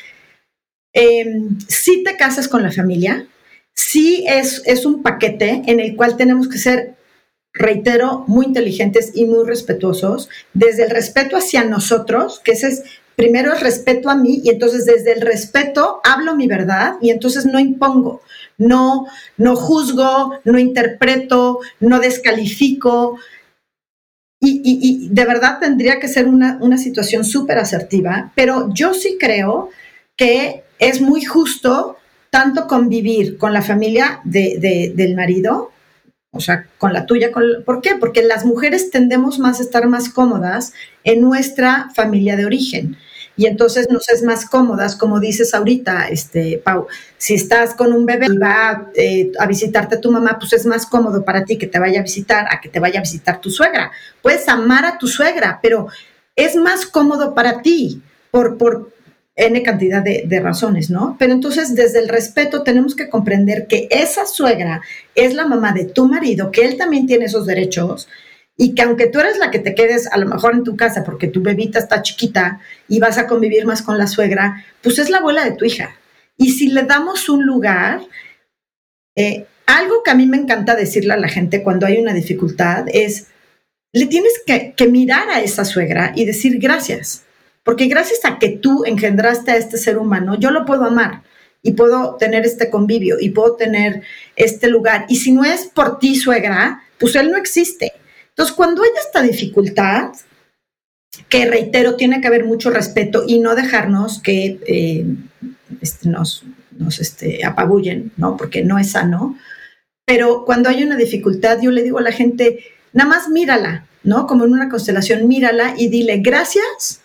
em, 0.93 1.59
si 1.69 2.03
te 2.03 2.17
casas 2.17 2.49
con 2.49 2.63
la 2.63 2.73
familia, 2.73 3.27
sí 3.75 4.25
es, 4.27 4.63
es 4.65 4.87
un 4.87 5.03
paquete 5.03 5.63
en 5.67 5.81
el 5.81 5.97
cual 5.97 6.17
tenemos 6.17 6.49
que 6.49 6.59
ser, 6.59 6.95
reitero, 7.53 8.25
muy 8.27 8.47
inteligentes 8.47 9.13
y 9.15 9.27
muy 9.27 9.47
respetuosos, 9.47 10.29
desde 10.55 10.85
el 10.85 10.91
respeto 10.91 11.37
hacia 11.37 11.65
nosotros, 11.65 12.41
que 12.45 12.53
ese 12.53 12.69
es 12.69 12.85
primero 13.17 13.55
el 13.55 13.61
respeto 13.61 14.11
a 14.11 14.15
mí 14.15 14.43
y 14.45 14.51
entonces 14.51 14.85
desde 14.85 15.13
el 15.13 15.23
respeto 15.23 16.01
hablo 16.05 16.37
mi 16.37 16.47
verdad 16.47 16.97
y 17.01 17.11
entonces 17.11 17.47
no 17.47 17.59
impongo, 17.59 18.21
no, 18.59 19.07
no 19.39 19.57
juzgo, 19.57 20.39
no 20.45 20.59
interpreto, 20.59 21.61
no 21.81 21.99
descalifico. 21.99 23.19
Y, 24.39 25.09
de 25.11 25.25
verdad 25.25 25.59
tendría 25.59 25.99
que 25.99 26.07
ser 26.07 26.29
una, 26.29 26.79
situación 26.79 27.25
súper 27.25 27.59
asertiva, 27.59 28.31
pero 28.37 28.73
yo 28.73 28.95
sí 28.95 29.17
creo 29.19 29.71
que 30.15 30.63
es 30.79 31.01
muy 31.01 31.25
justo 31.25 31.97
tanto 32.31 32.69
convivir 32.69 33.39
con 33.39 33.53
la 33.53 33.63
familia 33.63 34.21
del 34.25 35.17
marido, 35.17 35.73
o 36.31 36.41
sea, 36.41 36.69
con 36.79 36.93
la 36.93 37.07
tuya, 37.07 37.31
¿por 37.33 37.81
qué? 37.81 37.97
Porque 37.99 38.23
las 38.23 38.45
mujeres 38.45 38.91
tendemos 38.91 39.41
más 39.41 39.59
a 39.59 39.63
estar 39.65 39.89
más 39.89 40.11
cómodas 40.11 40.75
en 41.03 41.23
nuestra 41.23 41.89
familia 41.95 42.37
de 42.37 42.45
origen 42.45 42.97
y 43.37 43.47
entonces 43.47 43.89
nos 43.91 44.09
es 44.09 44.23
más 44.23 44.47
cómodas, 44.47 44.97
como 44.97 45.21
dices 45.21 45.53
ahorita, 45.53 46.09
este, 46.09 46.61
Pau, 46.65 46.87
si 47.19 47.35
estás 47.35 47.75
con 47.75 47.93
un 47.93 48.07
bebé 48.07 48.27
y 48.31 48.39
va 48.39 48.91
eh, 48.95 49.31
a 49.39 49.47
visitarte 49.47 49.99
tu 49.99 50.11
mamá, 50.11 50.39
pues 50.39 50.55
es 50.55 50.65
más 50.65 50.87
cómodo 50.87 51.25
para 51.25 51.45
ti 51.45 51.59
que 51.59 51.67
te 51.67 51.79
vaya 51.79 52.01
a 52.01 52.03
visitar 52.03 52.47
a 52.51 52.61
que 52.61 52.71
te 52.71 52.81
vaya 52.81 53.01
a 53.01 53.03
visitar 53.03 53.41
tu 53.41 53.51
suegra. 53.51 53.93
Puedes 54.23 54.49
amar 54.49 54.87
a 54.87 54.97
tu 54.97 55.07
suegra, 55.07 55.59
pero 55.63 55.89
es 56.35 56.57
más 56.57 56.87
cómodo 56.87 57.35
para 57.35 57.61
ti 57.61 58.03
por, 58.31 58.57
por 58.57 58.93
N 59.37 59.63
cantidad 59.63 60.03
de, 60.03 60.25
de 60.27 60.41
razones, 60.41 60.89
¿no? 60.89 61.17
Pero 61.19 61.35
entonces 61.35 61.75
desde 61.75 61.99
el 61.99 62.09
respeto 62.09 62.63
tenemos 62.63 62.97
que 62.97 63.11
comprender 63.11 63.67
que 63.67 63.87
esa 63.91 64.25
suegra 64.25 64.81
es 65.15 65.35
la 65.35 65.47
mamá 65.47 65.73
de 65.73 65.85
tu 65.85 66.09
marido, 66.09 66.51
que 66.51 66.65
él 66.65 66.79
también 66.79 67.07
tiene 67.07 67.27
esos 67.27 67.45
derechos 67.45 68.09
y 68.57 68.75
que 68.75 68.83
aunque 68.83 69.07
tú 69.07 69.21
eres 69.21 69.39
la 69.39 69.51
que 69.51 69.59
te 69.59 69.75
quedes 69.75 70.11
a 70.11 70.19
lo 70.19 70.27
mejor 70.27 70.55
en 70.55 70.65
tu 70.65 70.77
casa 70.77 71.05
porque 71.05 71.29
tu 71.29 71.43
bebita 71.43 71.79
está 71.79 72.03
chiquita 72.03 72.61
y 72.89 72.99
vas 72.99 73.19
a 73.19 73.27
convivir 73.27 73.67
más 73.67 73.83
con 73.83 73.99
la 73.99 74.07
suegra, 74.07 74.65
pues 74.83 74.99
es 74.99 75.11
la 75.11 75.19
abuela 75.19 75.45
de 75.45 75.53
tu 75.53 75.65
hija. 75.65 75.97
Y 76.39 76.53
si 76.53 76.69
le 76.69 76.85
damos 76.85 77.29
un 77.29 77.45
lugar, 77.45 78.01
eh, 79.15 79.47
algo 79.67 80.03
que 80.03 80.11
a 80.11 80.15
mí 80.15 80.27
me 80.27 80.39
encanta 80.39 80.75
decirle 80.75 81.13
a 81.13 81.19
la 81.19 81.29
gente 81.29 81.63
cuando 81.63 81.87
hay 81.87 81.99
una 81.99 82.15
dificultad 82.15 82.87
es, 82.89 83.29
le 83.93 84.07
tienes 84.07 84.33
que, 84.47 84.73
que 84.75 84.89
mirar 84.89 85.29
a 85.31 85.41
esa 85.41 85.65
suegra 85.65 86.13
y 86.15 86.25
decir 86.25 86.59
gracias, 86.59 87.25
porque 87.63 87.87
gracias 87.87 88.21
a 88.25 88.39
que 88.39 88.51
tú 88.51 88.85
engendraste 88.87 89.51
a 89.51 89.57
este 89.57 89.77
ser 89.77 89.99
humano, 89.99 90.39
yo 90.39 90.51
lo 90.51 90.65
puedo 90.65 90.85
amar 90.85 91.23
y 91.63 91.73
puedo 91.73 92.15
tener 92.17 92.47
este 92.47 92.71
convivio 92.71 93.17
y 93.21 93.31
puedo 93.31 93.57
tener 93.57 94.03
este 94.37 94.69
lugar. 94.69 95.05
Y 95.09 95.17
si 95.17 95.33
no 95.33 95.45
es 95.45 95.65
por 95.65 95.99
ti, 95.99 96.15
suegra, 96.15 96.83
pues 96.99 97.17
él 97.17 97.31
no 97.31 97.37
existe. 97.37 97.93
Entonces, 98.37 98.55
cuando 98.55 98.83
hay 98.83 98.91
esta 98.99 99.23
dificultad, 99.23 100.13
que 101.31 101.47
reitero, 101.47 101.97
tiene 101.97 102.21
que 102.21 102.27
haber 102.27 102.45
mucho 102.45 102.69
respeto 102.69 103.25
y 103.27 103.39
no 103.39 103.55
dejarnos 103.55 104.21
que 104.21 104.61
eh, 104.67 105.07
este, 105.81 106.11
nos, 106.11 106.45
nos 106.73 107.01
este, 107.01 107.45
apabullen, 107.47 108.13
¿no? 108.19 108.37
Porque 108.37 108.63
no 108.63 108.79
es 108.79 108.91
sano. 108.93 109.39
Pero 110.05 110.45
cuando 110.45 110.69
hay 110.69 110.85
una 110.85 110.97
dificultad, 110.97 111.61
yo 111.63 111.71
le 111.71 111.83
digo 111.83 111.99
a 111.99 112.03
la 112.03 112.13
gente, 112.13 112.61
nada 112.93 113.09
más 113.09 113.31
mírala, 113.31 113.87
¿no? 114.03 114.27
Como 114.27 114.45
en 114.45 114.53
una 114.53 114.69
constelación, 114.69 115.27
mírala 115.27 115.75
y 115.77 115.89
dile 115.89 116.19
gracias 116.19 117.01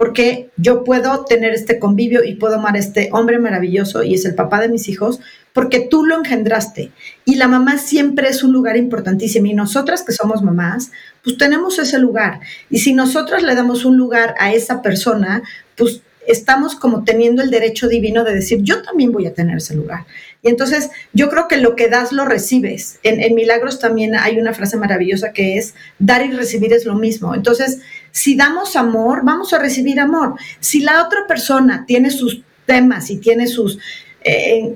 porque 0.00 0.48
yo 0.56 0.82
puedo 0.82 1.26
tener 1.26 1.52
este 1.52 1.78
convivio 1.78 2.24
y 2.24 2.36
puedo 2.36 2.54
amar 2.54 2.74
a 2.74 2.78
este 2.78 3.10
hombre 3.12 3.38
maravilloso 3.38 4.02
y 4.02 4.14
es 4.14 4.24
el 4.24 4.34
papá 4.34 4.58
de 4.58 4.70
mis 4.70 4.88
hijos, 4.88 5.20
porque 5.52 5.80
tú 5.80 6.06
lo 6.06 6.16
engendraste. 6.16 6.90
Y 7.26 7.34
la 7.34 7.48
mamá 7.48 7.76
siempre 7.76 8.30
es 8.30 8.42
un 8.42 8.50
lugar 8.50 8.78
importantísimo. 8.78 9.48
Y 9.48 9.52
nosotras 9.52 10.02
que 10.02 10.12
somos 10.12 10.42
mamás, 10.42 10.90
pues 11.22 11.36
tenemos 11.36 11.78
ese 11.78 11.98
lugar. 11.98 12.40
Y 12.70 12.78
si 12.78 12.94
nosotras 12.94 13.42
le 13.42 13.54
damos 13.54 13.84
un 13.84 13.98
lugar 13.98 14.34
a 14.38 14.54
esa 14.54 14.80
persona, 14.80 15.42
pues 15.76 16.00
estamos 16.26 16.76
como 16.76 17.04
teniendo 17.04 17.42
el 17.42 17.50
derecho 17.50 17.88
divino 17.88 18.24
de 18.24 18.34
decir, 18.34 18.60
yo 18.62 18.82
también 18.82 19.12
voy 19.12 19.26
a 19.26 19.34
tener 19.34 19.58
ese 19.58 19.74
lugar. 19.74 20.06
Y 20.42 20.48
entonces 20.48 20.90
yo 21.12 21.28
creo 21.28 21.48
que 21.48 21.58
lo 21.58 21.76
que 21.76 21.88
das 21.88 22.12
lo 22.12 22.24
recibes. 22.24 22.98
En, 23.02 23.34
Milagros 23.34 23.78
también 23.78 24.14
hay 24.14 24.38
una 24.38 24.54
frase 24.54 24.76
maravillosa 24.76 25.32
que 25.32 25.58
es, 25.58 25.74
dar 25.98 26.24
y 26.24 26.30
recibir 26.30 26.72
es 26.72 26.86
lo 26.86 26.94
mismo. 26.94 27.34
Entonces, 27.34 27.80
si 28.10 28.36
damos 28.36 28.76
amor, 28.76 29.20
vamos 29.24 29.52
a 29.52 29.58
recibir 29.58 30.00
amor. 30.00 30.34
Si 30.60 30.80
la 30.80 31.04
otra 31.04 31.26
persona 31.26 31.84
tiene 31.86 32.10
sus 32.10 32.42
temas 32.66 33.10
y 33.10 33.18
tiene 33.18 33.46
sus... 33.46 33.78
Eh, 34.22 34.74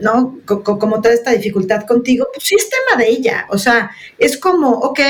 ¿no? 0.00 0.38
como 0.44 1.00
toda 1.00 1.12
esta 1.12 1.32
dificultad 1.32 1.84
contigo, 1.84 2.28
pues 2.32 2.46
sí 2.46 2.54
es 2.54 2.70
tema 2.70 3.02
de 3.02 3.10
ella. 3.10 3.46
O 3.50 3.58
sea, 3.58 3.90
es 4.16 4.38
como, 4.38 4.70
ok, 4.70 5.00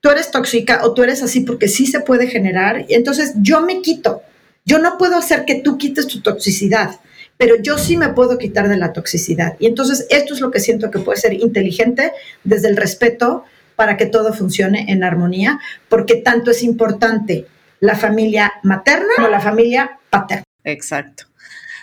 tú 0.00 0.10
eres 0.10 0.30
tóxica 0.30 0.80
o 0.84 0.92
tú 0.92 1.02
eres 1.02 1.22
así 1.22 1.40
porque 1.40 1.68
sí 1.68 1.86
se 1.86 2.00
puede 2.00 2.26
generar. 2.26 2.84
Entonces 2.88 3.32
yo 3.36 3.62
me 3.62 3.80
quito. 3.80 4.20
Yo 4.66 4.78
no 4.78 4.98
puedo 4.98 5.16
hacer 5.16 5.46
que 5.46 5.56
tú 5.56 5.78
quites 5.78 6.06
tu 6.06 6.20
toxicidad 6.20 7.00
pero 7.40 7.56
yo 7.56 7.78
sí 7.78 7.96
me 7.96 8.10
puedo 8.10 8.36
quitar 8.36 8.68
de 8.68 8.76
la 8.76 8.92
toxicidad. 8.92 9.56
Y 9.58 9.64
entonces 9.64 10.06
esto 10.10 10.34
es 10.34 10.42
lo 10.42 10.50
que 10.50 10.60
siento 10.60 10.90
que 10.90 10.98
puede 10.98 11.18
ser 11.18 11.32
inteligente 11.32 12.12
desde 12.44 12.68
el 12.68 12.76
respeto 12.76 13.44
para 13.80 13.96
que 13.96 14.04
todo 14.04 14.34
funcione 14.34 14.92
en 14.92 15.02
armonía, 15.02 15.58
porque 15.88 16.16
tanto 16.16 16.50
es 16.50 16.62
importante 16.62 17.46
la 17.80 17.96
familia 17.96 18.52
materna 18.62 19.08
como 19.16 19.28
la 19.28 19.40
familia 19.40 19.98
paterna. 20.10 20.44
Exacto. 20.64 21.24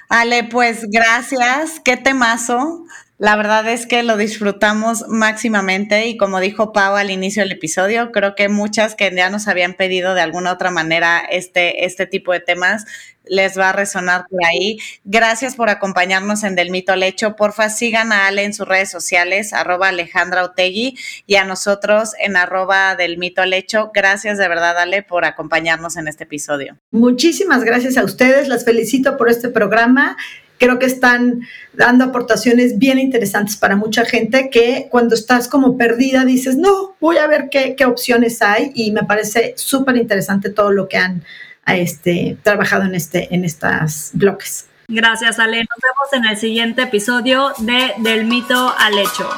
Ale, 0.07 0.43
pues 0.43 0.85
gracias, 0.91 1.81
qué 1.83 1.97
temazo. 1.97 2.85
La 3.19 3.35
verdad 3.35 3.67
es 3.67 3.87
que 3.87 4.03
lo 4.03 4.15
disfrutamos 4.15 5.05
máximamente 5.07 6.05
y 6.05 6.17
como 6.17 6.39
dijo 6.39 6.71
Pau 6.71 6.95
al 6.95 7.09
inicio 7.09 7.41
del 7.41 7.53
episodio, 7.53 8.11
creo 8.11 8.35
que 8.35 8.47
muchas 8.47 8.93
que 8.93 9.11
ya 9.15 9.31
nos 9.31 9.47
habían 9.47 9.73
pedido 9.73 10.13
de 10.13 10.21
alguna 10.21 10.51
otra 10.51 10.69
manera 10.69 11.19
este, 11.31 11.85
este 11.85 12.05
tipo 12.05 12.31
de 12.31 12.41
temas 12.41 12.85
les 13.25 13.57
va 13.57 13.69
a 13.69 13.73
resonar 13.73 14.25
por 14.29 14.39
ahí. 14.45 14.77
Gracias 15.03 15.55
por 15.55 15.69
acompañarnos 15.69 16.43
en 16.43 16.55
Del 16.55 16.69
Mito 16.69 16.93
al 16.93 17.01
Hecho. 17.01 17.35
Porfa, 17.35 17.69
sigan 17.69 18.11
a 18.11 18.27
Ale 18.27 18.43
en 18.43 18.53
sus 18.53 18.67
redes 18.67 18.91
sociales, 18.91 19.51
arroba 19.51 19.89
Alejandra 19.89 20.43
Otegui, 20.43 20.95
y 21.25 21.35
a 21.35 21.43
nosotros 21.43 22.11
en 22.19 22.37
arroba 22.37 22.95
Del 22.95 23.17
Mito 23.17 23.41
al 23.41 23.53
Hecho. 23.53 23.91
Gracias 23.93 24.37
de 24.37 24.47
verdad, 24.47 24.77
Ale, 24.77 25.01
por 25.01 25.25
acompañarnos 25.25 25.97
en 25.97 26.07
este 26.07 26.25
episodio. 26.25 26.77
Muchísimas 26.91 27.63
gracias 27.63 27.97
a 27.97 28.03
ustedes. 28.03 28.47
Las 28.47 28.63
felicito 28.63 29.17
por 29.17 29.29
este 29.29 29.49
programa 29.49 30.15
creo 30.57 30.79
que 30.79 30.85
están 30.85 31.41
dando 31.73 32.05
aportaciones 32.05 32.77
bien 32.77 32.99
interesantes 32.99 33.57
para 33.57 33.75
mucha 33.75 34.05
gente 34.05 34.49
que 34.49 34.87
cuando 34.89 35.15
estás 35.15 35.47
como 35.47 35.77
perdida 35.77 36.25
dices, 36.25 36.57
no, 36.57 36.95
voy 36.99 37.17
a 37.17 37.27
ver 37.27 37.49
qué, 37.49 37.75
opciones 37.85 38.41
hay 38.41 38.71
y 38.75 38.91
me 38.91 39.03
parece 39.03 39.53
súper 39.55 39.95
interesante 39.95 40.49
todo 40.49 40.71
lo 40.71 40.87
que 40.87 40.97
han 40.97 41.23
este, 41.67 42.37
trabajado 42.43 42.83
en, 42.83 42.95
este, 42.95 43.33
en 43.33 43.45
estas 43.45 44.11
bloques. 44.13 44.67
Gracias, 44.89 45.37
Ale. 45.39 45.59
Nos 45.59 45.67
vemos 45.81 46.13
en 46.13 46.31
el 46.31 46.37
siguiente 46.37 46.83
episodio 46.83 47.53
de 47.59 47.93
Del 47.97 48.25
mito 48.25 48.73
al 48.77 48.97
hecho. 48.97 49.29